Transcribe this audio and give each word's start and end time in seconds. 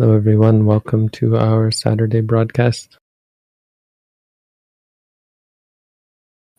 Hello, 0.00 0.16
everyone. 0.16 0.64
Welcome 0.64 1.10
to 1.10 1.36
our 1.36 1.70
Saturday 1.70 2.22
broadcast. 2.22 2.96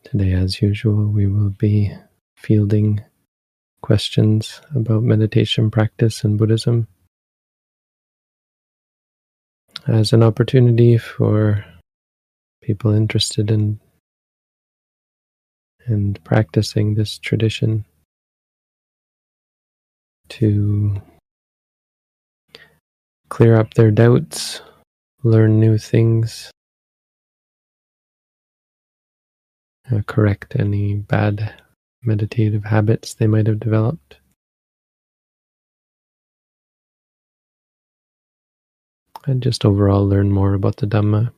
Today, 0.04 0.30
as 0.34 0.62
usual, 0.62 1.06
we 1.08 1.26
will 1.26 1.50
be 1.50 1.92
fielding 2.36 3.02
questions 3.82 4.60
about 4.76 5.02
meditation 5.02 5.72
practice 5.72 6.22
and 6.22 6.38
Buddhism 6.38 6.86
as 9.88 10.12
an 10.12 10.22
opportunity 10.22 10.96
for 10.96 11.64
people 12.62 12.92
interested 12.92 13.50
in 13.50 13.80
and 15.86 16.22
practicing 16.22 16.94
this 16.94 17.18
tradition 17.18 17.84
to 20.28 21.02
clear 23.32 23.56
up 23.56 23.72
their 23.72 23.90
doubts, 23.90 24.60
learn 25.22 25.58
new 25.58 25.78
things, 25.78 26.50
uh, 29.90 30.02
correct 30.06 30.54
any 30.58 30.92
bad 30.92 31.54
meditative 32.02 32.64
habits 32.64 33.14
they 33.14 33.26
might 33.26 33.46
have 33.46 33.58
developed. 33.58 34.18
And 39.24 39.42
just 39.42 39.64
overall 39.64 40.06
learn 40.06 40.30
more 40.30 40.52
about 40.52 40.76
the 40.76 40.86
Dhamma. 40.86 41.32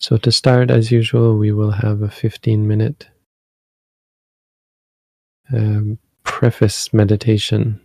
So, 0.00 0.16
to 0.16 0.32
start, 0.32 0.72
as 0.72 0.90
usual, 0.90 1.38
we 1.38 1.52
will 1.52 1.70
have 1.70 2.02
a 2.02 2.10
15 2.10 2.66
minute 2.66 3.06
um, 5.52 6.00
preface 6.24 6.92
meditation 6.92 7.80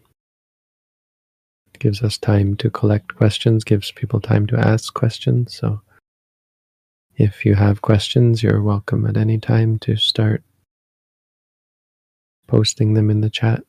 gives 1.79 2.01
us 2.01 2.17
time 2.17 2.55
to 2.57 2.69
collect 2.69 3.15
questions, 3.15 3.63
gives 3.63 3.91
people 3.91 4.19
time 4.19 4.47
to 4.47 4.57
ask 4.57 4.93
questions. 4.93 5.55
So 5.55 5.81
if 7.15 7.45
you 7.45 7.55
have 7.55 7.81
questions, 7.81 8.41
you're 8.41 8.61
welcome 8.61 9.05
at 9.05 9.17
any 9.17 9.37
time 9.37 9.79
to 9.79 9.95
start 9.95 10.43
posting 12.47 12.93
them 12.93 13.09
in 13.09 13.21
the 13.21 13.29
chat. 13.29 13.63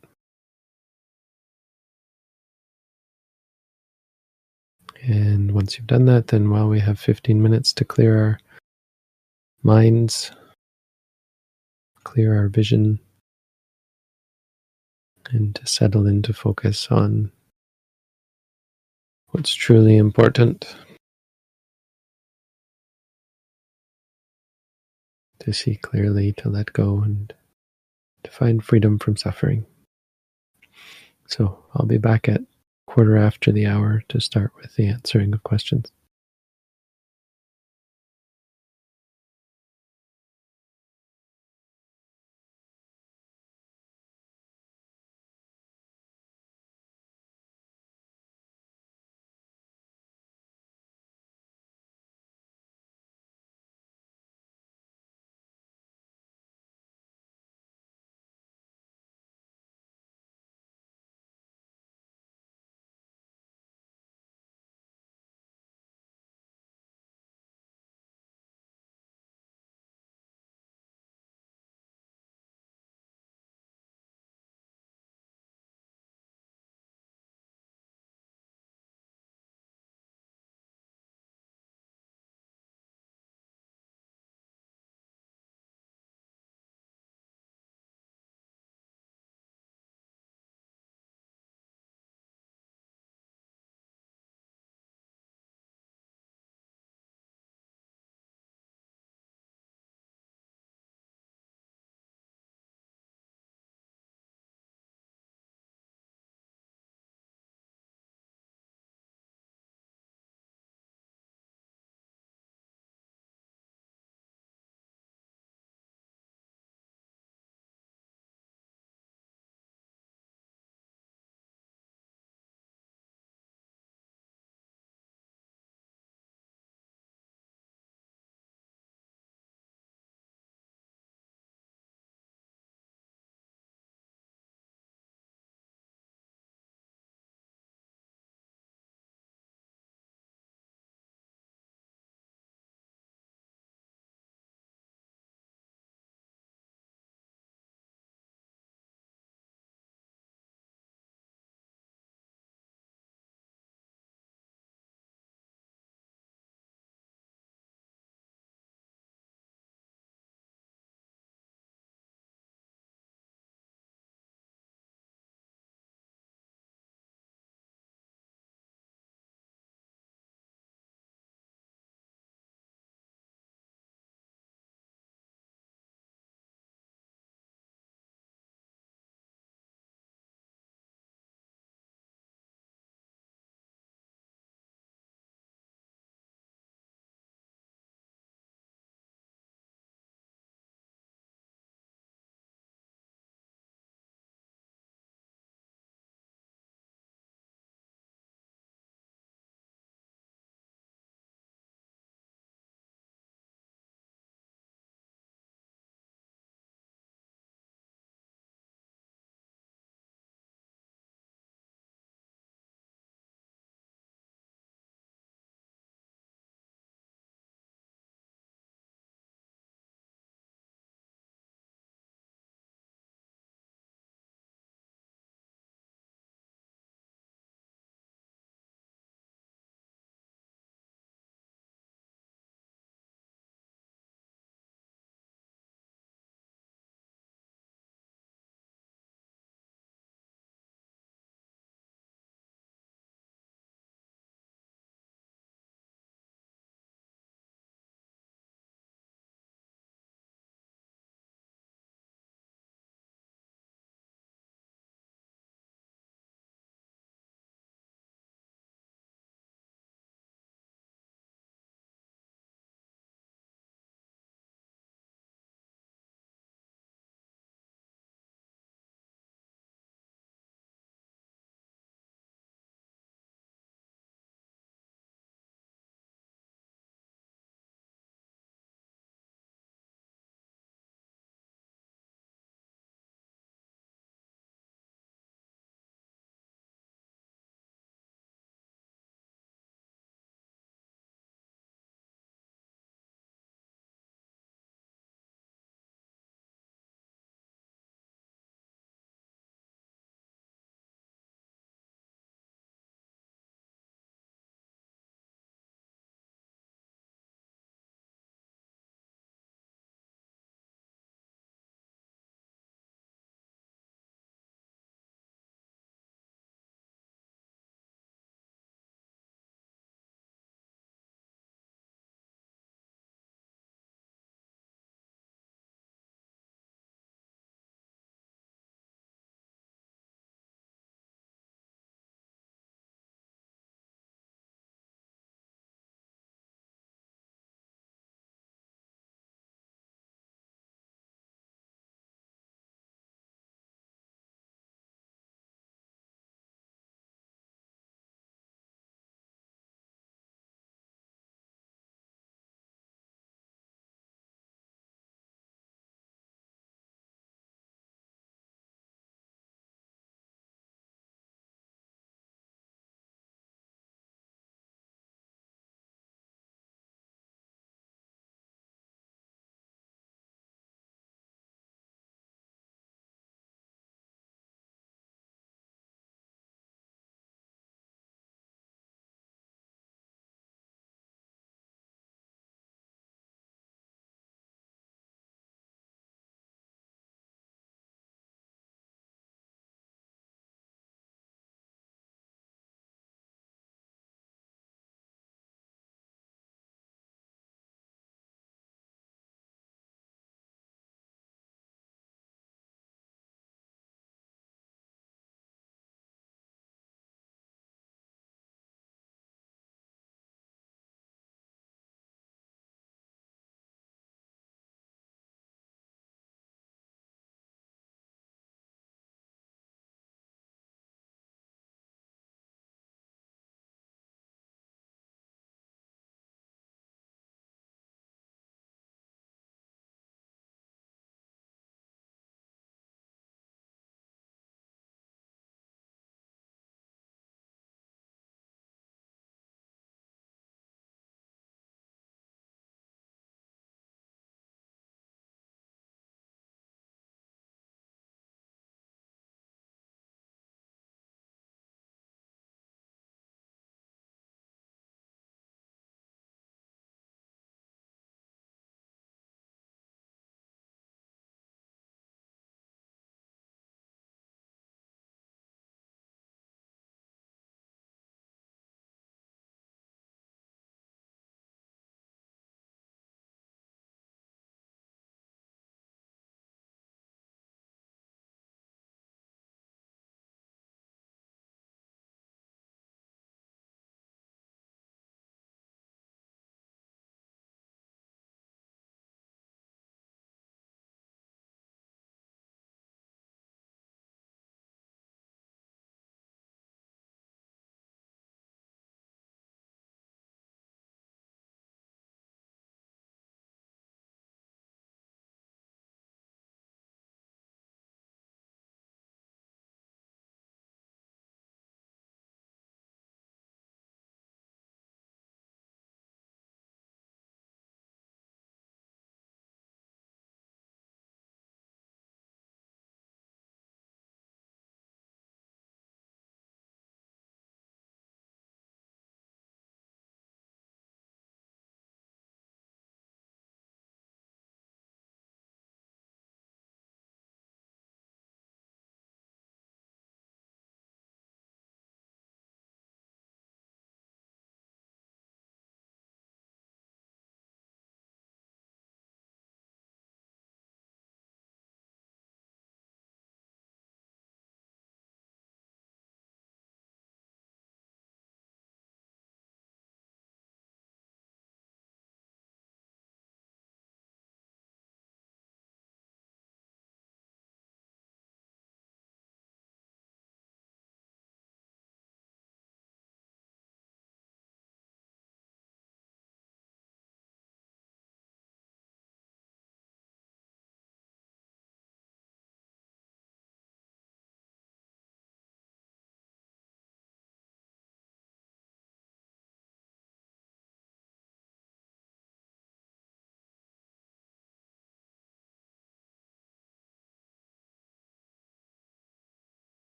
And 5.03 5.53
once 5.53 5.77
you've 5.77 5.87
done 5.87 6.07
that, 6.07 6.29
then 6.29 6.51
while 6.51 6.69
we 6.69 6.81
have 6.81 6.99
15 6.99 7.43
minutes 7.43 7.75
to 7.75 7.85
clear 7.85 8.19
our 8.19 8.39
minds, 9.63 10.33
clear 12.05 12.35
our 12.37 12.49
vision, 12.49 12.99
and 15.31 15.55
to 15.57 15.67
settle 15.67 16.07
into 16.07 16.33
focus 16.33 16.89
on 16.91 17.31
what's 19.35 19.53
truly 19.53 19.97
important. 19.97 20.77
To 25.41 25.53
see 25.53 25.75
clearly, 25.75 26.33
to 26.35 26.49
let 26.49 26.73
go, 26.73 27.01
and 27.01 27.35
to 28.23 28.31
find 28.31 28.65
freedom 28.65 29.01
from 29.01 29.17
suffering. 29.17 29.67
So 31.27 31.65
I'll 31.75 31.85
be 31.85 31.99
back 31.99 32.29
at 32.29 32.43
quarter 32.87 33.17
after 33.17 33.51
the 33.51 33.67
hour 33.67 34.05
to 34.11 34.21
start 34.21 34.53
with 34.57 34.77
the 34.77 34.87
answering 34.87 35.35
of 35.35 35.43
questions. 35.43 35.91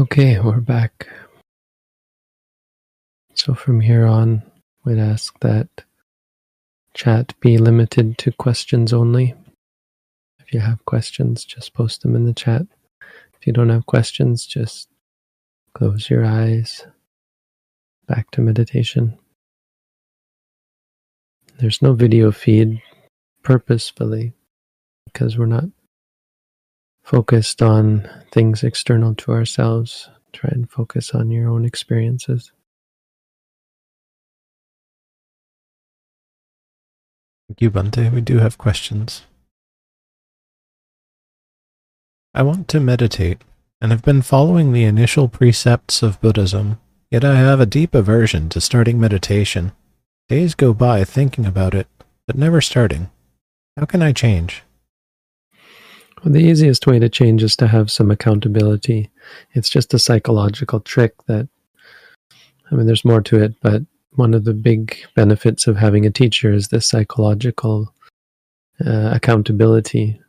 Okay, 0.00 0.40
we're 0.40 0.60
back. 0.60 1.06
So 3.34 3.52
from 3.52 3.78
here 3.82 4.06
on, 4.06 4.42
we'd 4.86 4.98
ask 4.98 5.38
that 5.40 5.68
chat 6.94 7.38
be 7.40 7.58
limited 7.58 8.16
to 8.16 8.32
questions 8.32 8.94
only. 8.94 9.34
If 10.38 10.54
you 10.54 10.60
have 10.60 10.82
questions, 10.86 11.44
just 11.44 11.74
post 11.74 12.00
them 12.00 12.16
in 12.16 12.24
the 12.24 12.32
chat. 12.32 12.62
If 13.38 13.46
you 13.46 13.52
don't 13.52 13.68
have 13.68 13.84
questions, 13.84 14.46
just 14.46 14.88
close 15.74 16.08
your 16.08 16.24
eyes. 16.24 16.86
Back 18.06 18.30
to 18.30 18.40
meditation. 18.40 19.18
There's 21.58 21.82
no 21.82 21.92
video 21.92 22.32
feed 22.32 22.80
purposefully 23.42 24.32
because 25.04 25.36
we're 25.36 25.44
not 25.44 25.64
focused 27.02 27.62
on 27.62 28.08
things 28.30 28.62
external 28.62 29.14
to 29.16 29.32
ourselves. 29.32 30.08
Try 30.32 30.50
and 30.52 30.70
focus 30.70 31.14
on 31.14 31.30
your 31.30 31.48
own 31.48 31.64
experiences. 31.64 32.52
Thank 37.48 37.60
you, 37.60 37.70
Bhante. 37.70 38.10
We 38.10 38.22
do 38.22 38.38
have 38.38 38.56
questions. 38.56 39.22
I 42.34 42.42
want 42.42 42.66
to 42.68 42.80
meditate 42.80 43.42
and 43.78 43.92
have 43.92 44.02
been 44.02 44.22
following 44.22 44.72
the 44.72 44.84
initial 44.84 45.28
precepts 45.28 46.02
of 46.02 46.20
Buddhism, 46.22 46.78
yet 47.10 47.26
I 47.26 47.34
have 47.34 47.60
a 47.60 47.66
deep 47.66 47.94
aversion 47.94 48.48
to 48.50 48.60
starting 48.60 48.98
meditation. 48.98 49.72
Days 50.30 50.54
go 50.54 50.72
by 50.72 51.04
thinking 51.04 51.44
about 51.44 51.74
it, 51.74 51.88
but 52.26 52.38
never 52.38 52.62
starting. 52.62 53.10
How 53.76 53.84
can 53.84 54.00
I 54.00 54.12
change? 54.12 54.62
Well, 56.22 56.32
the 56.32 56.40
easiest 56.40 56.86
way 56.86 57.00
to 57.00 57.08
change 57.08 57.42
is 57.42 57.56
to 57.56 57.66
have 57.66 57.90
some 57.90 58.10
accountability. 58.10 59.10
It's 59.54 59.68
just 59.68 59.92
a 59.92 59.98
psychological 59.98 60.78
trick 60.80 61.14
that, 61.26 61.48
I 62.70 62.74
mean, 62.74 62.86
there's 62.86 63.04
more 63.04 63.22
to 63.22 63.42
it, 63.42 63.54
but 63.60 63.82
one 64.14 64.32
of 64.34 64.44
the 64.44 64.54
big 64.54 64.96
benefits 65.16 65.66
of 65.66 65.76
having 65.76 66.06
a 66.06 66.10
teacher 66.10 66.52
is 66.52 66.68
this 66.68 66.86
psychological 66.86 67.92
uh, 68.84 69.10
accountability. 69.12 70.20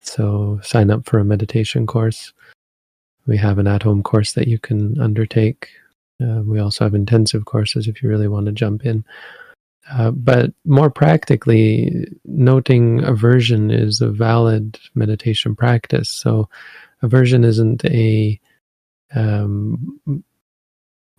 So 0.00 0.60
sign 0.62 0.90
up 0.90 1.04
for 1.04 1.18
a 1.18 1.24
meditation 1.24 1.86
course. 1.86 2.32
We 3.26 3.36
have 3.36 3.58
an 3.58 3.66
at 3.66 3.82
home 3.82 4.02
course 4.02 4.32
that 4.32 4.48
you 4.48 4.58
can 4.58 4.98
undertake. 4.98 5.68
Uh, 6.22 6.40
we 6.42 6.58
also 6.58 6.84
have 6.84 6.94
intensive 6.94 7.44
courses 7.44 7.86
if 7.86 8.02
you 8.02 8.08
really 8.08 8.28
want 8.28 8.46
to 8.46 8.52
jump 8.52 8.86
in. 8.86 9.04
Uh, 9.90 10.10
but 10.10 10.52
more 10.64 10.90
practically, 10.90 12.06
noting 12.24 13.02
aversion 13.04 13.70
is 13.70 14.00
a 14.00 14.08
valid 14.08 14.78
meditation 14.94 15.56
practice. 15.56 16.10
So, 16.10 16.48
aversion 17.02 17.44
isn't 17.44 17.84
a 17.86 18.38
um, 19.14 20.22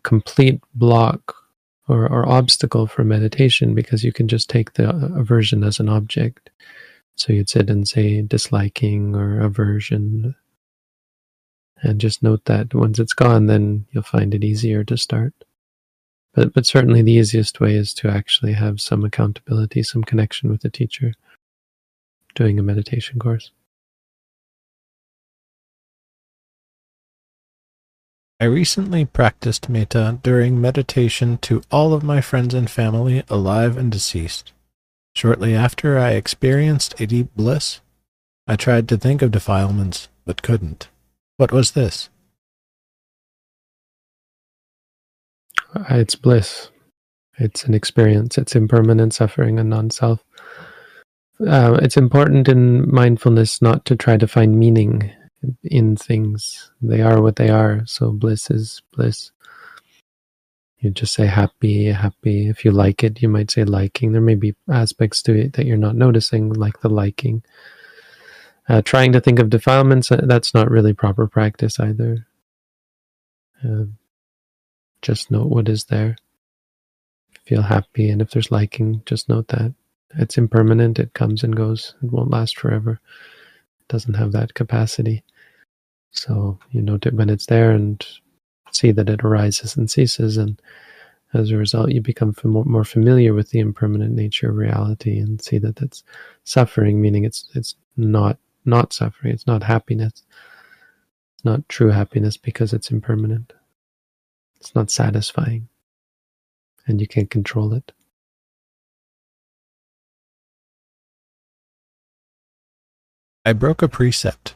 complete 0.04 0.62
block 0.76 1.36
or, 1.88 2.08
or 2.08 2.30
obstacle 2.30 2.86
for 2.86 3.04
meditation 3.04 3.74
because 3.74 4.04
you 4.04 4.14
can 4.14 4.28
just 4.28 4.50
take 4.50 4.74
the 4.74 4.90
aversion 5.16 5.64
as 5.64 5.80
an 5.80 5.90
object. 5.90 6.50
So 7.16 7.34
you'd 7.34 7.50
sit 7.50 7.70
and 7.70 7.88
say 7.88 8.22
disliking 8.22 9.16
or 9.16 9.42
aversion. 9.42 10.36
And 11.82 12.00
just 12.00 12.22
note 12.24 12.46
that 12.46 12.74
once 12.74 13.00
it's 13.00 13.14
gone, 13.14 13.48
then 13.48 13.86
you'll 13.92 14.04
find 14.04 14.34
it 14.34 14.44
easier 14.44 14.84
to 14.84 14.98
start. 14.98 15.34
But, 16.34 16.54
but 16.54 16.66
certainly 16.66 17.02
the 17.02 17.14
easiest 17.14 17.60
way 17.60 17.76
is 17.76 17.94
to 17.96 18.10
actually 18.10 18.54
have 18.54 18.80
some 18.80 19.04
accountability, 19.04 19.84
some 19.84 20.04
connection 20.04 20.50
with 20.50 20.62
the 20.62 20.70
teacher 20.70 21.14
doing 22.36 22.60
a 22.60 22.64
meditation 22.64 23.20
course. 23.20 23.52
I 28.40 28.46
recently 28.46 29.04
practiced 29.04 29.68
metta 29.68 30.20
during 30.24 30.62
meditation 30.62 31.40
to 31.40 31.62
all 31.70 31.94
of 31.94 32.04
my 32.04 32.22
friends 32.22 32.54
and 32.54 32.70
family, 32.70 33.24
alive 33.28 33.76
and 33.76 33.92
deceased. 33.92 34.54
Shortly 35.14 35.54
after 35.54 35.98
I 35.98 36.12
experienced 36.12 37.02
a 37.02 37.08
deep 37.08 37.36
bliss, 37.36 37.82
I 38.48 38.56
tried 38.56 38.88
to 38.90 38.98
think 38.98 39.22
of 39.22 39.32
defilements, 39.32 40.08
but 40.24 40.42
couldn't. 40.42 40.88
What 41.36 41.52
was 41.52 41.72
this? 41.72 42.10
It's 45.90 46.16
bliss. 46.16 46.70
It's 47.38 47.64
an 47.64 47.74
experience. 47.74 48.38
It's 48.38 48.56
impermanent 48.56 49.14
suffering 49.14 49.60
and 49.60 49.70
non 49.70 49.90
self. 49.90 50.24
Uh, 51.46 51.80
it's 51.82 51.96
important 51.96 52.50
in 52.50 52.94
mindfulness 52.94 53.62
not 53.62 53.86
to 53.86 53.96
try 53.96 54.18
to 54.18 54.28
find 54.28 54.60
meaning 54.60 55.12
in 55.64 55.96
things. 55.96 56.72
They 56.82 57.02
are 57.02 57.22
what 57.22 57.38
they 57.38 57.50
are. 57.50 57.86
So 57.86 58.12
bliss 58.12 58.52
is 58.52 58.82
bliss. 58.94 59.32
You 60.80 60.92
just 60.92 61.14
say 61.14 61.26
happy, 61.26 61.86
happy. 61.86 62.48
If 62.48 62.64
you 62.64 62.72
like 62.72 63.04
it, 63.04 63.22
you 63.22 63.30
might 63.30 63.52
say 63.52 63.64
liking. 63.66 64.12
There 64.12 64.22
may 64.22 64.36
be 64.36 64.56
aspects 64.70 65.22
to 65.24 65.34
it 65.34 65.54
that 65.54 65.66
you're 65.66 65.78
not 65.78 65.96
noticing, 65.96 66.54
like 66.54 66.80
the 66.80 66.90
liking. 66.90 67.44
Uh, 68.68 68.82
trying 68.82 69.12
to 69.12 69.20
think 69.20 69.40
of 69.40 69.50
defilements, 69.50 70.12
uh, 70.12 70.22
that's 70.24 70.54
not 70.54 70.72
really 70.72 70.94
proper 70.94 71.28
practice 71.28 71.80
either. 71.80 72.28
Uh, 73.64 73.86
just 75.02 75.32
note 75.32 75.48
what 75.50 75.70
is 75.70 75.86
there. 75.86 76.18
Feel 77.46 77.64
happy, 77.64 78.10
and 78.10 78.22
if 78.22 78.32
there's 78.32 78.52
liking, 78.52 79.02
just 79.06 79.30
note 79.30 79.48
that. 79.50 79.74
It's 80.16 80.38
impermanent, 80.38 81.00
it 81.00 81.14
comes 81.14 81.44
and 81.44 81.56
goes, 81.56 81.96
it 82.04 82.12
won't 82.12 82.32
last 82.32 82.58
forever 82.58 83.00
It 83.82 83.88
doesn't 83.90 84.16
have 84.16 84.32
that 84.34 84.54
capacity. 84.56 85.24
So 86.12 86.60
you 86.72 86.82
note 86.82 87.06
it 87.06 87.14
when 87.14 87.30
it's 87.30 87.46
there 87.48 87.72
and 87.72 88.06
see 88.72 88.92
that 88.92 89.10
it 89.10 89.24
arises 89.24 89.78
and 89.78 89.90
ceases, 89.90 90.38
and 90.38 90.62
as 91.34 91.52
a 91.52 91.58
result, 91.58 91.92
you 91.92 92.02
become 92.02 92.36
more 92.44 92.84
familiar 92.84 93.34
with 93.34 93.52
the 93.52 93.60
impermanent 93.60 94.14
nature 94.16 94.50
of 94.50 94.58
reality 94.58 95.20
and 95.20 95.42
see 95.42 95.60
that 95.60 95.82
it's 95.82 96.04
suffering, 96.44 97.02
meaning 97.02 97.26
it's 97.26 97.50
it's 97.56 97.76
not 97.98 98.38
not 98.66 98.94
suffering, 98.94 99.34
it's 99.34 99.48
not 99.48 99.64
happiness, 99.64 100.24
it's 101.36 101.46
not 101.46 101.68
true 101.70 101.90
happiness 101.90 102.38
because 102.38 102.74
it's 102.74 102.92
impermanent. 102.92 103.54
It's 104.60 104.76
not 104.76 104.92
satisfying, 104.92 105.70
and 106.86 107.00
you 107.00 107.08
can't 107.08 107.30
control 107.30 107.74
it. 107.74 107.92
I 113.46 113.54
broke 113.54 113.82
a 113.82 113.88
precept. 113.88 114.56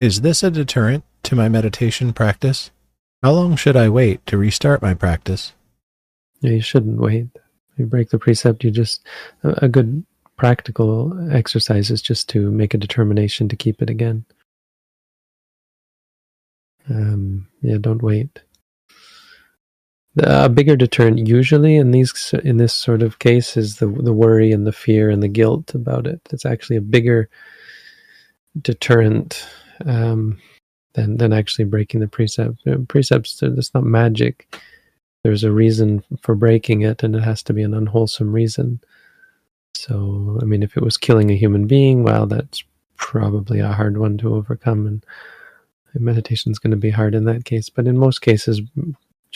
Is 0.00 0.20
this 0.20 0.42
a 0.42 0.50
deterrent 0.50 1.04
to 1.22 1.36
my 1.36 1.48
meditation 1.48 2.12
practice? 2.12 2.70
How 3.22 3.32
long 3.32 3.56
should 3.56 3.76
I 3.76 3.88
wait 3.88 4.26
to 4.26 4.36
restart 4.36 4.82
my 4.82 4.94
practice? 4.94 5.54
Yeah, 6.40 6.52
you 6.52 6.60
shouldn't 6.60 7.00
wait. 7.00 7.28
You 7.76 7.86
break 7.86 8.10
the 8.10 8.18
precept, 8.18 8.64
you 8.64 8.70
just, 8.70 9.06
a 9.42 9.68
good 9.68 10.04
practical 10.36 11.32
exercise 11.32 11.90
is 11.90 12.02
just 12.02 12.28
to 12.30 12.50
make 12.50 12.74
a 12.74 12.78
determination 12.78 13.48
to 13.48 13.56
keep 13.56 13.80
it 13.80 13.90
again. 13.90 14.24
Um, 16.88 17.48
yeah, 17.62 17.78
don't 17.80 18.02
wait. 18.02 18.42
A 20.18 20.48
bigger 20.48 20.76
deterrent 20.76 21.26
usually 21.26 21.76
in 21.76 21.90
these 21.90 22.34
in 22.42 22.56
this 22.56 22.72
sort 22.72 23.02
of 23.02 23.18
case 23.18 23.56
is 23.56 23.76
the 23.76 23.86
the 23.86 24.14
worry 24.14 24.50
and 24.50 24.66
the 24.66 24.72
fear 24.72 25.10
and 25.10 25.22
the 25.22 25.28
guilt 25.28 25.74
about 25.74 26.06
it. 26.06 26.20
It's 26.30 26.46
actually 26.46 26.76
a 26.76 26.82
bigger 26.82 27.28
deterrent 28.62 29.46
um, 29.84 30.38
than 30.94 31.18
than 31.18 31.32
actually 31.34 31.66
breaking 31.66 32.00
the 32.00 32.08
precept. 32.08 32.62
Precepts, 32.88 33.42
it's 33.42 33.74
not 33.74 33.84
magic. 33.84 34.58
There's 35.22 35.44
a 35.44 35.52
reason 35.52 36.02
for 36.22 36.34
breaking 36.34 36.82
it, 36.82 37.02
and 37.02 37.14
it 37.14 37.22
has 37.22 37.42
to 37.44 37.52
be 37.52 37.62
an 37.62 37.74
unwholesome 37.74 38.32
reason. 38.32 38.80
So, 39.74 40.38
I 40.40 40.44
mean, 40.44 40.62
if 40.62 40.76
it 40.76 40.82
was 40.82 40.96
killing 40.96 41.30
a 41.30 41.36
human 41.36 41.66
being, 41.66 42.04
well, 42.04 42.26
that's 42.26 42.64
probably 42.96 43.60
a 43.60 43.72
hard 43.72 43.98
one 43.98 44.16
to 44.18 44.34
overcome, 44.34 44.86
and 44.86 45.04
meditation 45.94 46.52
is 46.52 46.58
going 46.58 46.70
to 46.70 46.76
be 46.76 46.90
hard 46.90 47.14
in 47.14 47.24
that 47.24 47.44
case. 47.44 47.68
But 47.68 47.86
in 47.86 47.98
most 47.98 48.22
cases, 48.22 48.62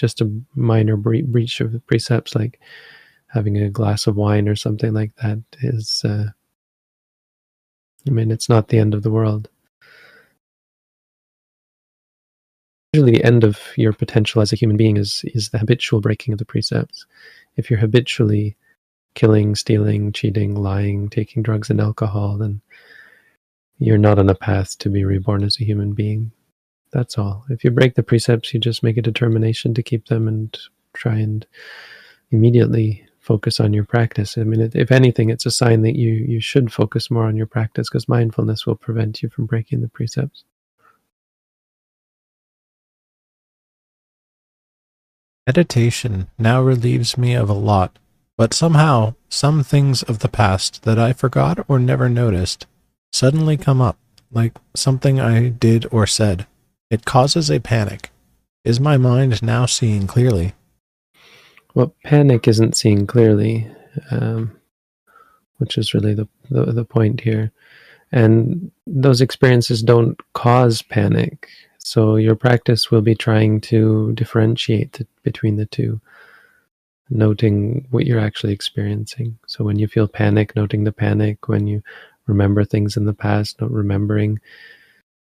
just 0.01 0.23
a 0.23 0.33
minor 0.55 0.97
bre- 0.97 1.27
breach 1.27 1.61
of 1.61 1.73
the 1.73 1.81
precepts, 1.81 2.35
like 2.35 2.59
having 3.27 3.59
a 3.59 3.69
glass 3.69 4.07
of 4.07 4.17
wine 4.17 4.49
or 4.49 4.57
something 4.57 4.95
like 4.95 5.15
that, 5.17 5.39
is 5.63 6.03
uh, 6.05 6.29
I 8.09 8.11
mean, 8.11 8.31
it's 8.31 8.49
not 8.49 8.69
the 8.69 8.79
end 8.79 8.95
of 8.95 9.03
the 9.03 9.11
world. 9.11 9.51
Usually, 12.95 13.13
the 13.13 13.25
end 13.25 13.45
of 13.45 13.61
your 13.77 13.93
potential 13.93 14.41
as 14.41 14.53
a 14.53 14.57
human 14.57 14.77
being 14.77 14.97
is 14.97 15.23
is 15.35 15.51
the 15.51 15.59
habitual 15.59 16.01
breaking 16.01 16.33
of 16.33 16.39
the 16.39 16.47
precepts. 16.47 17.05
If 17.57 17.71
you're 17.71 17.79
habitually 17.79 18.57
killing, 19.15 19.55
stealing, 19.55 20.13
cheating, 20.13 20.55
lying, 20.55 21.11
taking 21.11 21.43
drugs 21.43 21.69
and 21.69 21.81
alcohol, 21.81 22.39
then 22.39 22.63
you're 23.79 23.99
not 23.99 24.19
on 24.19 24.31
a 24.31 24.35
path 24.35 24.79
to 24.79 24.89
be 24.89 25.05
reborn 25.05 25.45
as 25.45 25.61
a 25.61 25.65
human 25.65 25.93
being. 25.93 26.33
That's 26.93 27.19
all. 27.19 27.45
If 27.49 27.63
you 27.63 27.71
break 27.71 27.95
the 27.95 28.03
precepts, 28.03 28.53
you 28.53 28.61
just 28.61 28.83
make 28.83 28.97
a 28.97 29.03
determination 29.03 29.75
to 29.75 29.83
keep 29.83 30.07
them 30.07 30.27
and 30.27 30.57
try 30.93 31.17
and 31.17 31.47
immediately 32.31 33.07
focus 33.21 33.61
on 33.61 33.73
your 33.73 33.85
practice. 33.85 34.37
I 34.37 34.43
mean, 34.45 34.71
if 34.75 34.91
anything, 34.91 35.31
it's 35.31 35.47
a 35.47 35.51
sign 35.51 35.83
that 35.83 35.97
you 35.97 36.13
you 36.13 36.41
should 36.41 36.73
focus 36.73 37.11
more 37.11 37.27
on 37.27 37.37
your 37.37 37.47
practice 37.47 37.89
because 37.89 38.09
mindfulness 38.09 38.67
will 38.67 38.75
prevent 38.77 39.23
you 39.23 39.29
from 39.29 39.47
breaking 39.47 39.83
the 39.83 39.89
precepts. 39.89 40.45
Meditation 45.47 46.29
now 46.39 46.61
relieves 46.63 47.17
me 47.19 47.35
of 47.35 47.49
a 47.49 47.55
lot, 47.55 47.99
but 48.37 48.55
somehow 48.55 49.15
some 49.29 49.63
things 49.63 50.03
of 50.03 50.21
the 50.21 50.29
past 50.29 50.83
that 50.83 50.99
I 50.99 51.13
forgot 51.13 51.65
or 51.69 51.79
never 51.79 52.09
noticed 52.09 52.67
suddenly 53.13 53.57
come 53.57 53.81
up, 53.81 53.99
like 54.31 54.57
something 54.75 55.19
I 55.21 55.49
did 55.49 55.87
or 55.91 56.07
said. 56.07 56.47
It 56.91 57.05
causes 57.05 57.51
a 57.51 57.61
panic. 57.61 58.11
Is 58.65 58.81
my 58.81 58.97
mind 58.97 59.43
now 59.43 59.65
seeing 59.67 60.09
clearly? 60.09 60.55
Well, 61.73 61.95
panic 62.05 62.49
isn't 62.49 62.77
seeing 62.77 63.07
clearly, 63.07 63.69
um, 64.11 64.57
which 65.59 65.79
is 65.79 65.95
really 65.95 66.15
the, 66.15 66.27
the, 66.51 66.67
the 66.73 66.85
point 66.85 67.21
here. 67.21 67.53
And 68.11 68.73
those 68.89 69.21
experiences 69.21 69.83
don't 69.83 70.21
cause 70.33 70.83
panic. 70.83 71.49
So 71.79 72.17
your 72.17 72.35
practice 72.35 72.91
will 72.91 73.03
be 73.03 73.15
trying 73.15 73.61
to 73.63 74.13
differentiate 74.15 74.95
the, 74.95 75.07
between 75.23 75.57
the 75.57 75.67
two, 75.67 76.01
noting 77.09 77.87
what 77.91 78.05
you're 78.05 78.19
actually 78.19 78.53
experiencing. 78.53 79.39
So 79.47 79.63
when 79.63 79.79
you 79.79 79.87
feel 79.87 80.09
panic, 80.09 80.57
noting 80.57 80.83
the 80.83 80.93
panic. 80.93 81.47
When 81.47 81.69
you 81.69 81.85
remember 82.27 82.65
things 82.65 82.97
in 82.97 83.05
the 83.05 83.15
past, 83.15 83.61
not 83.61 83.71
remembering. 83.71 84.41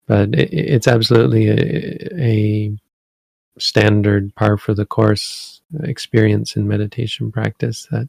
But 0.08 0.34
it, 0.34 0.52
it's 0.52 0.88
absolutely 0.88 1.48
a, 1.48 2.20
a 2.20 2.72
standard 3.58 4.34
par 4.34 4.56
for 4.56 4.74
the 4.74 4.86
course 4.86 5.60
experience 5.84 6.56
in 6.56 6.66
meditation 6.66 7.30
practice 7.30 7.86
that 7.90 8.08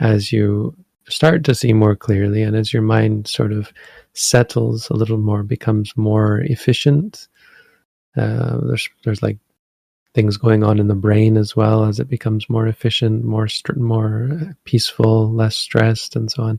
as 0.00 0.32
you 0.32 0.74
start 1.08 1.44
to 1.44 1.54
see 1.54 1.72
more 1.72 1.94
clearly 1.94 2.42
and 2.42 2.56
as 2.56 2.72
your 2.72 2.82
mind 2.82 3.28
sort 3.28 3.52
of 3.52 3.72
settles 4.14 4.88
a 4.90 4.94
little 4.94 5.18
more 5.18 5.42
becomes 5.42 5.96
more 5.96 6.40
efficient 6.40 7.28
uh, 8.16 8.58
there's 8.62 8.88
there's 9.04 9.22
like 9.22 9.38
things 10.16 10.38
going 10.38 10.64
on 10.64 10.78
in 10.78 10.88
the 10.88 10.94
brain 10.94 11.36
as 11.36 11.54
well 11.54 11.84
as 11.84 12.00
it 12.00 12.08
becomes 12.08 12.48
more 12.48 12.66
efficient, 12.66 13.22
more 13.22 13.46
more 13.76 14.56
peaceful, 14.64 15.30
less 15.30 15.54
stressed, 15.54 16.16
and 16.16 16.30
so 16.30 16.42
on. 16.42 16.58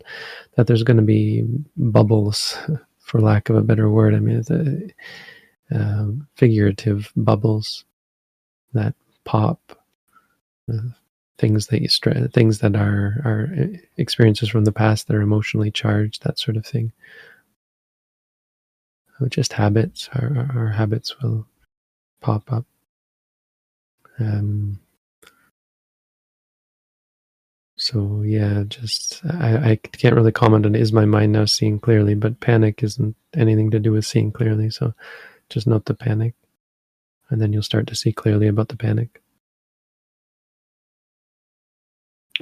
That 0.56 0.68
there's 0.68 0.84
going 0.84 0.98
to 0.98 1.04
be 1.04 1.44
bubbles, 1.76 2.56
for 3.08 3.22
lack 3.22 3.50
of 3.50 3.56
a 3.56 3.62
better 3.62 3.90
word. 3.90 4.14
I 4.14 4.20
mean, 4.20 4.42
the, 4.42 4.92
uh, 5.74 6.08
figurative 6.36 7.12
bubbles 7.16 7.86
that 8.74 8.94
pop. 9.24 9.60
Uh, 10.72 10.90
things 11.38 11.68
that 11.68 11.82
you 11.82 11.88
things 12.30 12.60
that 12.60 12.76
are 12.76 13.22
are 13.24 13.70
experiences 13.98 14.50
from 14.50 14.66
the 14.66 14.72
past 14.72 15.08
that 15.08 15.16
are 15.16 15.22
emotionally 15.22 15.72
charged, 15.72 16.24
that 16.24 16.40
sort 16.40 16.58
of 16.58 16.66
thing 16.66 16.92
just 19.30 19.54
habits. 19.54 20.10
Our, 20.14 20.52
our 20.56 20.68
habits 20.68 21.20
will 21.22 21.48
pop 22.22 22.52
up. 22.52 22.66
Um, 24.20 24.80
so 27.88 28.24
yeah, 28.24 28.64
just 28.68 29.22
I, 29.26 29.72
I 29.72 29.76
can't 29.78 30.16
really 30.16 30.32
comment 30.32 30.66
on 30.66 30.76
is 30.76 30.94
my 30.94 31.06
mind 31.06 31.34
now 31.34 31.46
seeing 31.46 31.80
clearly, 31.80 32.16
but 32.16 32.42
panic 32.42 32.84
isn't 32.84 33.16
anything 33.36 33.72
to 33.72 33.80
do 33.80 33.94
with 33.94 34.06
seeing 34.06 34.32
clearly. 34.32 34.70
So 34.72 34.94
just 35.50 35.68
note 35.68 35.86
the 35.86 35.96
panic, 35.96 36.36
and 37.30 37.42
then 37.42 37.54
you'll 37.54 37.64
start 37.64 37.88
to 37.88 37.96
see 37.96 38.14
clearly 38.14 38.48
about 38.48 38.70
the 38.70 38.78
panic. 38.78 39.22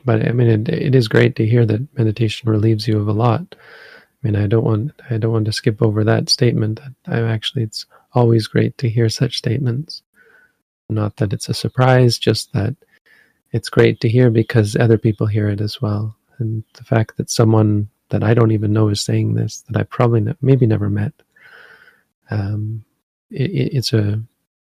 But 0.06 0.28
I 0.28 0.32
mean, 0.32 0.50
it, 0.50 0.70
it 0.70 0.96
is 0.96 1.08
great 1.08 1.36
to 1.38 1.48
hear 1.48 1.66
that 1.66 1.88
meditation 1.98 2.50
relieves 2.50 2.88
you 2.88 3.00
of 3.00 3.08
a 3.08 3.14
lot 3.14 3.56
I 4.24 4.28
mean, 4.28 4.36
I 4.44 4.48
don't 4.48 4.66
want 4.66 4.92
I 5.12 5.18
don't 5.18 5.34
want 5.34 5.46
to 5.46 5.54
skip 5.54 5.82
over 5.84 6.04
that 6.04 6.30
statement. 6.30 6.80
I 7.08 7.22
actually, 7.22 7.64
it's 7.64 7.86
always 8.14 8.48
great 8.48 8.78
to 8.80 8.90
hear 8.90 9.10
such 9.10 9.38
statements. 9.38 10.02
Not 10.90 11.18
that 11.18 11.34
it's 11.34 11.50
a 11.50 11.54
surprise, 11.54 12.18
just 12.18 12.54
that 12.54 12.76
it's 13.56 13.70
great 13.70 14.02
to 14.02 14.10
hear 14.10 14.30
because 14.30 14.76
other 14.76 14.98
people 14.98 15.26
hear 15.26 15.48
it 15.48 15.62
as 15.62 15.82
well. 15.82 16.14
And 16.40 16.62
the 16.74 16.84
fact 16.84 17.16
that 17.16 17.30
someone 17.30 17.90
that 18.10 18.22
I 18.22 18.34
don't 18.34 18.52
even 18.52 18.74
know 18.74 18.90
is 18.90 19.00
saying 19.00 19.34
this, 19.34 19.62
that 19.70 19.80
I 19.80 19.84
probably 19.84 20.20
ne- 20.20 20.36
maybe 20.42 20.66
never 20.68 20.90
met, 20.90 21.14
um, 22.32 22.84
it, 23.32 23.50
it's 23.78 23.94
a 23.94 24.22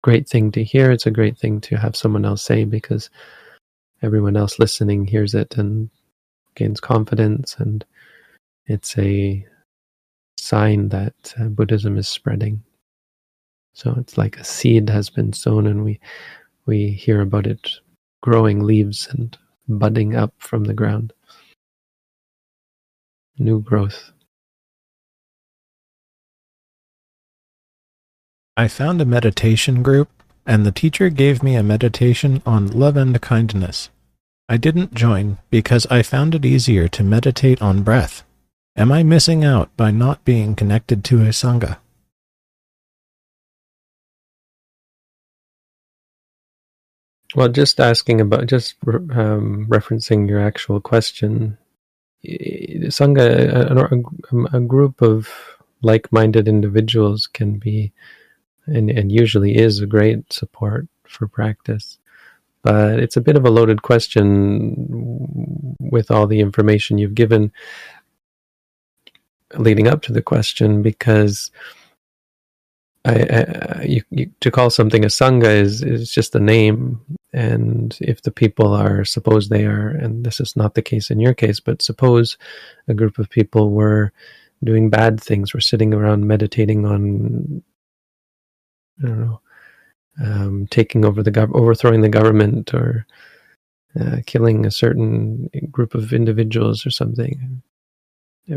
great 0.03 0.29
thing 0.29 0.51
to 0.51 0.63
hear. 0.63 0.91
It's 0.91 1.07
a 1.07 1.17
great 1.19 1.35
thing 1.35 1.59
to 1.61 1.77
have 1.77 1.95
someone 1.95 2.25
else 2.25 2.43
say 2.43 2.63
because 2.63 3.09
everyone 4.03 4.37
else 4.37 4.59
listening 4.59 5.07
hears 5.07 5.33
it 5.33 5.57
and 5.57 5.89
gains 6.53 6.79
confidence 6.79 7.55
and 7.57 7.83
it's 8.67 8.95
a 8.99 9.43
sign 10.37 10.89
that 10.89 11.33
uh, 11.39 11.45
Buddhism 11.45 11.97
is 11.97 12.07
spreading. 12.07 12.61
So 13.73 13.95
it's 13.97 14.15
like 14.15 14.37
a 14.37 14.43
seed 14.43 14.89
has 14.89 15.09
been 15.09 15.33
sown, 15.33 15.67
and 15.67 15.83
we 15.83 15.99
we 16.65 16.91
hear 16.91 17.21
about 17.21 17.47
it 17.47 17.79
growing 18.25 18.63
leaves 18.63 19.07
and 19.11 19.37
budding 19.67 20.15
up 20.15 20.33
from 20.39 20.63
the 20.63 20.73
ground. 20.73 21.13
New 23.37 23.61
growth. 23.61 24.11
I 28.57 28.67
found 28.67 28.99
a 28.99 29.05
meditation 29.05 29.83
group, 29.83 30.09
and 30.43 30.65
the 30.65 30.71
teacher 30.71 31.09
gave 31.09 31.43
me 31.43 31.55
a 31.55 31.61
meditation 31.61 32.41
on 32.47 32.65
love 32.65 32.97
and 32.97 33.21
kindness. 33.21 33.91
I 34.49 34.57
didn't 34.57 34.95
join 34.95 35.37
because 35.51 35.85
I 35.91 36.01
found 36.01 36.33
it 36.33 36.45
easier 36.45 36.87
to 36.87 37.03
meditate 37.03 37.61
on 37.61 37.83
breath. 37.83 38.23
Am 38.75 38.91
I 38.91 39.03
missing 39.03 39.45
out 39.45 39.69
by 39.77 39.91
not 39.91 40.25
being 40.25 40.55
connected 40.55 41.03
to 41.05 41.21
a 41.21 41.29
Sangha? 41.29 41.77
Well, 47.35 47.49
just 47.49 47.79
asking 47.81 48.21
about, 48.21 48.47
just 48.47 48.75
um, 48.87 49.67
referencing 49.69 50.29
your 50.29 50.39
actual 50.39 50.79
question, 50.79 51.57
Sangha, 52.25 53.27
a, 53.71 54.37
a, 54.37 54.57
a 54.57 54.61
group 54.61 55.01
of 55.01 55.29
like 55.81 56.11
minded 56.11 56.47
individuals 56.47 57.27
can 57.27 57.59
be, 57.59 57.91
and, 58.65 58.89
and 58.89 59.11
usually 59.11 59.57
is, 59.57 59.81
a 59.81 59.85
great 59.85 60.31
support 60.31 60.87
for 61.03 61.27
practice. 61.27 61.97
But 62.63 62.99
it's 62.99 63.17
a 63.17 63.21
bit 63.21 63.35
of 63.35 63.45
a 63.45 63.51
loaded 63.51 63.83
question 63.83 65.75
with 65.79 66.09
all 66.09 66.25
the 66.25 66.39
information 66.39 66.97
you've 66.97 67.15
given 67.15 67.51
leading 69.57 69.87
up 69.87 70.01
to 70.03 70.13
the 70.13 70.21
question 70.21 70.81
because 70.81 71.51
I, 73.05 73.13
I 73.13 73.83
you, 73.83 74.01
you, 74.09 74.31
to 74.41 74.51
call 74.51 74.69
something 74.69 75.05
a 75.05 75.09
sangha 75.09 75.61
is 75.61 75.83
is 75.83 76.11
just 76.11 76.33
a 76.35 76.39
name, 76.39 77.01
and 77.35 77.97
if 78.01 78.21
the 78.21 78.31
people 78.31 78.73
are 78.73 79.03
suppose 79.05 79.49
they 79.49 79.65
are, 79.65 79.89
and 79.89 80.25
this 80.25 80.39
is 80.39 80.55
not 80.55 80.73
the 80.73 80.81
case 80.81 81.11
in 81.11 81.19
your 81.19 81.33
case, 81.33 81.59
but 81.59 81.81
suppose 81.81 82.37
a 82.87 82.93
group 82.93 83.19
of 83.19 83.29
people 83.29 83.71
were 83.71 84.13
doing 84.63 84.89
bad 84.89 85.19
things, 85.21 85.53
were 85.53 85.59
sitting 85.59 85.93
around 85.93 86.27
meditating 86.27 86.85
on, 86.85 87.61
I 89.03 89.07
don't 89.07 89.19
know, 89.19 89.41
um, 90.23 90.67
taking 90.71 91.03
over 91.03 91.21
the 91.21 91.31
gov- 91.31 91.53
overthrowing 91.53 92.01
the 92.01 92.09
government 92.09 92.73
or 92.73 93.05
uh, 93.99 94.17
killing 94.25 94.65
a 94.65 94.71
certain 94.71 95.49
group 95.71 95.93
of 95.93 96.13
individuals 96.13 96.85
or 96.85 96.89
something 96.89 97.61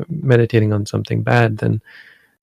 meditating 0.08 0.72
on 0.72 0.86
something 0.86 1.22
bad, 1.22 1.58
then 1.58 1.82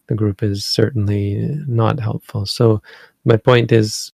the 0.07 0.15
group 0.15 0.43
is 0.43 0.65
certainly 0.65 1.57
not 1.67 1.99
helpful. 1.99 2.45
So 2.45 2.81
my 3.23 3.37
point 3.37 3.71
is, 3.71 4.11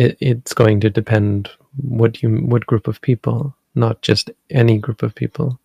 it, 0.00 0.16
it's 0.20 0.54
going 0.54 0.80
to 0.80 0.90
depend 0.90 1.50
what 1.76 2.22
you 2.22 2.30
what 2.30 2.66
group 2.66 2.88
of 2.88 3.00
people, 3.02 3.54
not 3.74 4.00
just 4.00 4.30
any 4.48 4.78
group 4.78 5.02
of 5.02 5.14
people. 5.14 5.60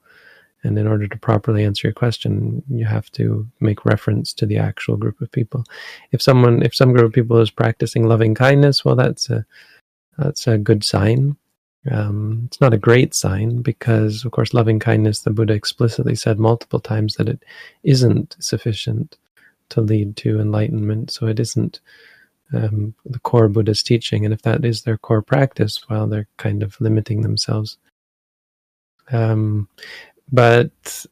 And 0.63 0.77
in 0.79 0.87
order 0.87 1.07
to 1.07 1.17
properly 1.17 1.63
answer 1.63 1.87
your 1.87 1.93
question, 1.93 2.63
you 2.67 2.85
have 2.85 3.11
to 3.11 3.47
make 3.59 3.85
reference 3.85 4.33
to 4.33 4.47
the 4.47 4.57
actual 4.57 4.97
group 4.97 5.21
of 5.21 5.31
people. 5.31 5.63
If 6.11 6.21
someone, 6.21 6.63
if 6.63 6.73
some 6.73 6.91
group 6.91 7.05
of 7.05 7.13
people 7.13 7.37
is 7.39 7.51
practicing 7.51 8.07
loving 8.07 8.33
kindness, 8.33 8.83
well, 8.83 8.95
that's 8.95 9.29
a 9.29 9.45
that's 10.17 10.47
a 10.47 10.57
good 10.57 10.83
sign. 10.83 11.37
Um, 11.89 12.43
it's 12.47 12.59
not 12.59 12.73
a 12.73 12.79
great 12.79 13.13
sign 13.13 13.61
because, 13.61 14.25
of 14.25 14.31
course, 14.31 14.55
loving 14.55 14.79
kindness, 14.79 15.19
the 15.19 15.29
Buddha 15.29 15.53
explicitly 15.53 16.15
said 16.15 16.39
multiple 16.39 16.79
times 16.79 17.15
that 17.15 17.29
it 17.29 17.43
isn't 17.83 18.35
sufficient 18.39 19.17
to 19.69 19.81
lead 19.81 20.17
to 20.17 20.39
enlightenment. 20.39 21.11
So 21.11 21.27
it 21.27 21.39
isn't 21.39 21.79
um, 22.53 22.93
the 23.05 23.19
core 23.19 23.49
Buddhist 23.49 23.85
teaching. 23.85 24.25
And 24.25 24.33
if 24.33 24.41
that 24.43 24.65
is 24.65 24.81
their 24.81 24.97
core 24.97 25.21
practice, 25.21 25.81
well, 25.89 26.07
they're 26.07 26.27
kind 26.37 26.63
of 26.63 26.79
limiting 26.79 27.21
themselves. 27.21 27.77
Um, 29.11 29.67
but 30.31 31.05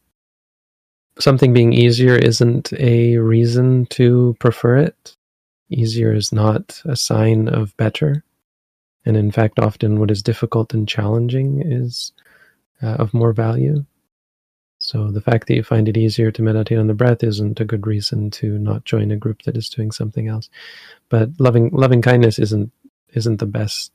something 1.20 1.54
being 1.54 1.74
easier 1.74 2.16
isn't 2.16 2.74
a 2.74 3.18
reason 3.18 3.86
to 3.88 4.36
prefer 4.40 4.78
it. 4.78 5.16
Easier 5.70 6.14
is 6.14 6.32
not 6.32 6.82
a 6.86 6.96
sign 6.96 7.48
of 7.48 7.76
better. 7.78 8.24
And 9.06 9.18
in 9.18 9.32
fact, 9.32 9.60
often 9.60 10.00
what 10.00 10.12
is 10.12 10.24
difficult 10.24 10.74
and 10.74 10.88
challenging 10.88 11.62
is 11.66 12.14
uh, 12.82 12.96
of 12.96 13.14
more 13.14 13.34
value. 13.34 13.86
So 14.84 15.12
the 15.12 15.22
fact 15.22 15.48
that 15.48 15.56
you 15.56 15.64
find 15.64 15.88
it 15.88 15.96
easier 15.96 16.30
to 16.32 16.42
meditate 16.42 16.78
on 16.78 16.88
the 16.88 16.94
breath 16.94 17.24
isn't 17.24 17.62
a 17.62 17.66
good 17.66 17.88
reason 17.88 18.30
to 18.32 18.60
not 18.60 18.84
join 18.84 19.12
a 19.12 19.16
group 19.16 19.44
that 19.44 19.56
is 19.56 19.70
doing 19.70 19.92
something 19.92 20.28
else. 20.28 20.50
But 21.08 21.30
loving 21.40 21.70
loving 21.72 22.02
kindness 22.02 22.38
isn't 22.38 22.70
isn't 23.14 23.38
the 23.38 23.46
best 23.46 23.94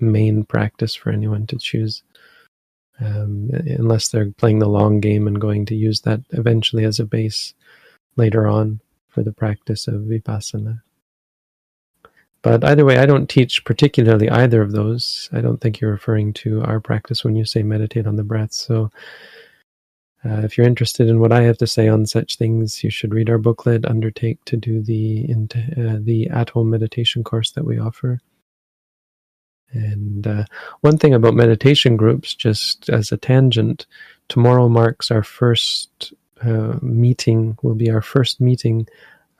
main 0.00 0.44
practice 0.44 0.94
for 0.96 1.10
anyone 1.10 1.46
to 1.46 1.56
choose, 1.56 2.02
um, 3.00 3.48
unless 3.52 4.08
they're 4.08 4.32
playing 4.32 4.58
the 4.58 4.68
long 4.68 4.98
game 4.98 5.28
and 5.28 5.40
going 5.40 5.66
to 5.66 5.76
use 5.76 6.00
that 6.00 6.20
eventually 6.30 6.84
as 6.84 6.98
a 6.98 7.04
base 7.04 7.54
later 8.16 8.48
on 8.48 8.80
for 9.08 9.22
the 9.22 9.32
practice 9.32 9.86
of 9.86 10.02
vipassana. 10.02 10.82
But 12.42 12.64
either 12.64 12.84
way, 12.84 12.98
I 12.98 13.06
don't 13.06 13.30
teach 13.30 13.64
particularly 13.64 14.28
either 14.28 14.60
of 14.60 14.72
those. 14.72 15.30
I 15.32 15.40
don't 15.40 15.60
think 15.60 15.80
you're 15.80 15.92
referring 15.92 16.32
to 16.34 16.62
our 16.64 16.80
practice 16.80 17.24
when 17.24 17.36
you 17.36 17.44
say 17.44 17.62
meditate 17.62 18.06
on 18.06 18.16
the 18.16 18.24
breath. 18.24 18.52
So 18.52 18.90
uh, 20.24 20.40
if 20.42 20.56
you're 20.56 20.66
interested 20.66 21.08
in 21.08 21.20
what 21.20 21.32
I 21.32 21.42
have 21.42 21.58
to 21.58 21.66
say 21.66 21.88
on 21.88 22.06
such 22.06 22.36
things, 22.36 22.82
you 22.82 22.90
should 22.90 23.12
read 23.12 23.28
our 23.28 23.38
booklet, 23.38 23.84
undertake 23.84 24.42
to 24.46 24.56
do 24.56 24.82
the 24.82 25.26
uh, 25.76 25.98
the 26.00 26.28
at 26.28 26.50
home 26.50 26.70
meditation 26.70 27.22
course 27.22 27.50
that 27.52 27.64
we 27.64 27.78
offer. 27.78 28.20
And 29.72 30.26
uh, 30.26 30.44
one 30.80 30.98
thing 30.98 31.14
about 31.14 31.34
meditation 31.34 31.96
groups, 31.96 32.34
just 32.34 32.88
as 32.88 33.12
a 33.12 33.16
tangent, 33.16 33.86
tomorrow 34.28 34.68
marks 34.68 35.10
our 35.10 35.24
first 35.24 36.14
uh, 36.42 36.78
meeting, 36.80 37.58
will 37.62 37.74
be 37.74 37.90
our 37.90 38.02
first 38.02 38.40
meeting 38.40 38.86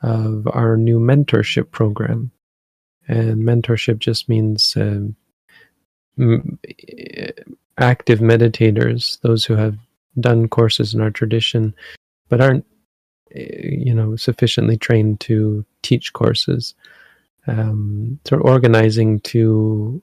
of 0.01 0.47
our 0.51 0.77
new 0.77 0.99
mentorship 0.99 1.71
program. 1.71 2.31
And 3.07 3.43
mentorship 3.43 3.99
just 3.99 4.27
means 4.27 4.75
um, 4.75 5.15
active 7.77 8.19
meditators, 8.19 9.19
those 9.21 9.45
who 9.45 9.55
have 9.55 9.77
done 10.19 10.47
courses 10.47 10.93
in 10.93 11.01
our 11.01 11.11
tradition, 11.11 11.75
but 12.29 12.41
aren't, 12.41 12.65
you 13.33 13.93
know, 13.93 14.15
sufficiently 14.15 14.77
trained 14.77 15.19
to 15.21 15.65
teach 15.81 16.13
courses. 16.13 16.75
Um, 17.47 18.19
sort 18.25 18.41
of 18.41 18.47
organizing 18.47 19.19
to 19.19 20.01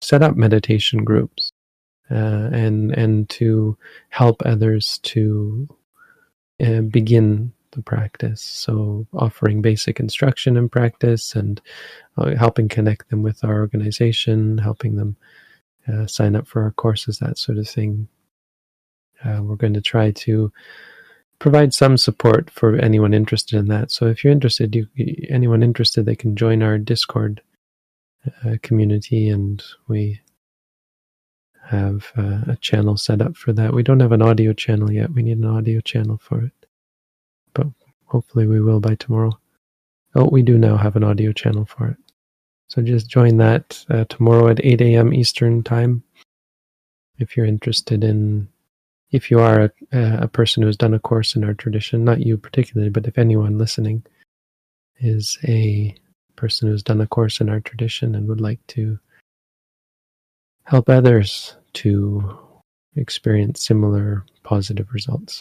set 0.00 0.22
up 0.22 0.34
meditation 0.34 1.04
groups 1.04 1.52
uh, 2.10 2.48
and 2.52 2.90
and 2.92 3.28
to 3.28 3.76
help 4.08 4.42
others 4.46 4.98
to 5.02 5.68
uh, 6.64 6.80
begin 6.80 7.52
the 7.72 7.82
practice. 7.82 8.42
So 8.42 9.06
offering 9.12 9.62
basic 9.62 10.00
instruction 10.00 10.56
and 10.56 10.72
practice 10.72 11.34
and 11.34 11.60
uh, 12.16 12.34
helping 12.36 12.68
connect 12.68 13.10
them 13.10 13.22
with 13.22 13.44
our 13.44 13.60
organization, 13.60 14.58
helping 14.58 14.96
them 14.96 15.16
uh, 15.86 16.06
sign 16.06 16.34
up 16.34 16.46
for 16.46 16.62
our 16.62 16.72
courses, 16.72 17.18
that 17.18 17.38
sort 17.38 17.58
of 17.58 17.68
thing. 17.68 18.08
Uh, 19.24 19.42
we're 19.42 19.56
going 19.56 19.74
to 19.74 19.80
try 19.80 20.10
to 20.10 20.52
provide 21.38 21.72
some 21.74 21.96
support 21.96 22.50
for 22.50 22.76
anyone 22.76 23.14
interested 23.14 23.58
in 23.58 23.68
that. 23.68 23.90
So 23.90 24.06
if 24.06 24.22
you're 24.22 24.32
interested, 24.32 24.74
you, 24.74 24.86
anyone 25.28 25.62
interested, 25.62 26.04
they 26.04 26.16
can 26.16 26.36
join 26.36 26.62
our 26.62 26.78
Discord 26.78 27.42
uh, 28.44 28.56
community, 28.62 29.28
and 29.28 29.62
we 29.88 30.20
have 31.64 32.12
uh, 32.16 32.40
a 32.48 32.58
channel 32.60 32.96
set 32.96 33.22
up 33.22 33.36
for 33.36 33.52
that. 33.52 33.72
We 33.72 33.82
don't 33.82 34.00
have 34.00 34.12
an 34.12 34.22
audio 34.22 34.52
channel 34.52 34.92
yet. 34.92 35.12
We 35.12 35.22
need 35.22 35.38
an 35.38 35.46
audio 35.46 35.80
channel 35.80 36.18
for 36.18 36.42
it, 36.42 36.52
but 37.54 37.68
hopefully 38.06 38.46
we 38.46 38.60
will 38.60 38.80
by 38.80 38.96
tomorrow. 38.96 39.38
Oh, 40.14 40.28
we 40.30 40.42
do 40.42 40.58
now 40.58 40.76
have 40.76 40.96
an 40.96 41.04
audio 41.04 41.32
channel 41.32 41.64
for 41.64 41.88
it. 41.88 41.96
So 42.68 42.82
just 42.82 43.08
join 43.08 43.36
that 43.38 43.84
uh, 43.90 44.04
tomorrow 44.08 44.48
at 44.48 44.64
8 44.64 44.80
a.m. 44.80 45.14
Eastern 45.14 45.62
Time. 45.62 46.02
If 47.18 47.36
you're 47.36 47.46
interested 47.46 48.04
in, 48.04 48.48
if 49.10 49.30
you 49.30 49.40
are 49.40 49.72
a, 49.92 50.22
a 50.22 50.28
person 50.28 50.62
who 50.62 50.66
has 50.66 50.76
done 50.76 50.94
a 50.94 50.98
course 50.98 51.34
in 51.34 51.44
our 51.44 51.54
tradition, 51.54 52.04
not 52.04 52.20
you 52.20 52.36
particularly, 52.36 52.90
but 52.90 53.06
if 53.06 53.18
anyone 53.18 53.58
listening 53.58 54.02
is 55.00 55.38
a 55.44 55.94
person 56.36 56.68
who's 56.68 56.82
done 56.82 57.00
a 57.00 57.06
course 57.06 57.40
in 57.40 57.48
our 57.48 57.60
tradition 57.60 58.14
and 58.14 58.28
would 58.28 58.40
like 58.40 58.64
to 58.68 58.98
help 60.64 60.88
others 60.88 61.56
to 61.72 62.38
experience 62.96 63.66
similar 63.66 64.24
positive 64.42 64.92
results. 64.92 65.40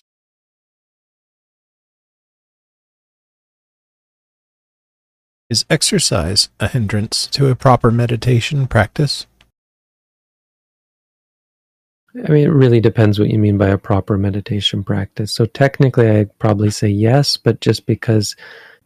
Is 5.49 5.65
exercise 5.69 6.49
a 6.59 6.67
hindrance 6.67 7.25
to 7.27 7.47
a 7.47 7.55
proper 7.55 7.89
meditation 7.89 8.67
practice? 8.67 9.25
I 12.15 12.31
mean, 12.31 12.45
it 12.45 12.51
really 12.51 12.79
depends 12.79 13.19
what 13.19 13.29
you 13.29 13.37
mean 13.37 13.57
by 13.57 13.67
a 13.67 13.77
proper 13.77 14.17
meditation 14.17 14.83
practice. 14.83 15.31
So, 15.31 15.45
technically, 15.45 16.09
I'd 16.09 16.39
probably 16.39 16.71
say 16.71 16.87
yes, 16.87 17.37
but 17.37 17.61
just 17.61 17.85
because 17.85 18.35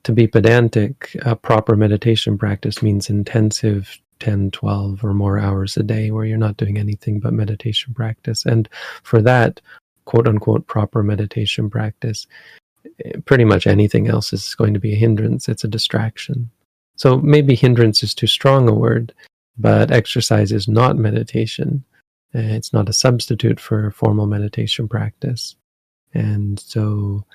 to 0.03 0.12
be 0.12 0.27
pedantic, 0.27 1.15
a 1.25 1.36
proper 1.36 1.75
meditation 1.75 2.38
practice 2.38 2.81
means 2.81 3.09
intensive 3.09 3.97
10, 4.19 4.51
12 4.51 5.03
or 5.03 5.13
more 5.13 5.39
hours 5.39 5.75
a 5.77 5.83
day 5.83 6.12
where 6.12 6.25
you're 6.25 6.38
not 6.38 6.57
doing 6.57 6.77
anything 6.77 7.19
but 7.19 7.33
meditation 7.33 7.93
practice. 7.93 8.45
And 8.45 8.69
for 9.03 9.21
that, 9.21 9.62
quote 10.05 10.27
unquote, 10.27 10.67
proper 10.67 11.03
meditation 11.03 11.69
practice, 11.69 12.27
eh, 13.05 13.12
pretty 13.25 13.45
much 13.45 13.67
anything 13.67 14.07
else 14.07 14.33
is 14.33 14.55
going 14.55 14.73
to 14.73 14.79
be 14.79 14.93
a 14.93 14.97
hindrance. 14.97 15.49
It's 15.49 15.63
a 15.63 15.69
distraction. 15.69 16.49
So 16.95 17.17
maybe 17.17 17.55
hindrance 17.55 18.03
is 18.03 18.13
too 18.13 18.27
strong 18.27 18.69
a 18.69 18.73
word, 18.73 19.13
but 19.57 19.91
exercise 19.91 20.51
is 20.51 20.67
not 20.67 20.97
meditation. 20.97 21.83
Uh, 22.35 22.39
it's 22.39 22.73
not 22.73 22.89
a 22.89 22.93
substitute 22.93 23.59
for 23.59 23.91
formal 23.91 24.25
meditation 24.25 24.87
practice. 24.87 25.55
And 26.13 26.59
so 26.59 27.25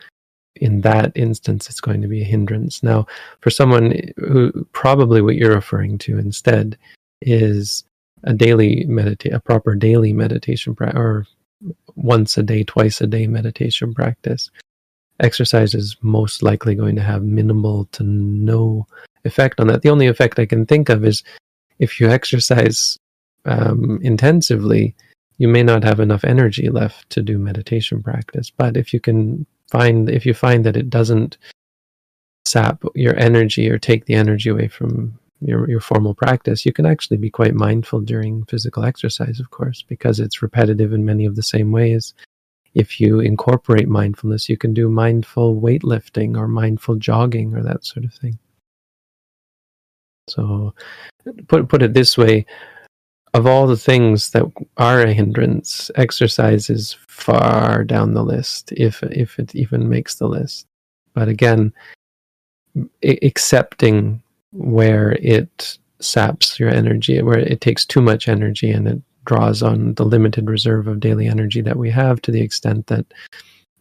in 0.57 0.81
that 0.83 1.13
instance, 1.15 1.69
it's 1.69 1.81
going 1.81 2.03
to 2.03 2.09
be 2.09 2.23
a 2.23 2.27
hindrance. 2.27 2.83
Now, 2.83 3.07
for 3.41 3.51
someone 3.51 4.13
who 4.17 4.67
probably 4.73 5.23
what 5.23 5.37
you're 5.37 5.55
referring 5.55 5.99
to 5.99 6.19
instead 6.19 6.77
is 7.23 7.85
a 8.25 8.35
daily 8.35 8.85
meditate, 8.87 9.33
a 9.33 9.41
proper 9.41 9.75
daily 9.75 10.13
meditation 10.13 10.75
practice, 10.75 10.99
or 10.99 11.27
once 11.95 12.37
a 12.37 12.43
day, 12.43 12.65
twice 12.65 13.01
a 13.01 13.07
day 13.07 13.27
meditation 13.27 13.95
practice. 13.95 14.51
Exercise 15.21 15.75
is 15.75 15.97
most 16.01 16.43
likely 16.43 16.75
going 16.75 16.95
to 16.97 17.03
have 17.03 17.23
minimal 17.23 17.87
to 17.87 18.05
no 18.05 18.87
effect 19.25 19.59
on 19.61 19.67
that. 19.67 19.83
The 19.83 19.91
only 19.91 20.07
effect 20.07 20.39
I 20.39 20.47
can 20.47 20.65
think 20.67 20.89
of 20.89 21.05
is 21.05 21.25
if 21.79 22.01
you 22.01 22.09
exercise 22.09 22.97
um, 23.49 23.99
intensively, 24.03 24.95
you 25.39 25.49
may 25.49 25.63
not 25.63 25.83
have 25.83 26.01
enough 26.01 26.25
energy 26.25 26.69
left 26.69 27.09
to 27.11 27.23
do 27.23 27.39
meditation 27.39 28.03
practice. 28.03 28.51
But 28.51 28.77
if 28.77 28.93
you 28.93 29.01
can 29.01 29.47
find 29.71 30.09
if 30.11 30.27
you 30.27 30.35
find 30.35 30.65
that 30.65 30.77
it 30.77 30.91
doesn't 30.91 31.39
sap 32.45 32.83
your 32.95 33.17
energy 33.19 33.69
or 33.71 33.79
take 33.79 34.07
the 34.07 34.15
energy 34.15 34.49
away 34.51 34.69
from 34.69 35.19
your, 35.41 35.69
your 35.71 35.81
formal 35.81 36.15
practice, 36.15 36.67
you 36.67 36.73
can 36.73 36.87
actually 36.87 37.17
be 37.17 37.31
quite 37.31 37.55
mindful 37.55 38.01
during 38.01 38.45
physical 38.47 38.85
exercise, 38.85 39.39
of 39.39 39.51
course, 39.51 39.83
because 39.83 40.19
it's 40.19 40.43
repetitive 40.43 40.93
in 40.93 41.05
many 41.05 41.27
of 41.27 41.37
the 41.37 41.43
same 41.43 41.71
ways. 41.73 42.15
If 42.75 43.01
you 43.01 43.21
incorporate 43.21 43.89
mindfulness, 43.89 44.49
you 44.49 44.57
can 44.57 44.75
do 44.75 44.89
mindful 44.89 45.61
weightlifting 45.61 46.37
or 46.37 46.49
mindful 46.49 46.97
jogging 46.97 47.55
or 47.55 47.63
that 47.63 47.85
sort 47.85 48.05
of 48.05 48.15
thing. 48.15 48.39
So, 50.29 50.75
put 51.47 51.69
put 51.69 51.83
it 51.83 51.95
this 51.95 52.19
way: 52.19 52.45
of 53.39 53.47
all 53.47 53.69
the 53.69 53.77
things 53.77 54.31
that 54.31 54.43
are 54.77 55.01
a 55.01 55.13
hindrance, 55.13 55.93
exercise 55.95 56.69
is 56.69 56.97
far 57.07 57.85
down 57.85 58.13
the 58.13 58.25
list, 58.25 58.73
if 58.73 59.03
if 59.05 59.39
it 59.39 59.55
even 59.55 59.89
makes 59.89 60.17
the 60.17 60.27
list. 60.27 60.67
But 61.15 61.29
again, 61.29 61.73
I- 62.77 63.19
accepting 63.23 64.23
where 64.53 65.13
it 65.23 65.79
saps 66.01 66.59
your 66.59 66.69
energy, 66.69 67.23
where 67.23 67.39
it 67.39 67.61
takes 67.61 67.87
too 67.87 68.03
much 68.03 68.29
energy 68.29 68.71
and 68.73 68.89
it 68.89 69.01
draws 69.25 69.63
on 69.63 69.95
the 69.95 70.05
limited 70.05 70.51
reserve 70.51 70.89
of 70.89 71.01
daily 71.01 71.29
energy 71.29 71.61
that 71.61 71.77
we 71.77 71.91
have 71.91 72.21
to 72.23 72.33
the 72.33 72.41
extent 72.41 72.89
that 72.89 73.07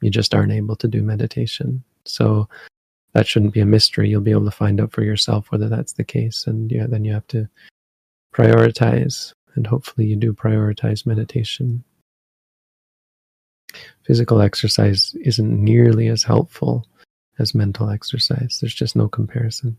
you 0.01 0.11
just 0.11 0.35
aren't 0.35 0.51
able 0.51 0.75
to 0.75 0.87
do 0.87 1.01
meditation. 1.01 1.83
So 2.05 2.47
that 3.13 3.25
shouldn't 3.25 3.53
be 3.53 3.61
a 3.61 3.65
mystery. 3.65 4.09
You'll 4.09 4.21
be 4.21 4.31
able 4.37 4.45
to 4.45 4.51
find 4.51 4.79
out 4.79 4.91
for 4.91 5.03
yourself 5.03 5.51
whether 5.51 5.67
that's 5.67 5.93
the 5.93 6.03
case, 6.03 6.45
and 6.45 6.71
yeah, 6.71 6.85
then 6.85 7.03
you 7.05 7.13
have 7.13 7.27
to 7.27 7.49
prioritize 8.35 9.33
and 9.57 9.67
hopefully 9.67 10.07
you 10.07 10.15
do 10.15 10.33
prioritize 10.33 11.05
meditation. 11.05 11.83
Physical 14.05 14.41
exercise 14.41 15.13
isn't 15.19 15.63
nearly 15.63 16.07
as 16.07 16.23
helpful 16.23 16.85
as 17.37 17.53
mental 17.53 17.89
exercise. 17.89 18.59
There's 18.61 18.73
just 18.73 18.95
no 18.95 19.09
comparison. 19.09 19.77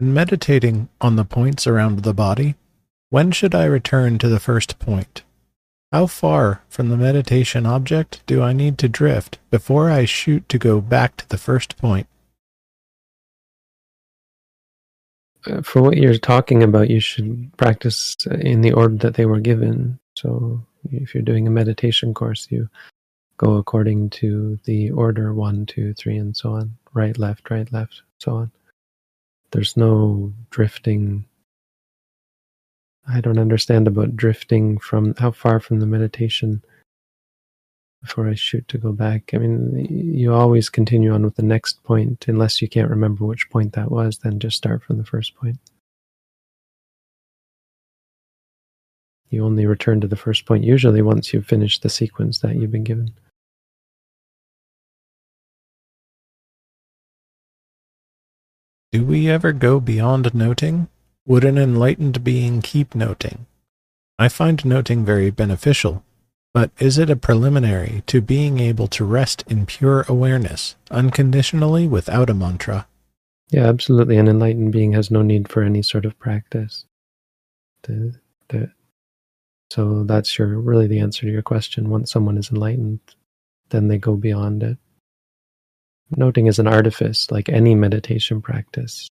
In 0.00 0.12
meditating 0.12 0.88
on 1.00 1.16
the 1.16 1.24
points 1.24 1.66
around 1.66 2.00
the 2.00 2.14
body, 2.14 2.54
when 3.10 3.32
should 3.32 3.54
I 3.54 3.64
return 3.64 4.18
to 4.18 4.28
the 4.28 4.40
first 4.40 4.78
point? 4.78 5.22
How 5.92 6.06
far 6.06 6.62
from 6.68 6.88
the 6.88 6.96
meditation 6.96 7.64
object 7.64 8.22
do 8.26 8.42
I 8.42 8.52
need 8.52 8.76
to 8.78 8.88
drift 8.88 9.38
before 9.50 9.90
I 9.90 10.04
shoot 10.04 10.48
to 10.48 10.58
go 10.58 10.80
back 10.80 11.16
to 11.16 11.28
the 11.28 11.38
first 11.38 11.78
point? 11.78 12.08
Uh, 15.46 15.62
for 15.62 15.82
what 15.82 15.96
you're 15.96 16.18
talking 16.18 16.62
about, 16.62 16.90
you 16.90 17.00
should 17.00 17.50
practice 17.56 18.16
uh, 18.30 18.34
in 18.36 18.60
the 18.60 18.72
order 18.72 18.96
that 18.96 19.14
they 19.14 19.26
were 19.26 19.40
given. 19.40 19.98
So 20.16 20.60
if 20.90 21.14
you're 21.14 21.22
doing 21.22 21.46
a 21.46 21.50
meditation 21.50 22.14
course, 22.14 22.48
you 22.50 22.68
go 23.36 23.56
according 23.56 24.10
to 24.10 24.58
the 24.64 24.90
order 24.90 25.34
one, 25.34 25.66
two, 25.66 25.94
three, 25.94 26.16
and 26.16 26.36
so 26.36 26.52
on 26.52 26.76
right, 26.96 27.18
left, 27.18 27.50
right, 27.50 27.70
left, 27.72 28.02
so 28.18 28.36
on. 28.36 28.50
There's 29.52 29.76
no 29.76 30.32
drifting. 30.50 31.26
I 33.06 33.20
don't 33.20 33.38
understand 33.38 33.86
about 33.86 34.16
drifting 34.16 34.78
from 34.78 35.14
how 35.18 35.30
far 35.30 35.60
from 35.60 35.78
the 35.78 35.86
meditation 35.86 36.64
before 38.06 38.28
I 38.28 38.34
shoot 38.34 38.66
to 38.68 38.78
go 38.78 38.92
back. 38.92 39.30
I 39.34 39.38
mean, 39.38 40.14
you 40.14 40.32
always 40.32 40.68
continue 40.68 41.12
on 41.12 41.24
with 41.24 41.34
the 41.34 41.42
next 41.42 41.82
point 41.82 42.24
unless 42.28 42.62
you 42.62 42.68
can't 42.68 42.88
remember 42.88 43.24
which 43.24 43.50
point 43.50 43.72
that 43.72 43.90
was, 43.90 44.18
then 44.18 44.38
just 44.38 44.56
start 44.56 44.84
from 44.84 44.98
the 44.98 45.04
first 45.04 45.34
point. 45.34 45.58
You 49.28 49.44
only 49.44 49.66
return 49.66 50.00
to 50.02 50.06
the 50.06 50.14
first 50.14 50.46
point 50.46 50.62
usually 50.62 51.02
once 51.02 51.32
you've 51.32 51.48
finished 51.48 51.82
the 51.82 51.88
sequence 51.88 52.38
that 52.38 52.54
you've 52.54 52.70
been 52.70 52.84
given. 52.84 53.10
Do 58.92 59.04
we 59.04 59.28
ever 59.28 59.52
go 59.52 59.80
beyond 59.80 60.32
noting? 60.32 60.86
Would 61.26 61.44
an 61.44 61.58
enlightened 61.58 62.22
being 62.22 62.62
keep 62.62 62.94
noting? 62.94 63.46
I 64.16 64.28
find 64.28 64.64
noting 64.64 65.04
very 65.04 65.30
beneficial, 65.30 66.04
but 66.52 66.70
is 66.78 66.98
it 66.98 67.10
a 67.10 67.16
preliminary 67.16 68.02
to 68.06 68.20
being 68.20 68.60
able 68.60 68.86
to 68.88 69.04
rest 69.04 69.44
in 69.46 69.66
pure 69.66 70.04
awareness, 70.08 70.76
unconditionally 70.90 71.86
without 71.86 72.30
a 72.30 72.34
mantra? 72.34 72.86
Yeah, 73.50 73.66
absolutely. 73.66 74.16
An 74.16 74.28
enlightened 74.28 74.72
being 74.72 74.92
has 74.92 75.10
no 75.10 75.22
need 75.22 75.48
for 75.48 75.62
any 75.62 75.82
sort 75.82 76.04
of 76.04 76.18
practice. 76.18 76.84
The, 77.82 78.18
the, 78.48 78.72
so 79.70 80.04
that's 80.04 80.38
your 80.38 80.58
really 80.58 80.86
the 80.86 81.00
answer 81.00 81.22
to 81.22 81.32
your 81.32 81.42
question. 81.42 81.90
Once 81.90 82.10
someone 82.10 82.38
is 82.38 82.50
enlightened, 82.50 83.00
then 83.70 83.88
they 83.88 83.98
go 83.98 84.16
beyond 84.16 84.62
it. 84.62 84.78
Noting 86.16 86.46
is 86.46 86.58
an 86.58 86.68
artifice, 86.68 87.30
like 87.30 87.48
any 87.48 87.74
meditation 87.74 88.40
practice. 88.40 89.08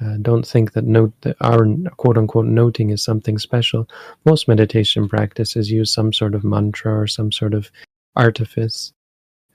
Uh, 0.00 0.16
don't 0.20 0.46
think 0.46 0.72
that 0.72 0.84
note 0.84 1.12
that 1.22 1.36
our 1.40 1.66
quote 1.96 2.18
unquote 2.18 2.46
noting 2.46 2.90
is 2.90 3.02
something 3.02 3.38
special. 3.38 3.88
Most 4.24 4.48
meditation 4.48 5.08
practices 5.08 5.70
use 5.70 5.92
some 5.92 6.12
sort 6.12 6.34
of 6.34 6.44
mantra 6.44 6.98
or 6.98 7.06
some 7.06 7.30
sort 7.30 7.54
of 7.54 7.70
artifice. 8.16 8.92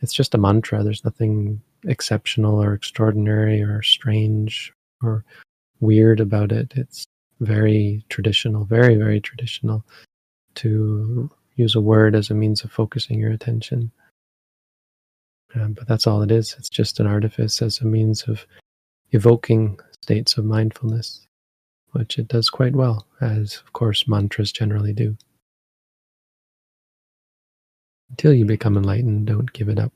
It's 0.02 0.14
just 0.14 0.34
a 0.34 0.38
mantra. 0.38 0.84
There's 0.84 1.04
nothing 1.04 1.62
exceptional 1.86 2.62
or 2.62 2.74
extraordinary 2.74 3.62
or 3.62 3.82
strange 3.82 4.72
or 5.02 5.26
weird 5.80 6.20
about 6.20 6.52
it. 6.52 6.74
It's 6.76 7.06
very 7.42 8.04
traditional, 8.10 8.66
very, 8.66 8.96
very 8.96 9.20
traditional 9.20 9.86
to 10.56 11.30
use 11.56 11.76
a 11.76 11.82
word 11.82 12.16
as 12.16 12.30
a 12.30 12.34
means 12.34 12.64
of 12.64 12.72
focusing 12.72 13.20
your 13.20 13.32
attention. 13.32 13.92
Um, 15.56 15.74
but 15.74 15.88
that's 15.88 16.08
all 16.08 16.22
it 16.22 16.32
is. 16.32 16.56
It's 16.58 16.70
just 16.70 17.00
an 17.00 17.08
artifice 17.08 17.62
as 17.62 17.80
a 17.80 17.86
means 17.86 18.24
of 18.24 18.46
evoking 19.12 19.80
states 20.02 20.38
of 20.38 20.46
mindfulness, 20.46 21.28
which 21.92 22.18
it 22.18 22.28
does 22.28 22.50
quite 22.50 22.76
well, 22.76 23.08
as 23.22 23.58
of 23.58 23.74
course 23.74 24.08
mantras 24.08 24.52
generally 24.52 24.94
do. 24.94 25.18
Until 28.10 28.34
you 28.34 28.46
become 28.46 28.76
enlightened, 28.76 29.28
don't 29.28 29.54
give 29.54 29.70
it 29.70 29.80
up. 29.80 29.94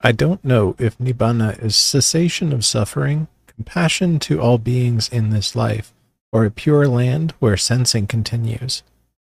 I 0.00 0.12
don't 0.12 0.44
know 0.44 0.74
if 0.78 0.96
Nibbana 0.98 1.62
is 1.62 1.76
cessation 1.76 2.52
of 2.52 2.64
suffering, 2.64 3.28
compassion 3.46 4.18
to 4.20 4.40
all 4.40 4.56
beings 4.56 5.08
in 5.10 5.30
this 5.30 5.54
life, 5.54 5.92
or 6.32 6.44
a 6.44 6.50
pure 6.50 6.88
land 6.88 7.34
where 7.38 7.56
sensing 7.56 8.06
continues. 8.06 8.82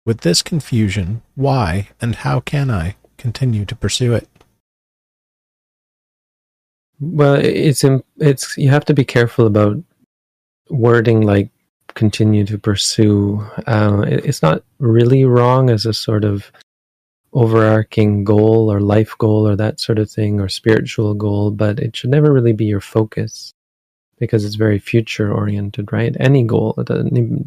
With 0.07 0.22
this 0.22 0.42
confusion, 0.42 1.22
why 1.35 1.90
and 2.00 2.14
how 2.16 2.40
can 2.40 2.70
I 2.70 2.96
continue 3.18 3.64
to 3.66 3.77
pursue 3.77 4.14
it? 4.14 4.29
Well, 7.00 7.35
it's 7.35 7.85
it's 8.18 8.57
you 8.57 8.70
have 8.70 8.85
to 8.87 8.94
be 8.94 9.04
careful 9.04 9.46
about 9.46 9.76
wording 10.70 11.22
like 11.22 11.50
continue 11.94 12.44
to 12.46 12.59
pursue. 12.59 13.44
Uh, 13.66 14.04
it's 14.07 14.42
not 14.42 14.62
really 14.78 15.24
wrong 15.24 15.70
as 15.70 15.87
a 15.87 15.92
sort 15.94 16.24
of 16.24 16.50
overarching 17.33 18.24
goal 18.24 18.70
or 18.72 18.80
life 18.80 19.16
goal 19.18 19.46
or 19.46 19.57
that 19.57 19.80
sort 19.80 19.98
of 19.98 20.11
thing 20.11 20.40
or 20.40 20.48
spiritual 20.48 21.14
goal, 21.14 21.50
but 21.50 21.80
it 21.80 21.96
should 21.96 22.11
never 22.11 22.33
really 22.33 22.52
be 22.52 22.64
your 22.64 22.80
focus 22.80 23.52
because 24.18 24.44
it's 24.44 24.54
very 24.54 24.78
future 24.78 25.33
oriented, 25.33 25.92
right? 25.92 26.16
Any 26.20 26.44
goal, 26.44 26.74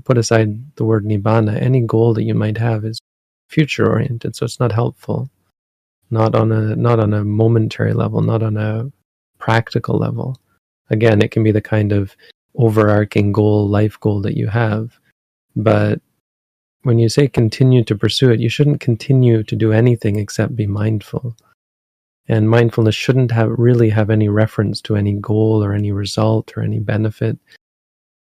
put 0.04 0.18
aside 0.18 0.76
the 0.76 0.84
word 0.84 1.06
nibbana, 1.06 1.60
any 1.62 1.82
goal 1.82 2.14
that 2.16 2.24
you 2.24 2.36
might 2.36 2.58
have 2.58 2.84
is 2.84 3.00
future 3.48 3.90
oriented, 3.90 4.36
so 4.36 4.46
it's 4.46 4.60
not 4.60 4.74
helpful. 4.74 5.30
Not 6.10 6.36
on 6.36 6.52
a 6.52 6.76
not 6.76 7.00
on 7.00 7.14
a 7.14 7.24
momentary 7.24 7.94
level, 7.94 8.22
not 8.22 8.44
on 8.44 8.58
a 8.58 8.92
practical 9.48 9.98
level. 9.98 10.38
Again, 10.90 11.22
it 11.22 11.32
can 11.32 11.42
be 11.42 11.54
the 11.54 11.62
kind 11.62 11.94
of 11.94 12.18
overarching 12.56 13.32
goal, 13.32 13.70
life 13.70 13.98
goal 14.02 14.20
that 14.24 14.36
you 14.36 14.48
have, 14.48 15.00
but 15.56 16.02
when 16.84 17.00
you 17.00 17.08
say 17.08 17.30
continue 17.30 17.82
to 17.86 17.96
pursue 17.96 18.30
it, 18.30 18.42
you 18.42 18.50
shouldn't 18.50 18.82
continue 18.82 19.44
to 19.44 19.56
do 19.56 19.72
anything 19.72 20.18
except 20.18 20.58
be 20.58 20.68
mindful. 20.68 21.38
And 22.28 22.50
mindfulness 22.50 22.96
shouldn't 22.96 23.32
have 23.32 23.52
really 23.58 23.90
have 23.90 24.10
any 24.10 24.28
reference 24.28 24.82
to 24.82 24.98
any 24.98 25.14
goal 25.14 25.64
or 25.64 25.72
any 25.74 25.94
result 25.94 26.58
or 26.58 26.62
any 26.62 26.80
benefit. 26.80 27.38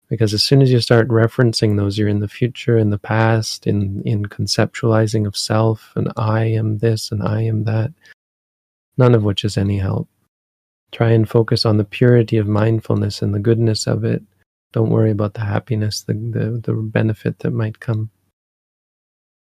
Because 0.09 0.33
as 0.33 0.45
soon 0.45 0.63
as 0.63 0.71
you 0.71 0.81
start 0.81 1.09
referencing 1.09 1.77
those, 1.77 1.99
you're 1.99 2.15
in 2.17 2.21
the 2.21 2.37
future, 2.41 2.79
in 2.79 2.91
the 2.91 2.99
past, 2.99 3.67
in, 3.67 4.01
in 4.03 4.27
conceptualizing 4.27 5.27
of 5.27 5.37
self, 5.37 5.93
and 5.97 6.13
I 6.17 6.45
am 6.45 6.79
this 6.79 7.11
and 7.11 7.21
I 7.21 7.43
am 7.43 7.65
that, 7.65 7.93
none 8.97 9.17
of 9.17 9.25
which 9.25 9.45
is 9.45 9.59
any 9.59 9.79
help. 9.79 10.09
Try 10.93 11.11
and 11.11 11.29
focus 11.29 11.67
on 11.67 11.77
the 11.77 11.85
purity 11.85 12.37
of 12.37 12.47
mindfulness 12.47 13.23
and 13.23 13.35
the 13.35 13.41
goodness 13.41 13.87
of 13.87 14.05
it. 14.05 14.23
Don't 14.73 14.91
worry 14.91 15.11
about 15.11 15.35
the 15.35 15.41
happiness, 15.41 16.03
the, 16.03 16.15
the, 16.15 16.61
the 16.63 16.75
benefit 16.75 17.41
that 17.41 17.51
might 17.51 17.81
come. 17.81 18.11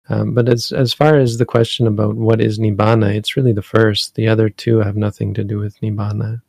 Um, 0.08 0.34
but 0.34 0.48
as 0.48 0.70
as 0.70 0.92
far 0.92 1.16
as 1.18 1.38
the 1.38 1.46
question 1.46 1.86
about 1.86 2.14
what 2.16 2.40
is 2.40 2.58
nibbana, 2.58 3.14
it's 3.14 3.36
really 3.36 3.52
the 3.52 3.62
first. 3.62 4.14
The 4.14 4.28
other 4.28 4.50
two 4.50 4.78
have 4.78 4.96
nothing 4.96 5.32
to 5.34 5.44
do 5.44 5.58
with 5.58 5.80
nibbana. 5.80 6.42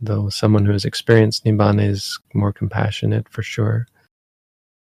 Though 0.00 0.28
someone 0.30 0.66
who 0.66 0.72
has 0.72 0.84
experienced 0.84 1.44
nibbana 1.44 1.88
is 1.88 2.18
more 2.34 2.52
compassionate 2.52 3.28
for 3.28 3.42
sure. 3.42 3.86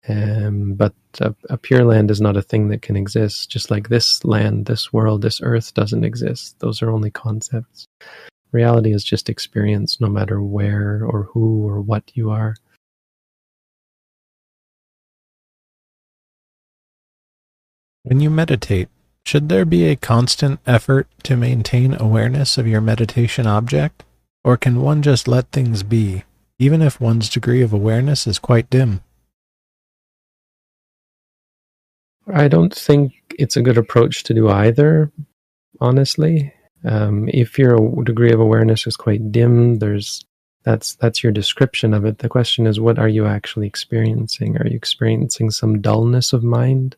Um, 0.08 0.74
but 0.74 0.94
a, 1.20 1.34
a, 1.50 1.58
pure 1.58 1.84
land 1.84 2.12
is 2.12 2.22
not 2.22 2.38
a 2.38 2.42
thing 2.42 2.68
that 2.68 2.84
can 2.84 2.96
exist. 2.96 3.50
Just 3.50 3.72
like 3.72 3.90
this 3.90 4.24
land, 4.24 4.66
this 4.66 4.94
world, 4.94 5.22
this 5.22 5.42
earth 5.42 5.74
doesn't 5.74 6.04
exist. 6.04 6.60
Those 6.60 6.82
are 6.82 6.92
only 6.92 7.10
concepts. 7.10 7.88
Reality 8.56 8.94
is 8.94 9.04
just 9.04 9.28
experience, 9.28 10.00
no 10.00 10.08
matter 10.08 10.42
where 10.42 11.04
or 11.04 11.24
who 11.34 11.68
or 11.68 11.82
what 11.82 12.10
you 12.14 12.32
are. 12.32 12.56
When 18.04 18.22
you 18.22 18.30
meditate, 18.30 18.88
should 19.26 19.50
there 19.50 19.66
be 19.66 19.90
a 19.90 19.98
constant 19.98 20.62
effort 20.66 21.10
to 21.24 21.36
maintain 21.36 21.98
awareness 22.00 22.58
of 22.58 22.66
your 22.66 22.80
meditation 22.80 23.46
object? 23.46 24.06
Or 24.42 24.56
can 24.56 24.82
one 24.82 25.02
just 25.02 25.28
let 25.28 25.52
things 25.52 25.84
be, 25.84 26.24
even 26.58 26.82
if 26.82 27.02
one's 27.02 27.30
degree 27.30 27.62
of 27.62 27.74
awareness 27.74 28.26
is 28.26 28.40
quite 28.40 28.70
dim? 28.70 29.02
I 32.34 32.48
don't 32.48 32.74
think 32.74 33.12
it's 33.38 33.58
a 33.58 33.62
good 33.62 33.78
approach 33.78 34.24
to 34.24 34.34
do 34.34 34.48
either, 34.48 35.12
honestly. 35.82 36.55
Um, 36.86 37.30
if 37.34 37.58
your 37.58 38.04
degree 38.04 38.32
of 38.32 38.40
awareness 38.40 38.86
is 38.86 38.96
quite 38.96 39.32
dim, 39.32 39.80
there's 39.80 40.24
that's 40.64 40.96
that's 40.96 41.24
your 41.24 41.32
description 41.32 41.94
of 41.94 42.06
it. 42.06 42.20
The 42.20 42.30
question 42.30 42.68
is, 42.68 42.80
what 42.80 43.00
are 43.00 43.08
you 43.08 43.26
actually 43.26 43.68
experiencing? 43.68 44.58
Are 44.58 44.68
you 44.68 44.76
experiencing 44.76 45.52
some 45.52 45.82
dullness 45.82 46.34
of 46.34 46.44
mind? 46.44 46.96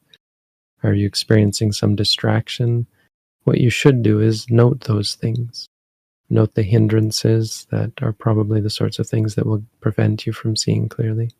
Are 0.84 0.94
you 0.94 1.06
experiencing 1.06 1.72
some 1.72 1.96
distraction? 1.96 2.88
What 3.44 3.60
you 3.60 3.70
should 3.70 4.04
do 4.04 4.20
is 4.20 4.50
note 4.50 4.82
those 4.82 5.16
things. 5.16 5.68
Note 6.30 6.56
the 6.56 6.64
hindrances 6.64 7.66
that 7.72 7.92
are 8.02 8.12
probably 8.12 8.60
the 8.60 8.70
sorts 8.70 9.00
of 9.00 9.08
things 9.08 9.36
that 9.36 9.46
will 9.46 9.64
prevent 9.80 10.26
you 10.28 10.34
from 10.34 10.58
seeing 10.58 10.90
clearly. 10.90 11.32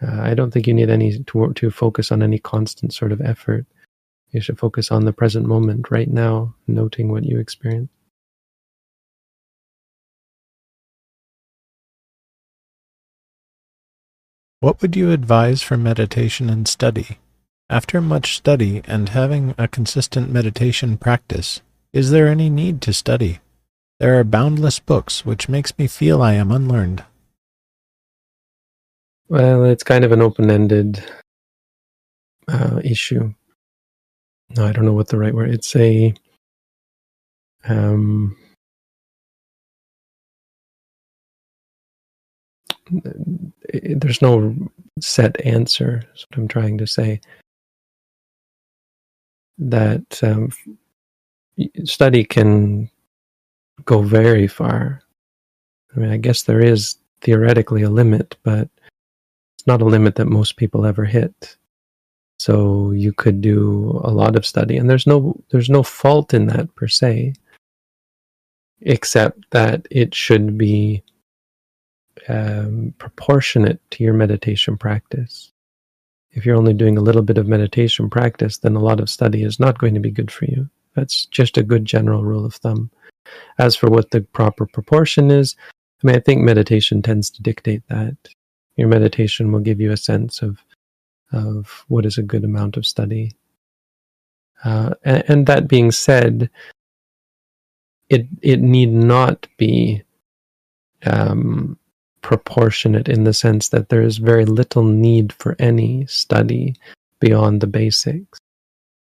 Uh, 0.00 0.20
I 0.20 0.34
don't 0.34 0.52
think 0.52 0.66
you 0.66 0.74
need 0.74 0.90
any 0.90 1.18
to, 1.18 1.52
to 1.52 1.70
focus 1.70 2.12
on 2.12 2.22
any 2.22 2.38
constant 2.38 2.94
sort 2.94 3.12
of 3.12 3.20
effort. 3.20 3.66
You 4.32 4.40
should 4.40 4.58
focus 4.58 4.90
on 4.90 5.04
the 5.04 5.12
present 5.12 5.46
moment 5.46 5.90
right 5.90 6.08
now, 6.08 6.54
noting 6.66 7.12
what 7.12 7.24
you 7.24 7.38
experience. 7.38 7.90
What 14.60 14.80
would 14.80 14.96
you 14.96 15.10
advise 15.10 15.60
for 15.60 15.76
meditation 15.76 16.48
and 16.48 16.66
study? 16.66 17.18
After 17.68 18.00
much 18.00 18.36
study 18.36 18.80
and 18.86 19.08
having 19.10 19.54
a 19.58 19.68
consistent 19.68 20.30
meditation 20.30 20.96
practice, 20.96 21.60
is 21.92 22.10
there 22.10 22.28
any 22.28 22.48
need 22.48 22.80
to 22.82 22.92
study? 22.92 23.40
There 24.00 24.18
are 24.18 24.24
boundless 24.24 24.78
books, 24.78 25.26
which 25.26 25.48
makes 25.48 25.76
me 25.78 25.86
feel 25.86 26.22
I 26.22 26.34
am 26.34 26.50
unlearned. 26.50 27.04
Well, 29.28 29.64
it's 29.64 29.82
kind 29.82 30.04
of 30.04 30.12
an 30.12 30.22
open 30.22 30.50
ended 30.50 31.04
uh, 32.48 32.80
issue 32.82 33.34
no, 34.56 34.66
I 34.66 34.72
don't 34.72 34.84
know 34.84 34.92
what 34.92 35.08
the 35.08 35.18
right 35.18 35.34
word. 35.34 35.50
It's 35.50 35.74
a 35.76 36.14
um, 37.64 38.36
it, 43.68 44.00
there's 44.00 44.22
no 44.22 44.54
set 45.00 45.44
answer. 45.44 46.02
Is 46.14 46.26
what 46.28 46.38
I'm 46.38 46.48
trying 46.48 46.78
to 46.78 46.86
say. 46.86 47.20
That 49.58 50.20
um, 50.22 50.50
study 51.84 52.24
can 52.24 52.90
go 53.84 54.02
very 54.02 54.48
far. 54.48 55.02
I 55.94 56.00
mean, 56.00 56.10
I 56.10 56.16
guess 56.16 56.42
there 56.42 56.60
is 56.60 56.96
theoretically 57.20 57.82
a 57.82 57.90
limit, 57.90 58.36
but 58.42 58.68
it's 59.54 59.66
not 59.66 59.82
a 59.82 59.86
limit 59.86 60.16
that 60.16 60.26
most 60.26 60.56
people 60.56 60.84
ever 60.84 61.04
hit. 61.04 61.56
So 62.42 62.90
you 62.90 63.12
could 63.12 63.40
do 63.40 64.00
a 64.02 64.10
lot 64.10 64.34
of 64.34 64.44
study, 64.44 64.76
and 64.76 64.90
there's 64.90 65.06
no 65.06 65.40
there's 65.50 65.70
no 65.70 65.84
fault 65.84 66.34
in 66.34 66.48
that 66.48 66.74
per 66.74 66.88
se, 66.88 67.34
except 68.80 69.48
that 69.50 69.86
it 69.92 70.12
should 70.12 70.58
be 70.58 71.04
um, 72.28 72.94
proportionate 72.98 73.80
to 73.92 74.02
your 74.02 74.14
meditation 74.14 74.76
practice. 74.76 75.52
If 76.32 76.44
you're 76.44 76.56
only 76.56 76.74
doing 76.74 76.98
a 76.98 77.06
little 77.08 77.22
bit 77.22 77.38
of 77.38 77.46
meditation 77.46 78.10
practice, 78.10 78.58
then 78.58 78.74
a 78.74 78.86
lot 78.88 78.98
of 78.98 79.08
study 79.08 79.44
is 79.44 79.60
not 79.60 79.78
going 79.78 79.94
to 79.94 80.00
be 80.00 80.10
good 80.10 80.32
for 80.32 80.46
you. 80.46 80.68
That's 80.96 81.26
just 81.26 81.58
a 81.58 81.62
good 81.62 81.84
general 81.84 82.24
rule 82.24 82.44
of 82.44 82.56
thumb. 82.56 82.90
As 83.60 83.76
for 83.76 83.88
what 83.88 84.10
the 84.10 84.22
proper 84.22 84.66
proportion 84.66 85.30
is, 85.30 85.54
I 86.02 86.08
mean, 86.08 86.16
I 86.16 86.20
think 86.20 86.42
meditation 86.42 87.02
tends 87.02 87.30
to 87.30 87.42
dictate 87.42 87.86
that. 87.88 88.16
Your 88.74 88.88
meditation 88.88 89.52
will 89.52 89.60
give 89.60 89.80
you 89.80 89.92
a 89.92 89.96
sense 89.96 90.42
of 90.42 90.58
of 91.32 91.84
what 91.88 92.06
is 92.06 92.18
a 92.18 92.22
good 92.22 92.44
amount 92.44 92.76
of 92.76 92.86
study. 92.86 93.32
Uh, 94.64 94.94
and, 95.04 95.24
and, 95.28 95.46
that 95.46 95.66
being 95.66 95.90
said, 95.90 96.48
it 98.08 98.26
it 98.42 98.60
need 98.60 98.92
not 98.92 99.48
be 99.56 100.02
um, 101.04 101.76
proportionate 102.20 103.08
in 103.08 103.24
the 103.24 103.34
sense 103.34 103.70
that 103.70 103.88
there 103.88 104.02
is 104.02 104.18
very 104.18 104.44
little 104.44 104.84
need 104.84 105.32
for 105.32 105.56
any 105.58 106.06
study 106.06 106.76
beyond 107.18 107.60
the 107.60 107.66
basics. 107.66 108.38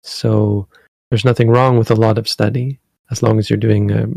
So 0.01 0.67
there's 1.09 1.25
nothing 1.25 1.49
wrong 1.49 1.77
with 1.77 1.91
a 1.91 1.95
lot 1.95 2.17
of 2.17 2.27
study 2.27 2.79
as 3.11 3.21
long 3.21 3.37
as 3.37 3.49
you're 3.49 3.57
doing 3.57 3.91
a 3.91 4.07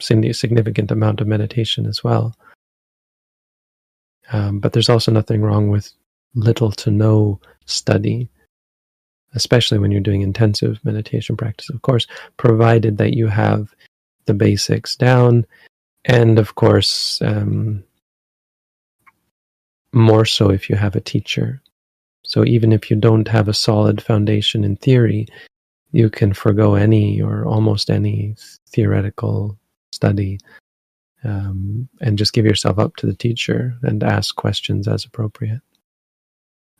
significant 0.00 0.90
amount 0.90 1.20
of 1.20 1.26
meditation 1.26 1.86
as 1.86 2.04
well. 2.04 2.34
Um, 4.32 4.60
but 4.60 4.72
there's 4.72 4.88
also 4.88 5.10
nothing 5.10 5.42
wrong 5.42 5.68
with 5.68 5.92
little 6.34 6.72
to 6.72 6.90
no 6.90 7.40
study, 7.66 8.28
especially 9.34 9.78
when 9.78 9.90
you're 9.90 10.00
doing 10.00 10.22
intensive 10.22 10.78
meditation 10.84 11.36
practice, 11.36 11.70
of 11.70 11.82
course, 11.82 12.06
provided 12.36 12.98
that 12.98 13.14
you 13.14 13.26
have 13.26 13.74
the 14.26 14.34
basics 14.34 14.96
down. 14.96 15.46
And 16.04 16.38
of 16.38 16.54
course, 16.54 17.20
um, 17.22 17.84
more 19.92 20.24
so 20.24 20.50
if 20.50 20.70
you 20.70 20.76
have 20.76 20.96
a 20.96 21.00
teacher. 21.00 21.60
So 22.24 22.44
even 22.44 22.72
if 22.72 22.90
you 22.90 22.96
don't 22.96 23.28
have 23.28 23.48
a 23.48 23.54
solid 23.54 24.00
foundation 24.00 24.62
in 24.64 24.76
theory, 24.76 25.26
you 25.92 26.10
can 26.10 26.32
forego 26.32 26.74
any 26.74 27.20
or 27.20 27.44
almost 27.44 27.90
any 27.90 28.36
theoretical 28.68 29.58
study 29.92 30.38
um, 31.24 31.88
and 32.00 32.16
just 32.16 32.32
give 32.32 32.44
yourself 32.44 32.78
up 32.78 32.96
to 32.96 33.06
the 33.06 33.14
teacher 33.14 33.74
and 33.82 34.02
ask 34.02 34.36
questions 34.36 34.86
as 34.86 35.04
appropriate. 35.04 35.60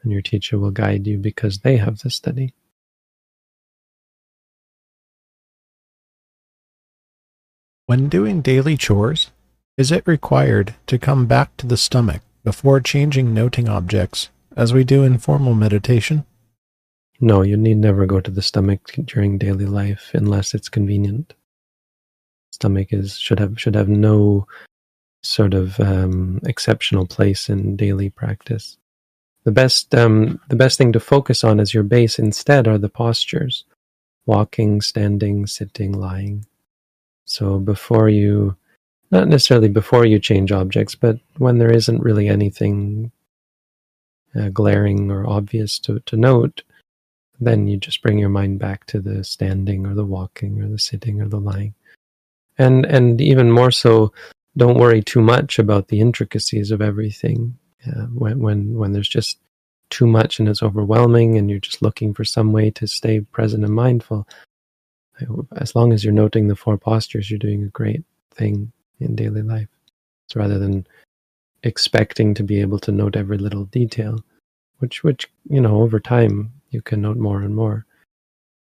And 0.02 0.12
your 0.12 0.22
teacher 0.22 0.58
will 0.58 0.70
guide 0.70 1.06
you 1.06 1.18
because 1.18 1.58
they 1.58 1.76
have 1.76 1.98
the 1.98 2.10
study. 2.10 2.54
When 7.86 8.08
doing 8.08 8.40
daily 8.40 8.76
chores, 8.76 9.30
is 9.76 9.90
it 9.90 10.06
required 10.06 10.74
to 10.86 10.98
come 10.98 11.26
back 11.26 11.56
to 11.56 11.66
the 11.66 11.76
stomach 11.76 12.22
before 12.44 12.80
changing 12.80 13.34
noting 13.34 13.68
objects, 13.68 14.30
as 14.56 14.72
we 14.72 14.84
do 14.84 15.02
in 15.02 15.18
formal 15.18 15.54
meditation? 15.54 16.24
No, 17.20 17.42
you 17.42 17.56
need 17.56 17.76
never 17.76 18.06
go 18.06 18.20
to 18.20 18.30
the 18.30 18.42
stomach 18.42 18.92
during 19.04 19.38
daily 19.38 19.66
life 19.66 20.12
unless 20.14 20.54
it's 20.54 20.68
convenient. 20.68 21.34
Stomach 22.52 22.92
is 22.92 23.18
should 23.18 23.40
have 23.40 23.60
should 23.60 23.74
have 23.74 23.88
no 23.88 24.46
sort 25.22 25.52
of 25.52 25.78
um, 25.80 26.40
exceptional 26.44 27.06
place 27.06 27.48
in 27.50 27.76
daily 27.76 28.08
practice. 28.08 28.78
The 29.44 29.52
best 29.52 29.94
um, 29.94 30.40
the 30.48 30.56
best 30.56 30.76
thing 30.76 30.92
to 30.92 31.00
focus 31.00 31.44
on 31.44 31.60
as 31.60 31.72
your 31.72 31.82
base 31.82 32.18
instead 32.18 32.68
are 32.68 32.78
the 32.78 32.88
postures, 32.90 33.64
walking, 34.26 34.80
standing, 34.80 35.46
sitting, 35.46 35.92
lying. 35.92 36.46
So 37.24 37.58
before 37.58 38.08
you 38.08 38.56
not 39.10 39.28
necessarily 39.28 39.68
before 39.68 40.04
you 40.04 40.18
change 40.18 40.52
objects, 40.52 40.94
but 40.94 41.18
when 41.38 41.58
there 41.58 41.72
isn't 41.72 42.02
really 42.02 42.28
anything 42.28 43.10
uh, 44.38 44.48
glaring 44.50 45.10
or 45.10 45.28
obvious 45.28 45.78
to, 45.80 46.00
to 46.00 46.16
note, 46.16 46.62
then 47.40 47.66
you 47.66 47.76
just 47.76 48.02
bring 48.02 48.18
your 48.18 48.28
mind 48.28 48.58
back 48.58 48.86
to 48.86 49.00
the 49.00 49.24
standing 49.24 49.86
or 49.86 49.94
the 49.94 50.04
walking 50.04 50.60
or 50.62 50.68
the 50.68 50.78
sitting 50.78 51.20
or 51.20 51.28
the 51.28 51.40
lying. 51.40 51.74
And 52.58 52.84
and 52.84 53.20
even 53.20 53.50
more 53.50 53.70
so, 53.70 54.12
don't 54.56 54.78
worry 54.78 55.02
too 55.02 55.22
much 55.22 55.58
about 55.58 55.88
the 55.88 56.00
intricacies 56.00 56.70
of 56.70 56.82
everything. 56.82 57.56
Uh, 57.86 58.06
when 58.06 58.40
when 58.40 58.74
when 58.74 58.92
there's 58.92 59.08
just 59.08 59.38
too 59.90 60.06
much 60.06 60.38
and 60.38 60.48
it's 60.48 60.62
overwhelming, 60.62 61.36
and 61.36 61.50
you're 61.50 61.58
just 61.58 61.82
looking 61.82 62.14
for 62.14 62.24
some 62.24 62.52
way 62.52 62.70
to 62.70 62.86
stay 62.86 63.20
present 63.20 63.64
and 63.64 63.74
mindful. 63.74 64.26
As 65.56 65.74
long 65.74 65.92
as 65.92 66.02
you're 66.02 66.14
noting 66.14 66.48
the 66.48 66.56
four 66.56 66.78
postures, 66.78 67.30
you're 67.30 67.38
doing 67.38 67.62
a 67.62 67.68
great 67.68 68.04
thing 68.32 68.72
in 69.00 69.16
daily 69.16 69.42
life. 69.42 69.68
So 70.28 70.40
rather 70.40 70.58
than 70.58 70.86
expecting 71.62 72.34
to 72.34 72.42
be 72.42 72.60
able 72.60 72.78
to 72.80 72.92
note 72.92 73.16
every 73.16 73.38
little 73.38 73.64
detail, 73.64 74.24
which 74.78 75.02
which 75.04 75.30
you 75.48 75.60
know 75.60 75.82
over 75.82 76.00
time 76.00 76.52
you 76.70 76.82
can 76.82 77.02
note 77.02 77.16
more 77.16 77.42
and 77.42 77.54
more. 77.54 77.86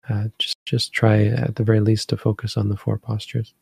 Uh, 0.09 0.25
just 0.37 0.57
just 0.65 0.93
try 0.93 1.25
at 1.25 1.55
the 1.55 1.63
very 1.63 1.79
least 1.79 2.09
to 2.09 2.17
focus 2.17 2.57
on 2.57 2.67
the 2.69 2.77
four 2.77 2.97
postures 2.97 3.53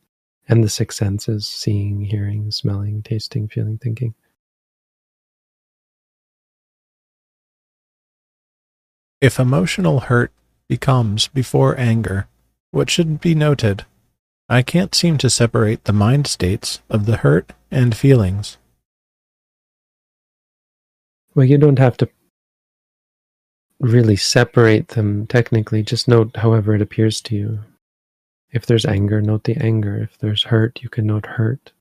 and 0.47 0.63
the 0.63 0.69
six 0.69 0.95
senses: 0.95 1.47
seeing, 1.47 2.01
hearing, 2.01 2.51
smelling, 2.51 3.01
tasting, 3.03 3.47
feeling, 3.47 3.77
thinking. 3.77 4.15
If 9.22 9.39
emotional 9.39 10.01
hurt 10.01 10.32
becomes 10.67 11.28
before 11.28 11.80
anger, 11.80 12.28
what 12.72 12.89
should 12.89 13.22
be 13.22 13.36
noted 13.36 13.86
I 14.49 14.63
can't 14.63 14.93
seem 14.93 15.17
to 15.19 15.30
separate 15.30 15.86
the 15.86 15.93
mind 15.93 16.28
states 16.28 16.82
of 16.89 17.05
the 17.05 17.17
hurt 17.17 17.53
and 17.69 17.95
feelings. 17.95 18.57
Well, 21.34 21.45
you 21.45 21.57
don't 21.57 21.80
have 21.80 21.95
to 21.97 22.09
really 23.80 24.17
separate 24.17 24.89
them 24.89 25.28
technically. 25.28 25.84
Just 25.84 26.09
note 26.09 26.36
however 26.36 26.76
it 26.76 26.82
appears 26.82 27.22
to 27.22 27.36
you. 27.36 27.59
If 28.51 28.65
there's 28.65 28.86
anger, 28.86 29.22
note 29.22 29.45
the 29.45 29.55
anger. 29.55 29.97
If 29.97 30.17
there's 30.17 30.43
hurt, 30.43 30.82
you 30.82 30.89
can 30.89 31.07
note 31.07 31.26
hurt. 31.26 31.72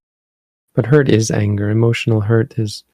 But 0.75 0.87
hurt 0.87 1.09
is 1.09 1.33
anger. 1.33 1.71
Emotional 1.71 2.21
hurt 2.21 2.57
is 2.57 2.85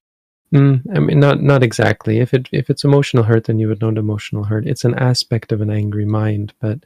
Mm, 0.55 0.83
I 0.95 1.01
mean, 1.01 1.19
not 1.19 1.43
not 1.43 1.63
exactly. 1.63 2.19
If 2.19 2.33
it 2.33 2.49
if 2.53 2.71
it's 2.71 2.85
emotional 2.85 3.25
hurt, 3.25 3.45
then 3.45 3.59
you 3.59 3.69
would 3.69 3.81
note 3.81 3.99
emotional 3.99 4.45
hurt. 4.45 4.67
It's 4.67 4.85
an 4.85 4.95
aspect 4.95 5.51
of 5.51 5.61
an 5.61 5.71
angry 5.71 6.05
mind, 6.05 6.53
but 6.61 6.81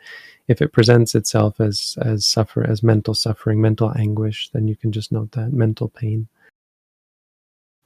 if 0.49 0.63
it 0.63 0.73
presents 0.73 1.15
itself 1.15 1.61
as 1.61 1.97
as 2.01 2.25
suffer 2.25 2.67
as 2.67 2.83
mental 2.83 3.15
suffering, 3.15 3.61
mental 3.61 3.93
anguish, 3.97 4.49
then 4.51 4.67
you 4.67 4.77
can 4.77 4.93
just 4.93 5.13
note 5.13 5.33
that 5.33 5.53
mental 5.53 5.89
pain, 5.89 6.27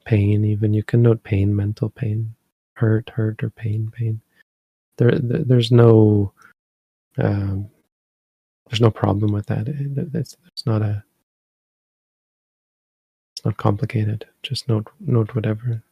pain. 0.05 0.45
Even 0.45 0.75
you 0.75 0.85
can 0.85 1.03
note 1.03 1.25
pain, 1.25 1.55
mental 1.55 1.91
pain, 1.91 2.35
hurt, 2.75 3.11
hurt, 3.11 3.43
or 3.43 3.51
pain, 3.51 3.91
pain. 3.95 4.21
There, 4.97 5.19
there's 5.19 5.73
no, 5.73 6.33
um, 7.19 7.69
there's 8.69 8.81
no 8.81 8.91
problem 8.91 9.33
with 9.33 9.47
that. 9.47 9.67
It's, 9.69 10.37
it's 10.47 10.67
not 10.67 10.83
a 10.83 11.03
not 13.45 13.57
complicated. 13.57 14.27
Just 14.43 14.69
note 14.69 14.89
note 15.01 15.35
whatever. 15.35 15.83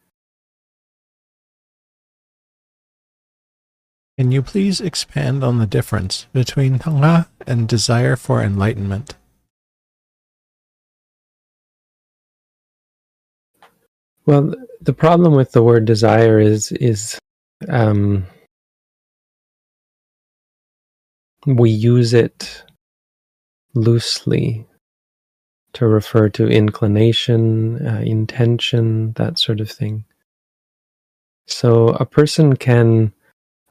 Can 4.17 4.31
you 4.31 4.43
please 4.43 4.79
expand 4.79 5.43
on 5.43 5.57
the 5.57 5.65
difference 5.65 6.27
between 6.33 6.77
tanha 6.79 7.27
and 7.47 7.67
desire 7.67 8.15
for 8.15 8.43
enlightenment? 8.43 9.15
Well, 14.25 14.53
the 14.81 14.93
problem 14.93 15.33
with 15.33 15.51
the 15.51 15.63
word 15.63 15.85
desire 15.85 16.39
is 16.39 16.71
is 16.73 17.19
um, 17.67 18.25
we 21.45 21.69
use 21.71 22.13
it 22.13 22.63
loosely 23.75 24.67
to 25.73 25.87
refer 25.87 26.29
to 26.29 26.47
inclination, 26.47 27.85
uh, 27.85 28.01
intention, 28.05 29.13
that 29.13 29.39
sort 29.39 29.59
of 29.59 29.69
thing. 29.69 30.05
So 31.47 31.89
a 31.89 32.05
person 32.05 32.55
can 32.55 33.13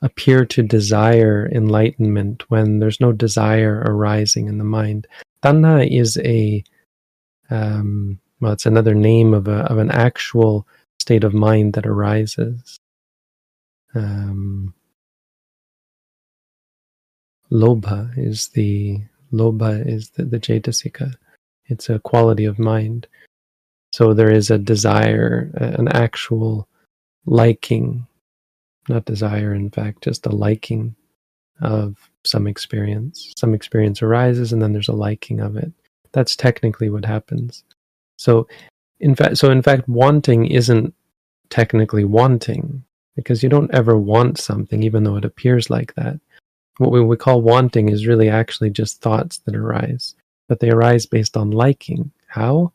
appear 0.02 0.44
to 0.44 0.62
desire 0.62 1.48
enlightenment 1.52 2.50
when 2.50 2.80
there's 2.80 3.00
no 3.00 3.12
desire 3.12 3.82
arising 3.86 4.48
in 4.48 4.58
the 4.58 4.64
mind. 4.64 5.06
Tanha 5.42 5.88
is 5.88 6.18
a 6.18 6.64
um, 7.50 8.18
well, 8.40 8.52
it's 8.52 8.66
another 8.66 8.94
name 8.94 9.34
of 9.34 9.46
a 9.46 9.58
of 9.70 9.78
an 9.78 9.90
actual 9.90 10.66
state 10.98 11.24
of 11.24 11.34
mind 11.34 11.74
that 11.74 11.86
arises. 11.86 12.78
Um, 13.94 14.74
lobha 17.50 18.16
is 18.16 18.48
the 18.48 19.02
lobha 19.32 19.86
is 19.86 20.10
the, 20.10 20.24
the. 20.24 21.16
It's 21.72 21.88
a 21.88 21.98
quality 21.98 22.44
of 22.44 22.58
mind. 22.58 23.08
So 23.92 24.14
there 24.14 24.30
is 24.30 24.50
a 24.50 24.58
desire, 24.58 25.50
an 25.54 25.88
actual 25.88 26.68
liking, 27.26 28.06
not 28.88 29.04
desire, 29.04 29.54
in 29.54 29.70
fact, 29.70 30.04
just 30.04 30.26
a 30.26 30.30
liking 30.30 30.94
of 31.60 31.96
some 32.24 32.46
experience. 32.46 33.32
Some 33.36 33.54
experience 33.54 34.02
arises 34.02 34.52
and 34.52 34.62
then 34.62 34.72
there's 34.72 34.88
a 34.88 34.92
liking 34.92 35.40
of 35.40 35.56
it. 35.56 35.72
That's 36.12 36.36
technically 36.36 36.90
what 36.90 37.04
happens. 37.04 37.64
So 38.16 38.46
in 39.00 39.14
fact 39.14 39.36
so 39.36 39.50
in 39.50 39.62
fact 39.62 39.88
wanting 39.88 40.46
isn't 40.46 40.94
technically 41.50 42.04
wanting 42.04 42.84
because 43.16 43.42
you 43.42 43.48
don't 43.48 43.74
ever 43.74 43.98
want 43.98 44.38
something 44.38 44.82
even 44.82 45.04
though 45.04 45.16
it 45.16 45.24
appears 45.24 45.68
like 45.68 45.94
that. 45.94 46.18
What 46.78 46.92
we, 46.92 47.00
we 47.02 47.16
call 47.16 47.42
wanting 47.42 47.90
is 47.90 48.06
really 48.06 48.28
actually 48.28 48.70
just 48.70 49.02
thoughts 49.02 49.38
that 49.38 49.54
arise, 49.54 50.14
but 50.52 50.60
they 50.60 50.68
arise 50.68 51.06
based 51.06 51.34
on 51.34 51.50
liking. 51.50 52.12
How? 52.26 52.74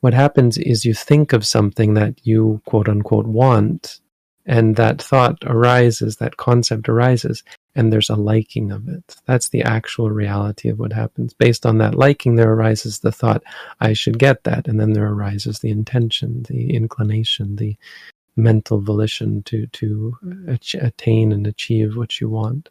What 0.00 0.12
happens 0.12 0.58
is 0.58 0.84
you 0.84 0.92
think 0.92 1.32
of 1.32 1.46
something 1.46 1.94
that 1.94 2.26
you 2.26 2.60
quote 2.66 2.86
unquote 2.86 3.24
want, 3.26 4.00
and 4.44 4.76
that 4.76 5.00
thought 5.00 5.38
arises, 5.46 6.16
that 6.16 6.36
concept 6.36 6.90
arises, 6.90 7.44
and 7.74 7.90
there's 7.90 8.10
a 8.10 8.14
liking 8.14 8.70
of 8.70 8.90
it. 8.90 9.16
That's 9.24 9.48
the 9.48 9.62
actual 9.62 10.10
reality 10.10 10.68
of 10.68 10.78
what 10.78 10.92
happens. 10.92 11.32
Based 11.32 11.64
on 11.64 11.78
that 11.78 11.94
liking, 11.94 12.36
there 12.36 12.52
arises 12.52 12.98
the 12.98 13.10
thought, 13.10 13.42
I 13.80 13.94
should 13.94 14.18
get 14.18 14.44
that. 14.44 14.68
And 14.68 14.78
then 14.78 14.92
there 14.92 15.08
arises 15.08 15.60
the 15.60 15.70
intention, 15.70 16.42
the 16.42 16.76
inclination, 16.76 17.56
the 17.56 17.74
mental 18.36 18.82
volition 18.82 19.44
to, 19.44 19.66
to 19.68 20.18
mm-hmm. 20.22 20.84
attain 20.84 21.32
and 21.32 21.46
achieve 21.46 21.96
what 21.96 22.20
you 22.20 22.28
want. 22.28 22.68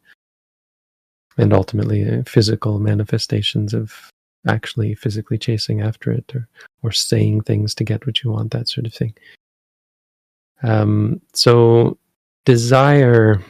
And 1.40 1.54
ultimately, 1.54 2.22
physical 2.28 2.78
manifestations 2.78 3.74
of 3.74 4.11
actually 4.48 4.96
physically 4.96 5.38
chasing 5.38 5.82
after 5.82 6.12
it 6.12 6.34
or, 6.36 6.48
or 6.84 6.92
saying 6.92 7.42
things 7.42 7.76
to 7.76 7.84
get 7.84 8.06
what 8.06 8.24
you 8.24 8.32
want, 8.32 8.52
that 8.52 8.68
sort 8.68 8.86
of 8.86 8.94
thing. 8.94 9.14
Um, 10.64 11.22
so, 11.34 11.98
desire 12.46 13.44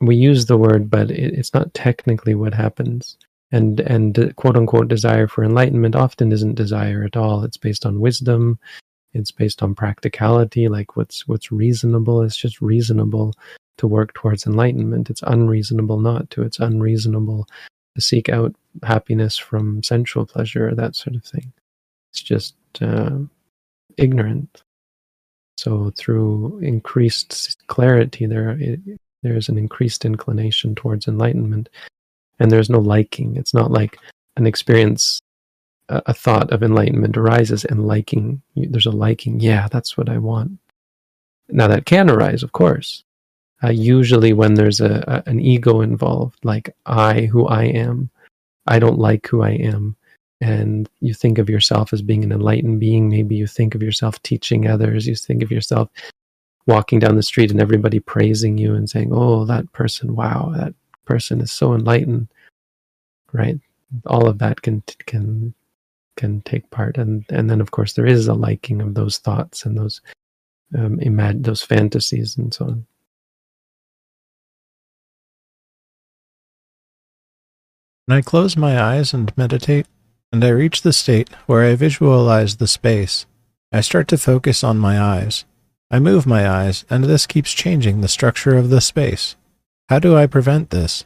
we 0.00 0.16
use 0.16 0.46
the 0.46 0.56
word, 0.56 0.90
but 0.90 1.10
it, 1.10 1.34
it's 1.34 1.54
not 1.54 1.72
technically 1.74 2.34
what 2.34 2.54
happens. 2.54 3.16
And 3.52 3.80
and 3.80 4.32
quote 4.36 4.56
unquote 4.56 4.88
desire 4.88 5.28
for 5.28 5.44
enlightenment 5.44 5.94
often 5.94 6.32
isn't 6.32 6.56
desire 6.56 7.04
at 7.04 7.16
all. 7.16 7.44
It's 7.44 7.56
based 7.56 7.86
on 7.86 8.00
wisdom. 8.00 8.58
It's 9.12 9.30
based 9.30 9.62
on 9.62 9.76
practicality, 9.76 10.66
like 10.66 10.96
what's 10.96 11.28
what's 11.28 11.52
reasonable. 11.52 12.22
It's 12.22 12.36
just 12.36 12.60
reasonable 12.60 13.32
to 13.78 13.86
work 13.86 14.12
towards 14.14 14.46
enlightenment. 14.46 15.08
It's 15.10 15.22
unreasonable 15.22 16.00
not 16.00 16.30
to. 16.30 16.42
It's 16.42 16.58
unreasonable 16.58 17.46
to 17.94 18.00
seek 18.00 18.28
out 18.28 18.54
happiness 18.82 19.36
from 19.36 19.82
sensual 19.82 20.26
pleasure, 20.26 20.68
or 20.68 20.74
that 20.74 20.96
sort 20.96 21.16
of 21.16 21.24
thing. 21.24 21.52
It's 22.10 22.22
just 22.22 22.54
uh, 22.80 23.18
ignorant. 23.96 24.62
So 25.56 25.92
through 25.96 26.58
increased 26.58 27.66
clarity, 27.68 28.26
there 28.26 28.50
it, 28.58 28.80
there's 29.22 29.48
an 29.48 29.58
increased 29.58 30.04
inclination 30.04 30.74
towards 30.74 31.08
enlightenment. 31.08 31.68
And 32.38 32.50
there's 32.50 32.70
no 32.70 32.80
liking. 32.80 33.36
It's 33.36 33.54
not 33.54 33.70
like 33.70 33.98
an 34.36 34.46
experience 34.46 35.20
a, 35.88 36.02
a 36.06 36.14
thought 36.14 36.50
of 36.52 36.62
enlightenment 36.62 37.16
arises 37.16 37.64
and 37.64 37.86
liking 37.86 38.42
there's 38.56 38.86
a 38.86 38.90
liking. 38.90 39.40
Yeah 39.40 39.68
that's 39.68 39.96
what 39.96 40.08
i 40.08 40.18
want. 40.18 40.58
Now 41.48 41.68
that 41.68 41.86
can 41.86 42.10
arise 42.10 42.42
of 42.42 42.52
course 42.52 43.04
uh, 43.64 43.70
usually 43.70 44.32
when 44.32 44.54
there's 44.54 44.80
a, 44.80 45.04
a, 45.08 45.28
an 45.30 45.40
ego 45.40 45.80
involved 45.80 46.38
like 46.44 46.74
i 46.86 47.22
who 47.22 47.46
i 47.46 47.64
am 47.64 48.10
i 48.66 48.78
don't 48.78 48.98
like 48.98 49.26
who 49.26 49.42
i 49.42 49.50
am 49.50 49.96
and 50.40 50.88
you 51.00 51.14
think 51.14 51.38
of 51.38 51.48
yourself 51.48 51.92
as 51.92 52.02
being 52.02 52.24
an 52.24 52.32
enlightened 52.32 52.80
being 52.80 53.08
maybe 53.08 53.34
you 53.34 53.46
think 53.46 53.74
of 53.74 53.82
yourself 53.82 54.20
teaching 54.22 54.68
others 54.68 55.06
you 55.06 55.14
think 55.14 55.42
of 55.42 55.50
yourself 55.50 55.88
walking 56.66 56.98
down 56.98 57.16
the 57.16 57.22
street 57.22 57.50
and 57.50 57.60
everybody 57.60 58.00
praising 58.00 58.58
you 58.58 58.74
and 58.74 58.88
saying, 58.88 59.10
"Oh, 59.12 59.44
that 59.46 59.70
person! 59.72 60.14
Wow, 60.14 60.52
that 60.56 60.74
person 61.04 61.40
is 61.40 61.52
so 61.52 61.74
enlightened." 61.74 62.28
Right? 63.32 63.58
All 64.06 64.26
of 64.26 64.38
that 64.38 64.62
can 64.62 64.82
can 65.06 65.54
can 66.16 66.40
take 66.42 66.68
part, 66.70 66.98
and 66.98 67.24
and 67.30 67.50
then 67.50 67.60
of 67.60 67.70
course 67.70 67.94
there 67.94 68.06
is 68.06 68.28
a 68.28 68.34
liking 68.34 68.80
of 68.80 68.94
those 68.94 69.18
thoughts 69.18 69.66
and 69.66 69.76
those 69.76 70.00
um, 70.76 70.98
imag- 70.98 71.44
those 71.44 71.62
fantasies 71.62 72.36
and 72.36 72.52
so 72.54 72.66
on. 72.66 72.86
When 78.06 78.18
I 78.18 78.22
close 78.22 78.54
my 78.54 78.78
eyes 78.78 79.14
and 79.14 79.34
meditate, 79.36 79.86
and 80.30 80.44
I 80.44 80.50
reach 80.50 80.82
the 80.82 80.92
state 80.92 81.30
where 81.46 81.64
I 81.64 81.74
visualize 81.74 82.56
the 82.56 82.66
space, 82.66 83.24
I 83.72 83.80
start 83.80 84.08
to 84.08 84.18
focus 84.18 84.62
on 84.62 84.78
my 84.78 85.00
eyes. 85.00 85.46
I 85.90 86.00
move 86.00 86.26
my 86.26 86.46
eyes, 86.46 86.84
and 86.90 87.04
this 87.04 87.26
keeps 87.26 87.52
changing 87.52 88.00
the 88.00 88.08
structure 88.08 88.56
of 88.56 88.68
the 88.68 88.82
space. 88.82 89.36
How 89.88 90.00
do 90.00 90.16
I 90.16 90.26
prevent 90.26 90.68
this? 90.68 91.04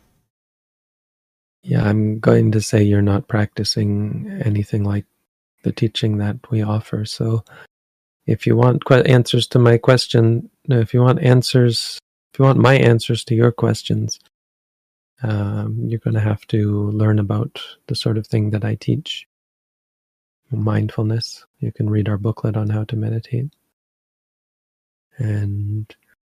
Yeah, 1.63 1.85
I'm 1.85 2.19
going 2.19 2.51
to 2.53 2.61
say 2.61 2.83
you're 2.83 3.03
not 3.03 3.29
practicing 3.29 4.41
anything 4.45 4.83
like 4.83 5.05
the 5.63 5.73
teaching 5.73 6.19
that 6.19 6.51
we 6.51 6.63
offer. 6.63 7.05
So 7.05 7.45
if 8.27 8.47
you 8.47 8.57
want 8.57 8.85
que- 8.85 9.03
answers 9.03 9.47
to 9.49 9.59
my 9.59 9.79
question, 9.79 10.51
if 10.69 10.93
you 10.93 11.03
want 11.03 11.23
answers, 11.23 11.99
if 12.33 12.41
you 12.41 12.45
want 12.45 12.59
my 12.59 12.75
answers 12.75 13.25
to 13.25 13.35
your 13.37 13.53
questions, 13.53 14.19
um, 15.23 15.79
you're 15.87 16.01
going 16.01 16.15
to 16.15 16.21
have 16.21 16.47
to 16.49 16.91
learn 16.91 17.19
about 17.19 17.61
the 17.89 17.95
sort 17.97 18.19
of 18.19 18.27
thing 18.27 18.51
that 18.51 18.65
I 18.65 18.77
teach 18.77 19.27
mindfulness. 20.51 21.45
You 21.61 21.73
can 21.73 21.91
read 21.91 22.09
our 22.09 22.19
booklet 22.19 22.57
on 22.57 22.71
how 22.71 22.85
to 22.85 22.97
meditate 22.97 23.53
and 25.19 25.95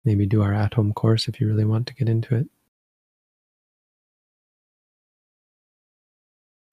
maybe 0.05 0.27
do 0.27 0.43
our 0.43 0.55
at 0.55 0.75
home 0.75 0.93
course 0.93 1.29
if 1.29 1.41
you 1.41 1.49
really 1.49 1.65
want 1.65 1.87
to 1.89 1.95
get 1.95 2.09
into 2.09 2.37
it. 2.37 2.49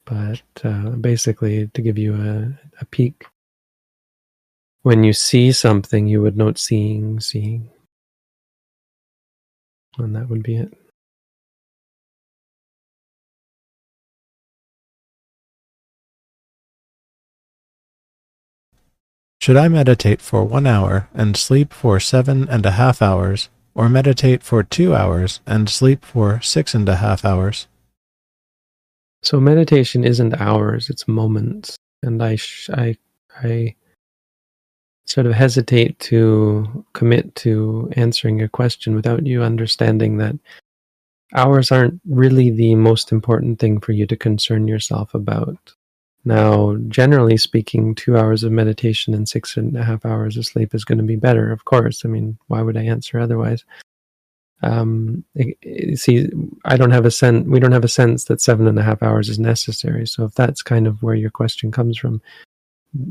But 0.06 0.42
uh, 0.64 0.92
basically, 0.92 1.68
to 1.74 1.82
give 1.82 1.98
you 1.98 2.16
a, 2.16 2.60
a 2.82 2.86
peek, 2.86 3.26
when 4.84 5.04
you 5.04 5.14
see 5.14 5.52
something, 5.52 6.08
you 6.08 6.22
would 6.22 6.38
note 6.38 6.60
seeing, 6.60 7.20
seeing. 7.20 7.70
And 9.98 10.16
that 10.16 10.30
would 10.30 10.44
be 10.44 10.58
it. 10.58 10.74
Should 19.46 19.58
I 19.58 19.68
meditate 19.68 20.24
for 20.24 20.44
one 20.44 20.66
hour 20.66 21.08
and 21.14 21.38
sleep 21.38 21.72
for 21.72 22.00
seven 22.00 22.50
and 22.50 22.66
a 22.66 22.72
half 22.72 23.00
hours, 23.00 23.50
or 23.76 23.88
meditate 23.88 24.42
for 24.42 24.64
two 24.64 24.96
hours 24.96 25.40
and 25.46 25.70
sleep 25.70 26.04
for 26.04 26.42
six 26.42 26.74
and 26.74 26.90
a 26.90 26.96
half 26.96 27.24
hours? 27.24 27.68
So 29.22 29.40
meditation 29.40 30.04
isn't 30.04 30.42
hours; 30.42 30.90
it's 30.90 31.08
moments, 31.08 31.78
and 32.02 32.24
I, 32.24 32.38
sh- 32.38 32.72
I, 32.74 32.98
I 33.44 33.76
sort 35.06 35.28
of 35.28 35.34
hesitate 35.34 36.00
to 36.10 36.84
commit 36.94 37.36
to 37.46 37.94
answering 37.96 38.40
your 38.40 38.50
question 38.50 38.96
without 38.96 39.28
you 39.28 39.44
understanding 39.44 40.18
that 40.18 40.40
hours 41.36 41.72
aren't 41.72 42.02
really 42.10 42.50
the 42.50 42.74
most 42.74 43.12
important 43.12 43.60
thing 43.60 43.80
for 43.80 43.92
you 43.92 44.08
to 44.08 44.16
concern 44.18 44.68
yourself 44.68 45.14
about. 45.14 45.75
Now, 46.28 46.76
generally 46.88 47.38
speaking, 47.38 47.94
two 47.94 48.18
hours 48.18 48.44
of 48.44 48.52
meditation 48.52 49.14
and 49.14 49.30
six 49.30 49.58
and 49.58 49.78
a 49.78 49.84
half 49.84 50.06
hours 50.06 50.38
of 50.38 50.46
sleep 50.48 50.74
is 50.74 50.84
going 50.84 50.98
to 50.98 51.04
be 51.04 51.16
better, 51.16 51.52
of 51.52 51.66
course. 51.66 52.04
I 52.04 52.08
mean, 52.08 52.40
why 52.48 52.64
would 52.64 52.76
I 52.76 52.84
answer 52.84 53.20
otherwise? 53.20 53.64
Um, 54.64 55.24
see, 55.94 56.28
I 56.64 56.78
don't 56.78 56.92
have 56.92 57.06
a 57.06 57.12
sense, 57.12 57.48
we 57.48 57.60
don't 57.60 57.74
have 57.74 57.84
a 57.84 57.90
sense 57.90 58.26
that 58.26 58.42
seven 58.42 58.66
and 58.66 58.80
a 58.80 58.84
half 58.84 59.04
hours 59.04 59.30
is 59.30 59.38
necessary. 59.38 60.08
So 60.08 60.24
if 60.24 60.34
that's 60.34 60.64
kind 60.64 60.88
of 60.88 61.04
where 61.04 61.14
your 61.14 61.30
question 61.30 61.72
comes 61.72 61.96
from, 61.96 62.22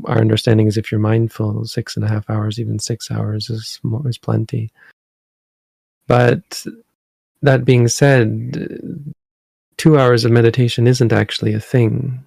our 0.05 0.19
understanding 0.19 0.67
is 0.67 0.75
if 0.75 0.91
you're 0.91 0.99
mindful, 0.99 1.63
six 1.65 1.95
and 1.95 2.03
a 2.03 2.09
half 2.09 2.29
hours, 2.29 2.59
even 2.59 2.79
six 2.79 3.09
hours 3.09 3.49
is 3.49 3.79
is 4.05 4.17
plenty. 4.17 4.71
But 6.07 6.65
that 7.43 7.63
being 7.63 7.87
said, 7.87 9.13
two 9.77 9.97
hours 9.97 10.25
of 10.25 10.31
meditation 10.31 10.87
isn't 10.87 11.13
actually 11.13 11.53
a 11.53 11.59
thing 11.59 12.25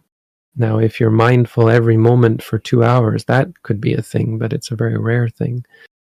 now, 0.58 0.78
if 0.78 0.98
you're 0.98 1.10
mindful 1.10 1.68
every 1.70 1.96
moment 1.96 2.42
for 2.42 2.58
two 2.58 2.82
hours, 2.82 3.24
that 3.24 3.62
could 3.62 3.80
be 3.80 3.94
a 3.94 4.02
thing, 4.02 4.38
but 4.38 4.52
it's 4.52 4.70
a 4.70 4.76
very 4.76 4.98
rare 4.98 5.28
thing. 5.28 5.64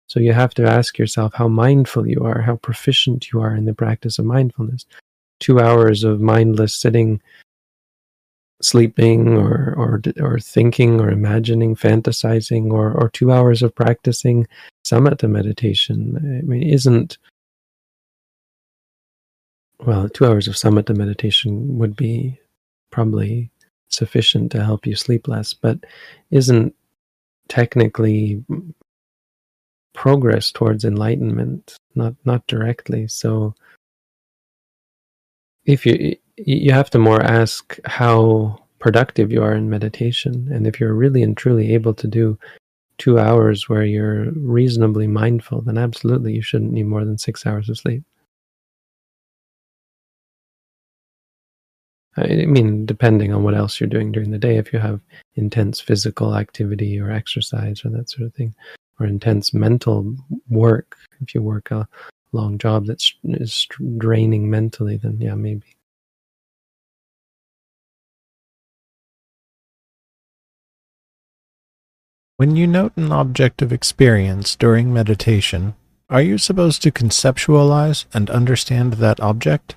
So 0.07 0.21
you 0.21 0.33
have 0.33 0.55
to 0.55 0.65
ask 0.65 0.99
yourself 0.99 1.35
how 1.35 1.49
mindful 1.49 2.07
you 2.07 2.25
are, 2.25 2.41
how 2.41 2.57
proficient 2.57 3.33
you 3.33 3.41
are 3.41 3.55
in 3.55 3.65
the 3.65 3.75
practice 3.75 4.19
of 4.19 4.25
mindfulness. 4.25 4.87
Two 5.41 5.59
hours 5.59 6.05
of 6.05 6.21
mindless 6.21 6.75
sitting 6.75 7.21
sleeping 8.63 9.37
or 9.37 9.75
or 9.77 10.01
or 10.21 10.39
thinking 10.39 11.01
or 11.01 11.11
imagining, 11.11 11.75
fantasizing, 11.75 12.71
or 12.71 12.93
or 12.93 13.11
two 13.11 13.33
hours 13.33 13.63
of 13.63 13.75
practicing 13.75 14.47
samatha 14.87 15.29
meditation. 15.29 16.17
I 16.17 16.47
mean, 16.47 16.63
isn't 16.63 17.19
well, 19.81 20.09
two 20.09 20.25
hours 20.25 20.49
of 20.49 20.55
samatha 20.55 20.97
meditation 20.97 21.79
would 21.79 21.97
be 21.97 22.41
probably 22.91 23.51
sufficient 23.89 24.53
to 24.53 24.65
help 24.65 24.87
you 24.87 24.97
sleep 24.97 25.29
less, 25.29 25.53
but 25.53 25.79
isn't 26.31 26.75
technically 27.49 28.45
progress 29.95 30.53
towards 30.53 30.85
enlightenment, 30.85 31.77
not 31.95 32.15
not 32.25 32.47
directly. 32.47 33.09
So 33.09 33.55
if 35.67 35.85
you 35.85 36.17
you 36.37 36.73
have 36.73 36.91
to 36.91 36.99
more 36.99 37.23
ask 37.23 37.79
how 37.85 38.59
productive 38.79 39.33
you 39.33 39.43
are 39.43 39.55
in 39.55 39.71
meditation 39.71 40.49
and 40.53 40.67
if 40.67 40.79
you're 40.79 40.95
really 40.95 41.23
and 41.23 41.37
truly 41.37 41.75
able 41.75 41.95
to 41.95 42.07
do 42.07 42.39
two 42.99 43.19
hours 43.19 43.69
where 43.69 43.85
you're 43.85 44.31
reasonably 44.33 45.07
mindful 45.07 45.63
then 45.63 45.79
absolutely 45.79 46.33
you 46.35 46.43
shouldn't 46.43 46.73
need 46.73 46.85
more 46.85 47.05
than 47.05 47.19
six 47.19 47.47
hours 47.47 47.69
of 47.69 47.79
sleep 47.79 48.05
Uh, 52.17 52.23
i 52.23 52.47
mean 52.47 52.87
depending 52.87 53.33
on 53.33 53.43
what 53.43 53.55
else 53.55 53.81
you're 53.81 53.89
doing 53.89 54.13
during 54.13 54.31
the 54.31 54.39
day 54.39 54.57
if 54.57 54.73
you 54.73 54.79
have 54.79 55.01
intense 55.35 55.81
physical 55.81 56.37
activity 56.37 56.99
or 57.01 57.11
exercise 57.11 57.85
or 57.85 57.91
that 57.91 58.09
sort 58.11 58.27
of 58.27 58.35
thing 58.35 58.55
or 58.99 59.07
intense 59.07 59.53
mental 59.53 60.17
work 60.49 60.97
if 61.21 61.35
you 61.35 61.43
work 61.43 61.71
a 61.71 61.89
long 62.33 62.59
job 62.59 62.87
that's 62.87 63.15
is 63.25 63.67
draining 63.99 64.51
mentally 64.51 64.97
then 64.97 65.17
yeah 65.21 65.35
maybe 65.35 65.77
When 72.39 72.55
you 72.55 72.67
note 72.67 72.93
an 72.97 73.13
object 73.13 73.63
of 73.63 73.73
experience 73.73 74.57
during 74.57 74.93
meditation, 74.93 75.75
are 76.11 76.21
you 76.21 76.37
supposed 76.37 76.83
to 76.83 76.91
conceptualize 76.91 78.05
and 78.13 78.29
understand 78.29 78.95
that 78.95 79.21
object? 79.21 79.75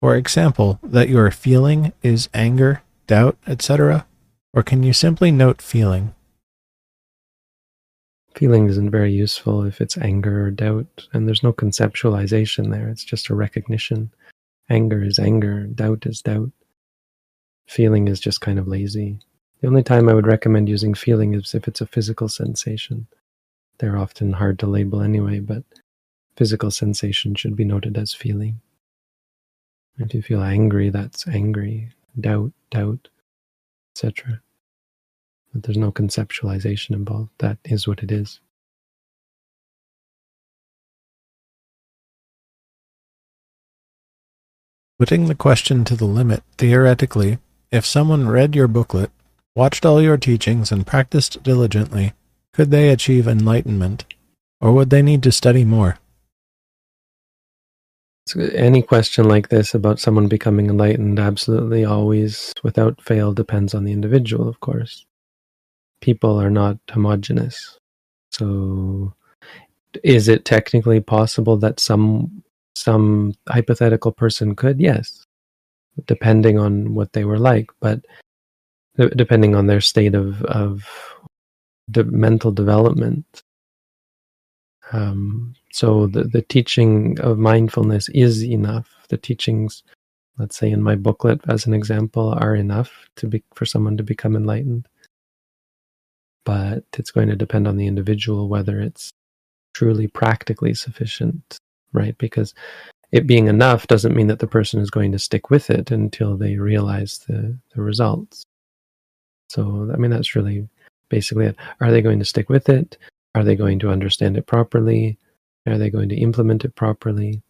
For 0.00 0.14
example, 0.14 0.78
that 0.82 1.08
your 1.08 1.30
feeling 1.30 1.92
is 2.02 2.28
anger, 2.34 2.82
doubt, 3.06 3.38
etc.? 3.46 4.06
Or 4.52 4.62
can 4.62 4.82
you 4.82 4.92
simply 4.92 5.30
note 5.30 5.62
feeling? 5.62 6.14
Feeling 8.34 8.68
isn't 8.68 8.90
very 8.90 9.12
useful 9.12 9.64
if 9.64 9.80
it's 9.80 9.96
anger 9.96 10.46
or 10.46 10.50
doubt, 10.50 11.08
and 11.12 11.26
there's 11.26 11.42
no 11.42 11.54
conceptualization 11.54 12.70
there. 12.70 12.88
It's 12.88 13.04
just 13.04 13.30
a 13.30 13.34
recognition. 13.34 14.10
Anger 14.68 15.02
is 15.02 15.18
anger, 15.18 15.64
doubt 15.64 16.04
is 16.04 16.20
doubt. 16.20 16.50
Feeling 17.66 18.08
is 18.08 18.20
just 18.20 18.42
kind 18.42 18.58
of 18.58 18.68
lazy. 18.68 19.20
The 19.60 19.68
only 19.68 19.82
time 19.82 20.08
I 20.08 20.14
would 20.14 20.26
recommend 20.26 20.68
using 20.68 20.92
feeling 20.92 21.32
is 21.32 21.54
if 21.54 21.66
it's 21.66 21.80
a 21.80 21.86
physical 21.86 22.28
sensation. 22.28 23.06
They're 23.78 23.96
often 23.96 24.34
hard 24.34 24.58
to 24.58 24.66
label 24.66 25.00
anyway, 25.00 25.40
but 25.40 25.64
physical 26.36 26.70
sensation 26.70 27.34
should 27.34 27.56
be 27.56 27.64
noted 27.64 27.96
as 27.96 28.12
feeling. 28.12 28.60
If 29.98 30.14
you 30.14 30.22
feel 30.22 30.42
angry, 30.42 30.90
that's 30.90 31.26
angry, 31.26 31.90
doubt, 32.18 32.52
doubt, 32.70 33.08
etc. 33.94 34.40
But 35.52 35.62
there's 35.62 35.78
no 35.78 35.90
conceptualization 35.90 36.90
involved. 36.90 37.30
That 37.38 37.58
is 37.64 37.88
what 37.88 38.02
it 38.02 38.12
is. 38.12 38.40
Putting 44.98 45.26
the 45.26 45.34
question 45.34 45.84
to 45.84 45.96
the 45.96 46.06
limit, 46.06 46.42
theoretically, 46.56 47.38
if 47.70 47.84
someone 47.84 48.28
read 48.28 48.54
your 48.54 48.68
booklet 48.68 49.10
watched 49.56 49.86
all 49.86 50.02
your 50.02 50.18
teachings, 50.18 50.70
and 50.70 50.86
practiced 50.86 51.42
diligently, 51.42 52.12
could 52.52 52.70
they 52.70 52.90
achieve 52.90 53.26
enlightenment, 53.26 54.04
or 54.60 54.70
would 54.72 54.90
they 54.90 55.02
need 55.02 55.22
to 55.22 55.32
study 55.32 55.64
more? 55.64 55.98
So 58.26 58.40
any 58.40 58.82
question 58.82 59.28
like 59.28 59.48
this 59.48 59.72
about 59.74 60.00
someone 60.00 60.26
becoming 60.26 60.68
enlightened 60.68 61.20
absolutely 61.20 61.84
always, 61.84 62.52
without 62.64 63.00
fail, 63.00 63.32
depends 63.32 63.72
on 63.72 63.84
the 63.84 63.92
individual, 63.92 64.48
of 64.48 64.58
course. 64.60 65.06
People 66.00 66.40
are 66.40 66.50
not 66.50 66.78
homogenous. 66.90 67.78
So 68.32 69.14
is 70.02 70.28
it 70.28 70.44
technically 70.44 71.00
possible 71.00 71.56
that 71.58 71.80
some 71.80 72.42
some 72.74 73.34
hypothetical 73.48 74.12
person 74.12 74.56
could? 74.56 74.80
Yes. 74.80 75.24
Depending 76.06 76.58
on 76.58 76.94
what 76.94 77.12
they 77.12 77.24
were 77.24 77.38
like. 77.38 77.70
But 77.80 78.04
depending 78.96 79.54
on 79.54 79.66
their 79.66 79.80
state 79.80 80.14
of 80.14 80.42
of 80.44 80.84
de- 81.90 82.04
mental 82.04 82.50
development. 82.50 83.42
Um, 84.92 85.54
so 85.76 86.06
the 86.06 86.24
the 86.24 86.40
teaching 86.40 87.20
of 87.20 87.36
mindfulness 87.36 88.08
is 88.14 88.42
enough. 88.42 88.88
The 89.10 89.18
teachings, 89.18 89.82
let's 90.38 90.56
say 90.56 90.70
in 90.70 90.82
my 90.82 90.94
booklet 90.96 91.42
as 91.48 91.66
an 91.66 91.74
example, 91.74 92.32
are 92.40 92.56
enough 92.56 92.90
to 93.16 93.26
be 93.26 93.44
for 93.52 93.66
someone 93.66 93.98
to 93.98 94.02
become 94.02 94.36
enlightened. 94.36 94.88
But 96.46 96.84
it's 96.96 97.10
going 97.10 97.28
to 97.28 97.36
depend 97.36 97.68
on 97.68 97.76
the 97.76 97.86
individual 97.86 98.48
whether 98.48 98.80
it's 98.80 99.10
truly 99.74 100.06
practically 100.06 100.72
sufficient, 100.72 101.58
right? 101.92 102.16
Because 102.16 102.54
it 103.12 103.26
being 103.26 103.48
enough 103.48 103.86
doesn't 103.86 104.16
mean 104.16 104.28
that 104.28 104.38
the 104.38 104.46
person 104.46 104.80
is 104.80 104.88
going 104.88 105.12
to 105.12 105.18
stick 105.18 105.50
with 105.50 105.68
it 105.68 105.90
until 105.90 106.38
they 106.38 106.56
realize 106.56 107.18
the, 107.28 107.54
the 107.74 107.82
results. 107.82 108.44
So, 109.50 109.90
I 109.92 109.98
mean, 109.98 110.10
that's 110.10 110.34
really 110.34 110.70
basically 111.10 111.44
it. 111.44 111.56
Are 111.82 111.90
they 111.90 112.00
going 112.00 112.18
to 112.20 112.24
stick 112.24 112.48
with 112.48 112.70
it? 112.70 112.96
Are 113.34 113.44
they 113.44 113.56
going 113.56 113.78
to 113.80 113.90
understand 113.90 114.38
it 114.38 114.46
properly? 114.46 115.18
Are 115.66 115.78
they 115.78 115.90
going 115.90 116.08
to 116.10 116.16
implement 116.16 116.64
it 116.64 116.74
properly? 116.76 117.42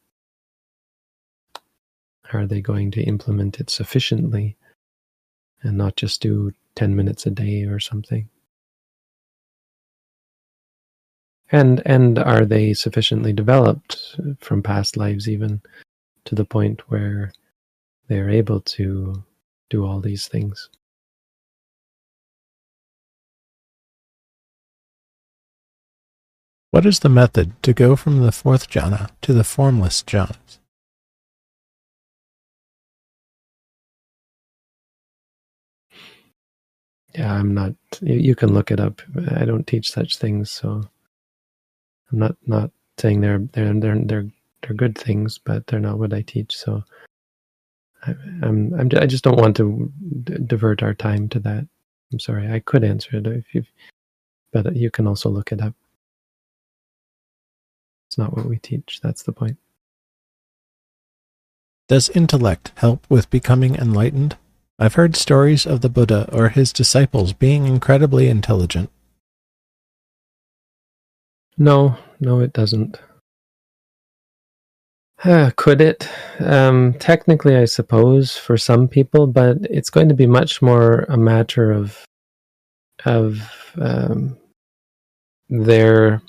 Are 2.33 2.47
they 2.47 2.61
going 2.61 2.91
to 2.93 3.03
implement 3.03 3.61
it 3.61 3.71
sufficiently 3.71 4.57
and 5.63 5.77
not 5.77 5.97
just 5.97 6.23
do 6.23 6.53
10 6.75 6.97
minutes 6.97 7.27
a 7.27 7.31
day 7.31 7.65
or 7.65 7.79
something? 7.79 8.29
And 11.53 11.81
and 11.87 12.19
are 12.19 12.45
they 12.45 12.75
sufficiently 12.75 13.33
developed 13.33 14.19
from 14.41 14.63
past 14.63 14.97
lives 14.97 15.29
even 15.29 15.63
to 16.25 16.35
the 16.35 16.45
point 16.45 16.91
where 16.91 17.33
they're 18.09 18.31
able 18.31 18.61
to 18.63 19.25
do 19.71 19.85
all 19.87 20.01
these 20.01 20.27
things? 20.27 20.69
What 26.77 26.85
is 26.85 26.99
the 26.99 27.09
method 27.09 27.55
to 27.63 27.73
go 27.73 27.97
from 27.97 28.21
the 28.21 28.31
fourth 28.31 28.69
jhana 28.69 29.09
to 29.23 29.33
the 29.33 29.45
formless 29.45 30.03
jhanas? 30.03 30.59
Yeah, 37.15 37.33
I'm 37.33 37.55
not. 37.55 37.73
You 38.03 38.35
can 38.35 38.53
look 38.53 38.71
it 38.71 38.79
up. 38.79 39.01
I 39.39 39.47
don't 39.47 39.67
teach 39.67 39.91
such 39.91 40.19
things, 40.19 40.51
so 40.51 40.83
I'm 42.13 42.19
not 42.19 42.37
not 42.47 42.71
saying 42.99 43.23
they're 43.23 43.39
they're 43.55 43.73
they're 43.73 43.99
they're 44.05 44.31
they're 44.61 44.77
good 44.77 44.99
things, 44.99 45.39
but 45.39 45.67
they're 45.67 45.81
not 45.81 45.99
what 45.99 46.13
I 46.13 46.21
teach. 46.21 46.55
So 46.55 46.85
I, 48.03 48.11
I'm 48.43 48.75
I'm 48.75 48.91
I 49.01 49.07
just 49.07 49.25
don't 49.25 49.41
want 49.41 49.57
to 49.57 49.91
d- 50.25 50.45
divert 50.45 50.83
our 50.83 50.93
time 50.93 51.31
to 51.31 51.39
that. 51.41 51.67
I'm 52.13 52.21
sorry. 52.21 52.53
I 52.53 52.61
could 52.61 52.85
answer 52.85 53.17
it 53.17 53.27
if 53.27 53.55
you, 53.55 53.65
but 54.53 54.77
you 54.77 54.91
can 54.91 55.07
also 55.07 55.31
look 55.31 55.53
it 55.53 55.63
up. 55.63 55.73
It's 58.17 58.19
not 58.19 58.35
what 58.35 58.47
we 58.47 58.57
teach. 58.57 59.01
That's 59.03 59.23
the 59.25 59.33
point. 59.33 59.59
Does 61.87 62.09
intellect 62.09 62.73
help 62.77 63.05
with 63.11 63.29
becoming 63.29 63.75
enlightened? 63.75 64.39
I've 64.79 64.95
heard 64.95 65.17
stories 65.17 65.67
of 65.67 65.83
the 65.83 65.91
Buddha 65.91 66.27
or 66.33 66.49
his 66.49 66.73
disciples 66.73 67.35
being 67.35 67.67
incredibly 67.67 68.29
intelligent. 68.29 68.89
No, 71.59 71.99
no, 72.19 72.41
it 72.41 72.55
doesn't. 72.55 72.99
Uh, 75.23 75.51
could 75.57 75.83
it? 75.83 76.09
Um, 76.41 76.95
technically, 76.95 77.55
I 77.55 77.67
suppose 77.67 78.35
for 78.35 78.57
some 78.57 78.89
people, 78.89 79.27
but 79.27 79.59
it's 79.69 79.91
going 79.91 80.09
to 80.09 80.15
be 80.15 80.27
much 80.27 80.63
more 80.63 81.01
a 81.11 81.19
matter 81.19 81.71
of 81.71 82.03
of 83.05 83.53
um, 83.79 84.39
their 85.51 86.23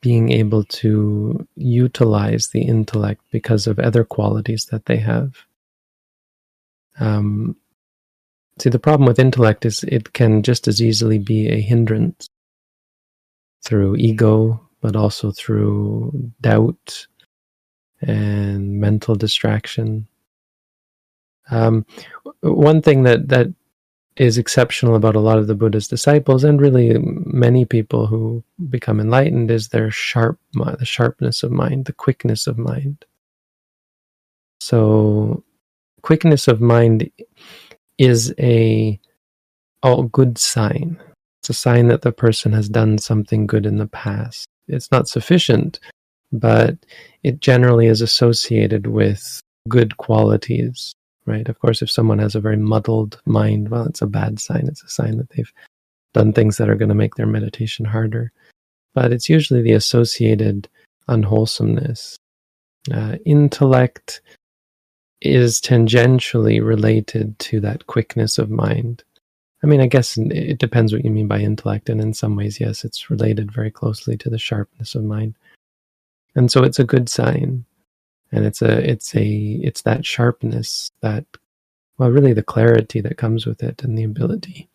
being 0.00 0.30
able 0.30 0.64
to 0.64 1.46
utilize 1.56 2.48
the 2.48 2.62
intellect 2.62 3.22
because 3.32 3.66
of 3.66 3.78
other 3.78 4.04
qualities 4.04 4.66
that 4.66 4.86
they 4.86 4.96
have. 4.96 5.34
Um, 7.00 7.56
see, 8.60 8.70
the 8.70 8.78
problem 8.78 9.06
with 9.06 9.18
intellect 9.18 9.64
is 9.64 9.84
it 9.84 10.12
can 10.12 10.42
just 10.42 10.68
as 10.68 10.80
easily 10.80 11.18
be 11.18 11.48
a 11.48 11.60
hindrance 11.60 12.28
through 13.64 13.96
ego, 13.96 14.68
but 14.80 14.94
also 14.94 15.32
through 15.32 16.32
doubt 16.40 17.06
and 18.00 18.80
mental 18.80 19.16
distraction. 19.16 20.06
Um, 21.50 21.86
one 22.40 22.82
thing 22.82 23.02
that 23.04 23.28
that 23.28 23.48
is 24.18 24.36
exceptional 24.36 24.96
about 24.96 25.14
a 25.14 25.20
lot 25.20 25.38
of 25.38 25.46
the 25.46 25.54
Buddha's 25.54 25.88
disciples, 25.88 26.42
and 26.44 26.60
really 26.60 26.98
many 26.98 27.64
people 27.64 28.06
who 28.06 28.42
become 28.68 29.00
enlightened, 29.00 29.50
is 29.50 29.68
their 29.68 29.90
sharp, 29.90 30.38
the 30.52 30.84
sharpness 30.84 31.42
of 31.42 31.52
mind, 31.52 31.84
the 31.84 31.92
quickness 31.92 32.46
of 32.46 32.58
mind. 32.58 33.04
So, 34.60 35.44
quickness 36.02 36.48
of 36.48 36.60
mind 36.60 37.10
is 37.96 38.34
a 38.38 38.98
all 39.82 40.02
good 40.04 40.36
sign. 40.36 41.00
It's 41.40 41.50
a 41.50 41.54
sign 41.54 41.86
that 41.88 42.02
the 42.02 42.12
person 42.12 42.52
has 42.52 42.68
done 42.68 42.98
something 42.98 43.46
good 43.46 43.66
in 43.66 43.78
the 43.78 43.86
past. 43.86 44.46
It's 44.66 44.90
not 44.90 45.08
sufficient, 45.08 45.78
but 46.32 46.76
it 47.22 47.40
generally 47.40 47.86
is 47.86 48.02
associated 48.02 48.88
with 48.88 49.40
good 49.68 49.96
qualities 49.96 50.92
right? 51.28 51.48
Of 51.48 51.58
course, 51.60 51.82
if 51.82 51.90
someone 51.90 52.18
has 52.18 52.34
a 52.34 52.40
very 52.40 52.56
muddled 52.56 53.20
mind, 53.26 53.68
well, 53.68 53.84
it's 53.84 54.02
a 54.02 54.06
bad 54.06 54.40
sign. 54.40 54.66
It's 54.66 54.82
a 54.82 54.88
sign 54.88 55.18
that 55.18 55.30
they've 55.30 55.52
done 56.14 56.32
things 56.32 56.56
that 56.56 56.68
are 56.68 56.74
going 56.74 56.88
to 56.88 56.94
make 56.94 57.14
their 57.14 57.26
meditation 57.26 57.84
harder. 57.84 58.32
But 58.94 59.12
it's 59.12 59.28
usually 59.28 59.62
the 59.62 59.72
associated 59.72 60.68
unwholesomeness. 61.06 62.16
Uh, 62.92 63.16
intellect 63.24 64.22
is 65.20 65.60
tangentially 65.60 66.64
related 66.64 67.38
to 67.40 67.60
that 67.60 67.86
quickness 67.86 68.38
of 68.38 68.50
mind. 68.50 69.04
I 69.62 69.66
mean, 69.66 69.80
I 69.80 69.86
guess 69.86 70.16
it 70.16 70.58
depends 70.58 70.92
what 70.92 71.04
you 71.04 71.10
mean 71.10 71.26
by 71.26 71.40
intellect, 71.40 71.88
and 71.88 72.00
in 72.00 72.14
some 72.14 72.36
ways, 72.36 72.60
yes, 72.60 72.84
it's 72.84 73.10
related 73.10 73.50
very 73.50 73.70
closely 73.70 74.16
to 74.18 74.30
the 74.30 74.38
sharpness 74.38 74.94
of 74.94 75.02
mind. 75.02 75.34
And 76.36 76.50
so 76.50 76.62
it's 76.62 76.78
a 76.78 76.84
good 76.84 77.08
sign 77.08 77.64
and 78.32 78.44
it's 78.44 78.62
a 78.62 78.90
it's 78.90 79.14
a 79.14 79.60
it's 79.62 79.82
that 79.82 80.04
sharpness 80.04 80.90
that 81.00 81.24
well 81.98 82.10
really 82.10 82.32
the 82.32 82.42
clarity 82.42 83.00
that 83.00 83.16
comes 83.16 83.46
with 83.46 83.62
it 83.62 83.82
and 83.82 83.96
the 83.96 84.04
ability 84.04 84.68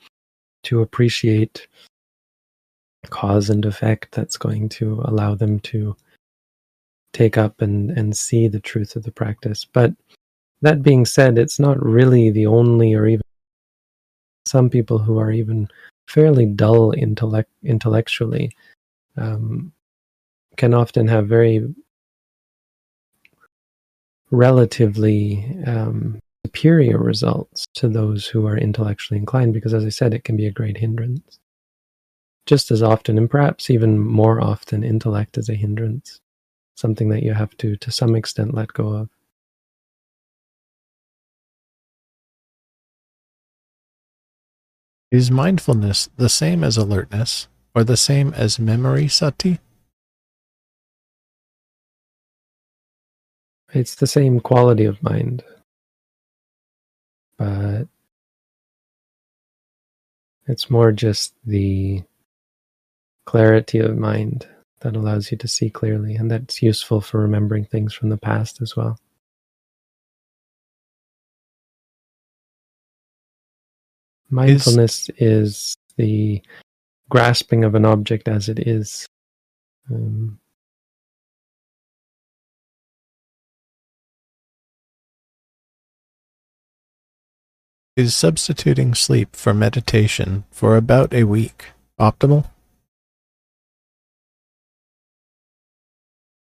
to 0.64 0.82
appreciate 0.82 1.68
cause 3.10 3.50
and 3.50 3.66
effect 3.66 4.12
that's 4.12 4.38
going 4.38 4.70
to 4.70 5.02
allow 5.06 5.36
them 5.36 5.60
to 5.60 5.96
take 7.14 7.38
up 7.38 7.62
and 7.62 7.92
and 7.92 8.16
see 8.18 8.48
the 8.48 8.60
truth 8.60 8.96
of 8.96 9.04
the 9.04 9.12
practice. 9.12 9.66
But 9.66 9.94
that 10.62 10.82
being 10.82 11.06
said 11.06 11.38
it's 11.38 11.60
not 11.60 11.84
really 11.84 12.32
the 12.32 12.48
only 12.48 12.94
or 12.94 13.08
even 13.08 13.24
some 14.46 14.70
people 14.70 14.98
who 14.98 15.18
are 15.20 15.32
even 15.32 15.68
fairly 16.08 16.46
dull 16.46 16.94
intellect 16.98 17.50
intellectually 17.64 18.52
um, 19.18 19.72
can 20.58 20.74
often 20.74 21.08
have 21.08 21.28
very 21.28 21.74
relatively 24.34 25.46
um, 25.68 26.20
superior 26.44 26.98
results 26.98 27.68
to 27.76 27.88
those 27.88 28.26
who 28.26 28.48
are 28.48 28.58
intellectually 28.58 29.20
inclined, 29.20 29.54
because 29.54 29.76
as 29.76 29.86
I 29.86 29.90
said, 29.90 30.14
it 30.14 30.24
can 30.24 30.36
be 30.36 30.48
a 30.48 30.52
great 30.52 30.78
hindrance. 30.78 31.40
Just 32.48 32.72
as 32.72 32.82
often, 32.82 33.18
and 33.18 33.30
perhaps 33.30 33.70
even 33.70 34.00
more 34.00 34.42
often, 34.42 34.84
intellect 34.84 35.38
is 35.38 35.50
a 35.50 35.54
hindrance, 35.54 36.20
something 36.76 37.10
that 37.10 37.22
you 37.22 37.34
have 37.34 37.56
to, 37.58 37.78
to 37.78 37.92
some 37.92 38.16
extent, 38.16 38.56
let 38.56 38.74
go 38.74 38.88
of. 38.90 39.10
Is 45.12 45.30
mindfulness 45.30 46.10
the 46.18 46.28
same 46.28 46.64
as 46.64 46.76
alertness, 46.76 47.48
or 47.76 47.84
the 47.84 47.96
same 47.96 48.34
as 48.34 48.58
memory 48.58 49.08
sati? 49.08 49.60
It's 53.74 53.96
the 53.96 54.06
same 54.06 54.40
quality 54.40 54.86
of 54.86 55.02
mind, 55.02 55.44
but 57.38 57.86
it's 60.46 60.70
more 60.70 60.92
just 60.92 61.34
the 61.46 62.04
clarity 63.26 63.80
of 63.80 63.98
mind 63.98 64.48
that 64.82 64.96
allows 64.96 65.32
you 65.32 65.38
to 65.40 65.48
see 65.48 65.72
clearly, 65.72 66.14
and 66.16 66.30
that's 66.30 66.62
useful 66.62 67.02
for 67.02 67.20
remembering 67.22 67.66
things 67.66 67.94
from 67.94 68.10
the 68.10 68.18
past 68.18 68.62
as 68.62 68.76
well. 68.76 69.00
Mindfulness 74.30 75.10
is, 75.18 75.18
is 75.18 75.78
the 75.98 76.44
grasping 77.10 77.64
of 77.64 77.74
an 77.74 77.86
object 77.86 78.28
as 78.28 78.50
it 78.50 78.60
is. 78.68 79.08
Um, 79.92 80.40
Is 87.96 88.16
substituting 88.16 88.96
sleep 88.96 89.36
for 89.36 89.54
meditation 89.54 90.46
for 90.50 90.76
about 90.76 91.14
a 91.14 91.26
week 91.26 91.66
optimal? 92.00 92.50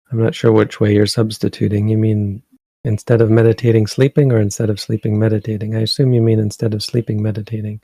I'm 0.09 0.23
not 0.23 0.35
sure 0.35 0.53
which 0.53 0.79
way 0.79 0.93
you're 0.93 1.05
substituting. 1.05 1.89
You 1.89 1.97
mean 1.97 2.43
instead 2.85 3.19
of 3.19 3.29
meditating, 3.29 3.87
sleeping, 3.87 4.31
or 4.31 4.39
instead 4.39 4.69
of 4.69 4.79
sleeping, 4.79 5.19
meditating? 5.19 5.75
I 5.75 5.81
assume 5.81 6.13
you 6.13 6.21
mean 6.21 6.39
instead 6.39 6.73
of 6.73 6.81
sleeping, 6.81 7.21
meditating. 7.21 7.81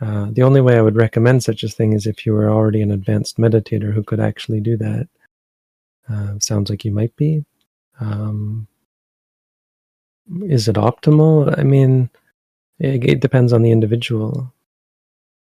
Uh, 0.00 0.28
the 0.30 0.44
only 0.44 0.60
way 0.60 0.78
I 0.78 0.82
would 0.82 0.96
recommend 0.96 1.42
such 1.42 1.64
a 1.64 1.68
thing 1.68 1.92
is 1.92 2.06
if 2.06 2.24
you 2.24 2.34
were 2.34 2.50
already 2.50 2.82
an 2.82 2.92
advanced 2.92 3.36
meditator 3.36 3.92
who 3.92 4.04
could 4.04 4.20
actually 4.20 4.60
do 4.60 4.76
that. 4.76 5.08
Uh, 6.08 6.38
sounds 6.38 6.70
like 6.70 6.84
you 6.84 6.92
might 6.92 7.16
be. 7.16 7.44
Um, 7.98 8.68
is 10.42 10.68
it 10.68 10.76
optimal? 10.76 11.58
I 11.58 11.64
mean, 11.64 12.10
it, 12.78 13.04
it 13.04 13.20
depends 13.20 13.52
on 13.52 13.62
the 13.62 13.70
individual. 13.70 14.52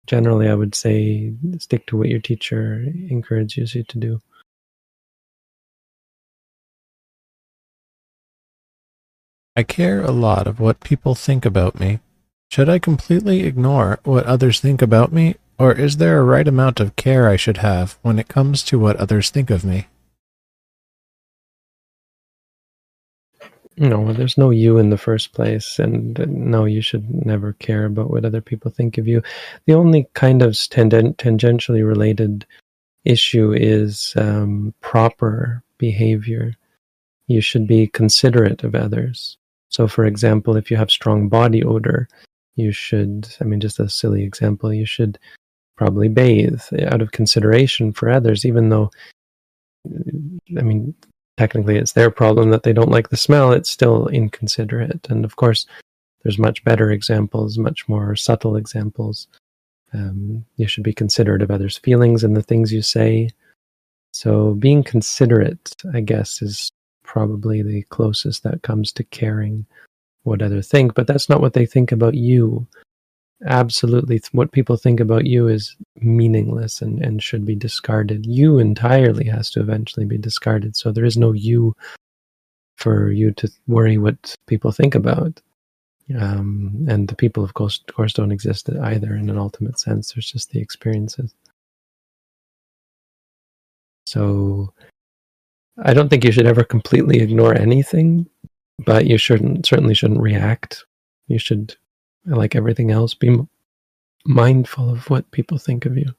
Generally, 0.06 0.48
I 0.48 0.54
would 0.54 0.74
say 0.74 1.32
stick 1.58 1.86
to 1.86 1.96
what 1.96 2.08
your 2.08 2.20
teacher 2.20 2.84
encourages 3.08 3.74
you 3.74 3.84
to 3.84 3.98
do. 3.98 4.20
I 9.54 9.62
care 9.62 10.02
a 10.02 10.10
lot 10.10 10.46
of 10.46 10.60
what 10.60 10.80
people 10.80 11.14
think 11.14 11.44
about 11.44 11.78
me. 11.78 12.00
Should 12.50 12.68
I 12.68 12.78
completely 12.78 13.42
ignore 13.44 14.00
what 14.02 14.24
others 14.24 14.60
think 14.60 14.80
about 14.80 15.12
me, 15.12 15.36
or 15.58 15.72
is 15.72 15.98
there 15.98 16.18
a 16.18 16.24
right 16.24 16.48
amount 16.48 16.80
of 16.80 16.96
care 16.96 17.28
I 17.28 17.36
should 17.36 17.58
have 17.58 17.98
when 18.02 18.18
it 18.18 18.28
comes 18.28 18.62
to 18.64 18.78
what 18.78 18.96
others 18.96 19.30
think 19.30 19.50
of 19.50 19.64
me? 19.64 19.88
No, 23.76 24.12
there's 24.12 24.36
no 24.36 24.50
you 24.50 24.78
in 24.78 24.90
the 24.90 24.98
first 24.98 25.32
place, 25.32 25.78
and 25.78 26.18
no, 26.28 26.66
you 26.66 26.82
should 26.82 27.08
never 27.24 27.54
care 27.54 27.86
about 27.86 28.10
what 28.10 28.24
other 28.24 28.42
people 28.42 28.70
think 28.70 28.98
of 28.98 29.08
you. 29.08 29.22
The 29.66 29.72
only 29.72 30.08
kind 30.14 30.42
of 30.42 30.52
tangent- 30.52 31.16
tangentially 31.16 31.86
related 31.86 32.46
issue 33.04 33.52
is 33.52 34.12
um, 34.16 34.74
proper 34.80 35.62
behavior. 35.78 36.54
You 37.28 37.40
should 37.40 37.66
be 37.66 37.86
considerate 37.86 38.62
of 38.62 38.74
others. 38.74 39.38
So, 39.70 39.88
for 39.88 40.04
example, 40.04 40.56
if 40.56 40.70
you 40.70 40.76
have 40.76 40.90
strong 40.90 41.28
body 41.28 41.64
odor, 41.64 42.08
you 42.56 42.72
should, 42.72 43.34
I 43.40 43.44
mean, 43.44 43.60
just 43.60 43.80
a 43.80 43.88
silly 43.88 44.22
example, 44.22 44.72
you 44.72 44.84
should 44.84 45.18
probably 45.76 46.08
bathe 46.08 46.60
out 46.88 47.00
of 47.00 47.12
consideration 47.12 47.92
for 47.92 48.10
others, 48.10 48.44
even 48.44 48.68
though, 48.68 48.90
I 49.86 50.62
mean, 50.62 50.94
technically 51.36 51.76
it's 51.76 51.92
their 51.92 52.10
problem 52.10 52.50
that 52.50 52.62
they 52.62 52.72
don't 52.72 52.90
like 52.90 53.08
the 53.08 53.16
smell, 53.16 53.52
it's 53.52 53.70
still 53.70 54.08
inconsiderate. 54.08 55.06
And 55.08 55.24
of 55.24 55.36
course, 55.36 55.66
there's 56.22 56.38
much 56.38 56.64
better 56.64 56.90
examples, 56.90 57.58
much 57.58 57.88
more 57.88 58.14
subtle 58.16 58.56
examples. 58.56 59.26
Um, 59.92 60.44
you 60.56 60.66
should 60.66 60.84
be 60.84 60.94
considerate 60.94 61.42
of 61.42 61.50
others' 61.50 61.78
feelings 61.78 62.24
and 62.24 62.36
the 62.36 62.42
things 62.42 62.72
you 62.72 62.82
say. 62.82 63.30
So, 64.12 64.54
being 64.54 64.82
considerate, 64.82 65.74
I 65.92 66.00
guess, 66.00 66.42
is 66.42 66.70
probably 67.02 67.62
the 67.62 67.82
closest 67.82 68.42
that 68.42 68.62
comes 68.62 68.92
to 68.92 69.04
caring 69.04 69.66
what 70.22 70.42
others 70.42 70.68
think, 70.68 70.94
but 70.94 71.06
that's 71.06 71.28
not 71.28 71.40
what 71.40 71.52
they 71.54 71.66
think 71.66 71.92
about 71.92 72.14
you 72.14 72.66
absolutely 73.46 74.20
what 74.32 74.52
people 74.52 74.76
think 74.76 75.00
about 75.00 75.26
you 75.26 75.48
is 75.48 75.76
meaningless 75.96 76.82
and, 76.82 77.02
and 77.02 77.22
should 77.22 77.44
be 77.44 77.54
discarded. 77.54 78.26
You 78.26 78.58
entirely 78.58 79.26
has 79.26 79.50
to 79.50 79.60
eventually 79.60 80.06
be 80.06 80.18
discarded. 80.18 80.76
So 80.76 80.92
there 80.92 81.04
is 81.04 81.16
no 81.16 81.32
you 81.32 81.74
for 82.76 83.10
you 83.10 83.30
to 83.32 83.50
worry 83.66 83.98
what 83.98 84.34
people 84.46 84.72
think 84.72 84.94
about. 84.94 85.40
Um, 86.18 86.84
and 86.88 87.08
the 87.08 87.14
people, 87.14 87.44
of 87.44 87.54
course, 87.54 87.80
of 87.88 87.94
course, 87.94 88.12
don't 88.12 88.32
exist 88.32 88.68
either 88.82 89.14
in 89.14 89.30
an 89.30 89.38
ultimate 89.38 89.78
sense. 89.78 90.12
There's 90.12 90.30
just 90.30 90.50
the 90.50 90.60
experiences. 90.60 91.34
So 94.06 94.72
I 95.82 95.94
don't 95.94 96.08
think 96.08 96.24
you 96.24 96.32
should 96.32 96.46
ever 96.46 96.64
completely 96.64 97.20
ignore 97.20 97.54
anything, 97.54 98.28
but 98.84 99.06
you 99.06 99.16
shouldn't 99.16 99.64
certainly 99.64 99.94
shouldn't 99.94 100.20
react. 100.20 100.84
You 101.28 101.38
should 101.38 101.76
like 102.26 102.56
everything 102.56 102.90
else, 102.90 103.14
be 103.14 103.38
mindful 104.24 104.90
of 104.90 105.10
what 105.10 105.30
people 105.32 105.58
think 105.58 105.86
of 105.86 105.96
you. 105.98 106.14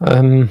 Um, 0.00 0.50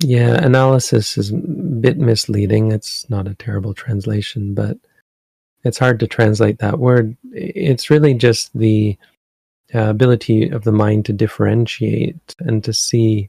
yeah, 0.00 0.44
analysis 0.44 1.18
is 1.18 1.30
a 1.32 1.36
bit 1.36 1.98
misleading. 1.98 2.72
It's 2.72 3.08
not 3.10 3.28
a 3.28 3.34
terrible 3.34 3.74
translation, 3.74 4.54
but 4.54 4.78
it's 5.64 5.78
hard 5.78 6.00
to 6.00 6.06
translate 6.06 6.58
that 6.60 6.78
word. 6.78 7.16
It's 7.32 7.90
really 7.90 8.14
just 8.14 8.56
the 8.58 8.96
uh, 9.74 9.90
ability 9.90 10.48
of 10.48 10.64
the 10.64 10.72
mind 10.72 11.04
to 11.06 11.12
differentiate 11.12 12.34
and 12.40 12.62
to 12.64 12.72
see 12.72 13.28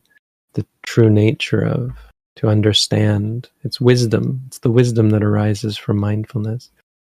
the 0.54 0.66
true 0.84 1.10
nature 1.10 1.62
of, 1.62 1.92
to 2.36 2.48
understand. 2.48 3.50
It's 3.64 3.82
wisdom. 3.82 4.44
It's 4.48 4.60
the 4.60 4.72
wisdom 4.72 5.10
that 5.12 5.24
arises 5.24 5.78
from 5.78 5.98
mindfulness. 5.98 6.70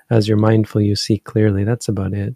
As 0.09 0.27
you're 0.27 0.37
mindful, 0.37 0.81
you 0.81 0.95
see 0.95 1.17
clearly. 1.17 1.63
That's 1.63 1.89
about 1.89 2.13
it. 2.13 2.35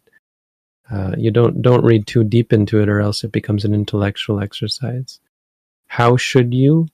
Uh, 0.91 1.15
you 1.17 1.31
don't 1.31 1.61
don't 1.61 1.85
read 1.85 2.05
too 2.05 2.23
deep 2.23 2.51
into 2.51 2.81
it, 2.81 2.89
or 2.89 2.99
else 2.99 3.23
it 3.23 3.31
becomes 3.31 3.63
an 3.63 3.73
intellectual 3.73 4.41
exercise. 4.41 5.19
How 5.87 6.17
should 6.17 6.53
you? 6.53 6.87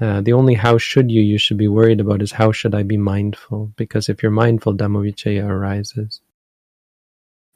Uh, 0.00 0.22
the 0.22 0.32
only 0.32 0.54
how 0.54 0.78
should 0.78 1.10
you 1.10 1.22
you 1.22 1.38
should 1.38 1.58
be 1.58 1.68
worried 1.68 2.00
about 2.00 2.22
is 2.22 2.32
how 2.32 2.52
should 2.52 2.74
I 2.74 2.82
be 2.82 2.96
mindful? 2.96 3.72
Because 3.76 4.08
if 4.08 4.22
you're 4.22 4.32
mindful, 4.32 4.74
Dhammavichaya 4.74 5.46
arises. 5.46 6.20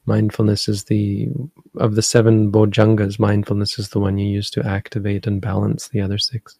Mindfulness 0.05 0.67
is 0.67 0.85
the 0.85 1.29
of 1.77 1.95
the 1.95 2.01
seven 2.01 2.51
bojjhangas. 2.51 3.19
Mindfulness 3.19 3.79
is 3.79 3.89
the 3.89 3.99
one 3.99 4.17
you 4.17 4.27
use 4.27 4.49
to 4.51 4.65
activate 4.65 5.27
and 5.27 5.41
balance 5.41 5.89
the 5.89 6.01
other 6.01 6.17
six. 6.17 6.59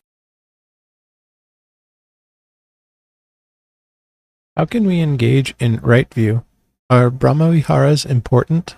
How 4.56 4.66
can 4.66 4.86
we 4.86 5.02
engage 5.02 5.56
in 5.60 5.78
right 5.78 6.14
view? 6.14 6.46
Are 6.89 7.10
Brahmaviharas 7.10 8.06
important? 8.06 8.76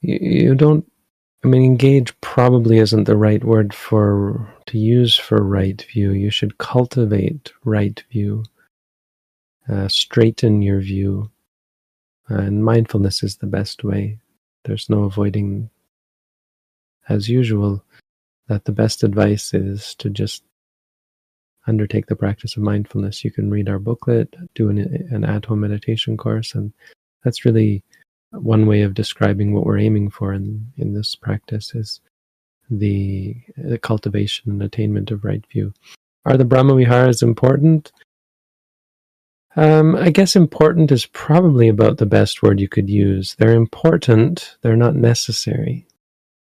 You, 0.00 0.18
you 0.20 0.54
don't. 0.54 0.90
I 1.42 1.48
mean, 1.48 1.64
engage 1.64 2.18
probably 2.20 2.78
isn't 2.78 3.04
the 3.04 3.16
right 3.16 3.42
word 3.42 3.72
for 3.72 4.54
to 4.66 4.78
use 4.78 5.16
for 5.16 5.42
right 5.42 5.80
view. 5.90 6.12
You 6.12 6.30
should 6.30 6.58
cultivate 6.58 7.52
right 7.64 8.02
view, 8.12 8.44
uh, 9.68 9.88
straighten 9.88 10.60
your 10.60 10.80
view, 10.80 11.30
and 12.28 12.62
mindfulness 12.62 13.22
is 13.22 13.36
the 13.36 13.46
best 13.46 13.82
way. 13.84 14.18
There's 14.64 14.90
no 14.90 15.04
avoiding, 15.04 15.70
as 17.08 17.30
usual, 17.30 17.82
that 18.48 18.66
the 18.66 18.72
best 18.72 19.02
advice 19.02 19.54
is 19.54 19.94
to 19.96 20.10
just 20.10 20.42
undertake 21.66 22.06
the 22.06 22.16
practice 22.16 22.56
of 22.56 22.62
mindfulness. 22.62 23.24
You 23.24 23.30
can 23.30 23.50
read 23.50 23.68
our 23.68 23.78
booklet, 23.78 24.34
do 24.54 24.68
an, 24.68 24.78
an 25.10 25.24
at 25.24 25.46
home 25.46 25.60
meditation 25.60 26.18
course, 26.18 26.54
and 26.54 26.74
that's 27.24 27.46
really 27.46 27.82
one 28.32 28.66
way 28.66 28.82
of 28.82 28.94
describing 28.94 29.52
what 29.52 29.64
we're 29.64 29.78
aiming 29.78 30.10
for 30.10 30.32
in, 30.32 30.72
in 30.76 30.94
this 30.94 31.14
practice 31.14 31.74
is 31.74 32.00
the, 32.70 33.36
the 33.56 33.78
cultivation 33.78 34.52
and 34.52 34.62
attainment 34.62 35.10
of 35.10 35.24
right 35.24 35.44
view. 35.50 35.72
Are 36.24 36.36
the 36.36 36.44
Brahma 36.44 36.74
Viharas 36.74 37.22
important? 37.22 37.92
Um, 39.56 39.96
I 39.96 40.10
guess 40.10 40.36
important 40.36 40.92
is 40.92 41.06
probably 41.06 41.68
about 41.68 41.98
the 41.98 42.06
best 42.06 42.42
word 42.42 42.60
you 42.60 42.68
could 42.68 42.88
use. 42.88 43.34
They're 43.34 43.54
important, 43.54 44.56
they're 44.62 44.76
not 44.76 44.94
necessary. 44.94 45.86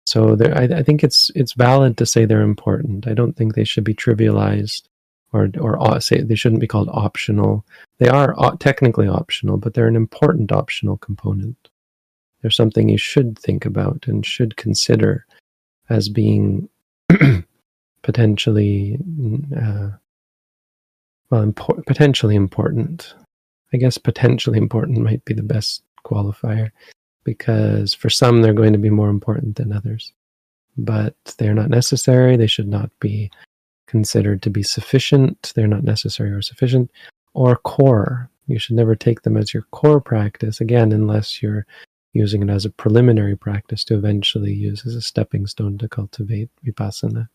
So 0.06 0.38
I, 0.42 0.64
I, 0.64 0.84
think 0.84 1.04
it's 1.04 1.32
it's 1.36 1.54
valid 1.54 1.98
to 1.98 2.06
say 2.06 2.26
they're 2.26 2.42
important. 2.42 3.08
I 3.08 3.14
don't 3.14 3.34
think 3.34 3.54
they 3.54 3.64
should 3.64 3.84
be 3.84 3.94
trivialized 3.94 4.84
or 5.32 5.50
or 5.60 6.02
say 6.02 6.22
they 6.22 6.36
shouldn't 6.36 6.62
be 6.62 6.68
called 6.68 6.90
optional. 6.92 7.66
They 8.00 8.10
are 8.10 8.36
technically 8.58 9.08
optional, 9.08 9.58
but 9.58 9.74
they're 9.74 9.88
an 9.88 9.96
important 9.96 10.52
optional 10.52 10.98
component. 10.98 11.69
They're 12.42 12.52
something 12.52 12.90
you 12.90 12.98
should 12.98 13.38
think 13.38 13.66
about 13.66 14.06
and 14.08 14.26
should 14.26 14.56
consider 14.56 15.26
as 15.90 16.10
being 16.10 16.70
potentially, 18.04 18.98
uh, 19.56 19.90
well, 21.30 21.46
impor- 21.46 21.86
potentially 21.86 22.36
important. 22.36 23.14
I 23.74 23.78
guess 23.78 23.98
potentially 23.98 24.58
important 24.58 25.00
might 25.00 25.24
be 25.26 25.34
the 25.34 25.44
best 25.44 25.84
qualifier 26.06 26.72
because 27.24 27.94
for 27.94 28.10
some 28.10 28.42
they're 28.42 28.54
going 28.54 28.74
to 28.74 28.80
be 28.80 28.90
more 28.90 29.10
important 29.10 29.56
than 29.58 29.74
others. 29.74 30.14
But 30.78 31.16
they're 31.38 31.54
not 31.54 31.70
necessary. 31.70 32.38
They 32.38 32.48
should 32.48 32.68
not 32.68 32.90
be 33.00 33.30
considered 33.88 34.42
to 34.44 34.50
be 34.50 34.64
sufficient. 34.64 35.52
They're 35.56 35.68
not 35.68 35.84
necessary 35.84 36.32
or 36.32 36.42
sufficient 36.42 36.90
or 37.34 37.58
core. 37.58 38.30
You 38.48 38.60
should 38.60 38.76
never 38.76 38.96
take 38.96 39.24
them 39.24 39.38
as 39.38 39.54
your 39.54 39.64
core 39.72 40.02
practice, 40.02 40.62
again, 40.62 40.92
unless 40.92 41.42
you're 41.42 41.66
using 42.14 42.42
it 42.42 42.50
as 42.50 42.66
a 42.66 42.70
preliminary 42.72 43.38
practice 43.38 43.84
to 43.86 43.96
eventually 43.96 44.54
use 44.54 44.86
as 44.86 44.96
a 44.96 45.02
stepping 45.02 45.46
stone 45.48 45.78
to 45.78 45.88
cultivate 45.88 46.50
vipassana. 46.66 47.30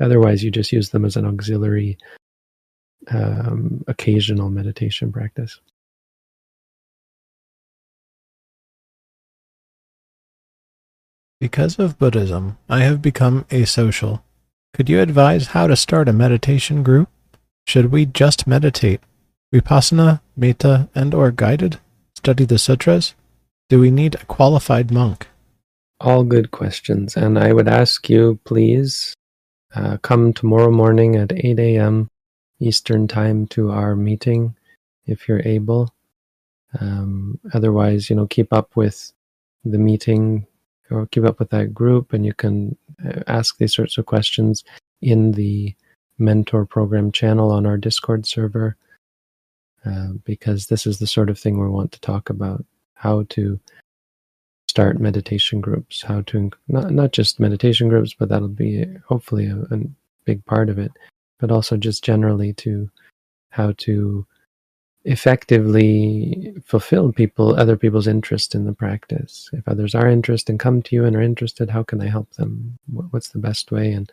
Otherwise, 0.00 0.42
you 0.42 0.50
just 0.50 0.72
use 0.72 0.90
them 0.90 1.04
as 1.04 1.16
an 1.16 1.24
auxiliary, 1.24 1.98
um, 3.08 3.84
occasional 3.86 4.50
meditation 4.50 5.12
practice. 5.12 5.60
Because 11.40 11.78
of 11.78 11.98
Buddhism, 11.98 12.58
I 12.68 12.80
have 12.80 13.02
become 13.02 13.44
asocial. 13.50 14.22
Could 14.72 14.88
you 14.88 15.00
advise 15.00 15.48
how 15.48 15.66
to 15.66 15.76
start 15.76 16.08
a 16.08 16.12
meditation 16.12 16.82
group? 16.82 17.08
Should 17.66 17.92
we 17.92 18.06
just 18.06 18.46
meditate? 18.46 19.00
Vipassana, 19.54 20.20
metta, 20.36 20.88
and 20.94 21.14
or 21.14 21.30
guided? 21.30 21.78
Study 22.16 22.44
the 22.44 22.58
sutras? 22.58 23.14
Do 23.70 23.80
we 23.80 23.90
need 23.90 24.14
a 24.14 24.26
qualified 24.26 24.90
monk? 24.90 25.28
All 25.98 26.22
good 26.22 26.50
questions. 26.50 27.16
And 27.16 27.38
I 27.38 27.52
would 27.52 27.68
ask 27.68 28.10
you, 28.10 28.38
please, 28.44 29.14
uh, 29.74 29.96
come 29.98 30.34
tomorrow 30.34 30.70
morning 30.70 31.16
at 31.16 31.32
8 31.32 31.58
a.m. 31.58 32.08
Eastern 32.60 33.08
Time 33.08 33.46
to 33.48 33.70
our 33.70 33.96
meeting 33.96 34.54
if 35.06 35.26
you're 35.26 35.42
able. 35.46 35.94
Um, 36.78 37.40
otherwise, 37.54 38.10
you 38.10 38.16
know, 38.16 38.26
keep 38.26 38.52
up 38.52 38.76
with 38.76 39.12
the 39.64 39.78
meeting 39.78 40.46
or 40.90 41.06
keep 41.06 41.24
up 41.24 41.38
with 41.38 41.48
that 41.50 41.72
group, 41.72 42.12
and 42.12 42.26
you 42.26 42.34
can 42.34 42.76
uh, 43.04 43.22
ask 43.26 43.56
these 43.56 43.74
sorts 43.74 43.96
of 43.96 44.04
questions 44.04 44.62
in 45.00 45.32
the 45.32 45.74
mentor 46.18 46.66
program 46.66 47.10
channel 47.10 47.50
on 47.50 47.64
our 47.64 47.78
Discord 47.78 48.26
server. 48.26 48.76
Uh, 49.86 50.12
because 50.24 50.66
this 50.66 50.86
is 50.86 50.98
the 50.98 51.06
sort 51.06 51.28
of 51.28 51.38
thing 51.38 51.60
we 51.60 51.68
want 51.68 51.92
to 51.92 52.00
talk 52.00 52.30
about 52.30 52.64
how 52.94 53.24
to 53.30 53.58
start 54.68 54.98
meditation 54.98 55.60
groups, 55.60 56.02
how 56.02 56.22
to 56.22 56.50
not 56.68 56.90
not 56.90 57.12
just 57.12 57.40
meditation 57.40 57.88
groups, 57.88 58.14
but 58.14 58.28
that'll 58.28 58.48
be 58.48 58.84
hopefully 59.06 59.46
a, 59.46 59.56
a 59.74 59.80
big 60.24 60.44
part 60.46 60.68
of 60.68 60.78
it, 60.78 60.92
but 61.38 61.50
also 61.50 61.76
just 61.76 62.02
generally 62.04 62.52
to 62.54 62.90
how 63.50 63.72
to 63.78 64.26
effectively 65.04 66.54
fulfill 66.64 67.12
people 67.12 67.54
other 67.54 67.76
people's 67.76 68.06
interest 68.06 68.54
in 68.54 68.64
the 68.64 68.72
practice. 68.72 69.50
If 69.52 69.68
others 69.68 69.94
are 69.94 70.08
interested 70.08 70.52
and 70.52 70.58
come 70.60 70.82
to 70.82 70.96
you 70.96 71.04
and 71.04 71.14
are 71.14 71.20
interested 71.22 71.68
how 71.70 71.82
can 71.82 72.00
i 72.00 72.08
help 72.08 72.32
them? 72.32 72.78
What's 73.10 73.28
the 73.28 73.38
best 73.38 73.70
way 73.70 73.92
and 73.92 74.10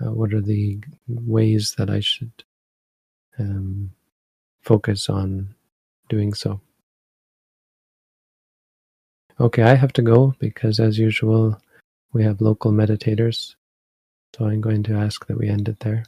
uh, 0.00 0.12
what 0.12 0.32
are 0.34 0.40
the 0.40 0.80
ways 1.08 1.74
that 1.78 1.90
i 1.90 2.00
should 2.00 2.32
um, 3.38 3.90
focus 4.62 5.08
on 5.08 5.54
doing 6.08 6.34
so 6.34 6.60
Okay, 9.40 9.62
I 9.62 9.74
have 9.74 9.92
to 9.94 10.02
go 10.02 10.34
because, 10.38 10.78
as 10.78 10.98
usual, 10.98 11.60
we 12.12 12.22
have 12.24 12.40
local 12.40 12.72
meditators. 12.72 13.54
So 14.36 14.46
I'm 14.46 14.60
going 14.60 14.82
to 14.84 14.94
ask 14.94 15.26
that 15.26 15.38
we 15.38 15.48
end 15.48 15.68
it 15.68 15.80
there. 15.80 16.04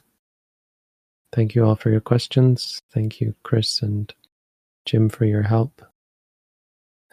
Thank 1.31 1.55
you 1.55 1.65
all 1.65 1.75
for 1.75 1.89
your 1.89 2.01
questions. 2.01 2.81
Thank 2.93 3.19
you, 3.19 3.35
Chris 3.43 3.81
and 3.81 4.13
Jim, 4.85 5.09
for 5.09 5.25
your 5.25 5.43
help. 5.43 5.81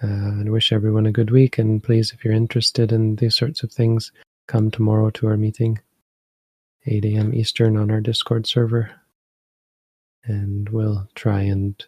Uh, 0.02 0.06
and 0.06 0.52
wish 0.52 0.72
everyone 0.72 1.06
a 1.06 1.12
good 1.12 1.30
week. 1.30 1.58
And 1.58 1.82
please, 1.82 2.12
if 2.12 2.24
you're 2.24 2.34
interested 2.34 2.92
in 2.92 3.16
these 3.16 3.36
sorts 3.36 3.62
of 3.62 3.72
things, 3.72 4.12
come 4.48 4.70
tomorrow 4.70 5.10
to 5.10 5.26
our 5.28 5.36
meeting, 5.36 5.80
8 6.86 7.04
a.m. 7.04 7.34
Eastern 7.34 7.76
on 7.76 7.90
our 7.90 8.00
Discord 8.00 8.46
server. 8.46 8.90
And 10.24 10.68
we'll 10.68 11.08
try 11.14 11.42
and 11.42 11.84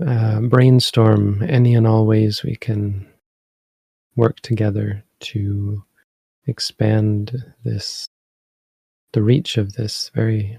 uh, 0.00 0.40
brainstorm 0.40 1.42
any 1.48 1.74
and 1.74 1.86
all 1.86 2.06
ways 2.06 2.42
we 2.42 2.56
can 2.56 3.06
work 4.16 4.40
together 4.40 5.04
to 5.20 5.82
expand 6.46 7.44
this, 7.64 8.08
the 9.12 9.22
reach 9.22 9.56
of 9.56 9.74
this 9.74 10.10
very 10.14 10.58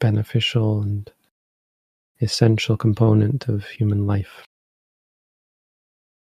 beneficial 0.00 0.82
and 0.82 1.10
essential 2.20 2.76
component 2.76 3.48
of 3.48 3.64
human 3.66 4.06
life. 4.06 4.44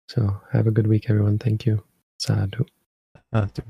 So, 0.09 0.41
have 0.51 0.67
a 0.67 0.71
good 0.71 0.87
week, 0.87 1.09
everyone. 1.09 1.37
Thank 1.39 1.65
you. 1.65 1.83
Sadhu. 2.19 2.65
Sadhu. 3.33 3.63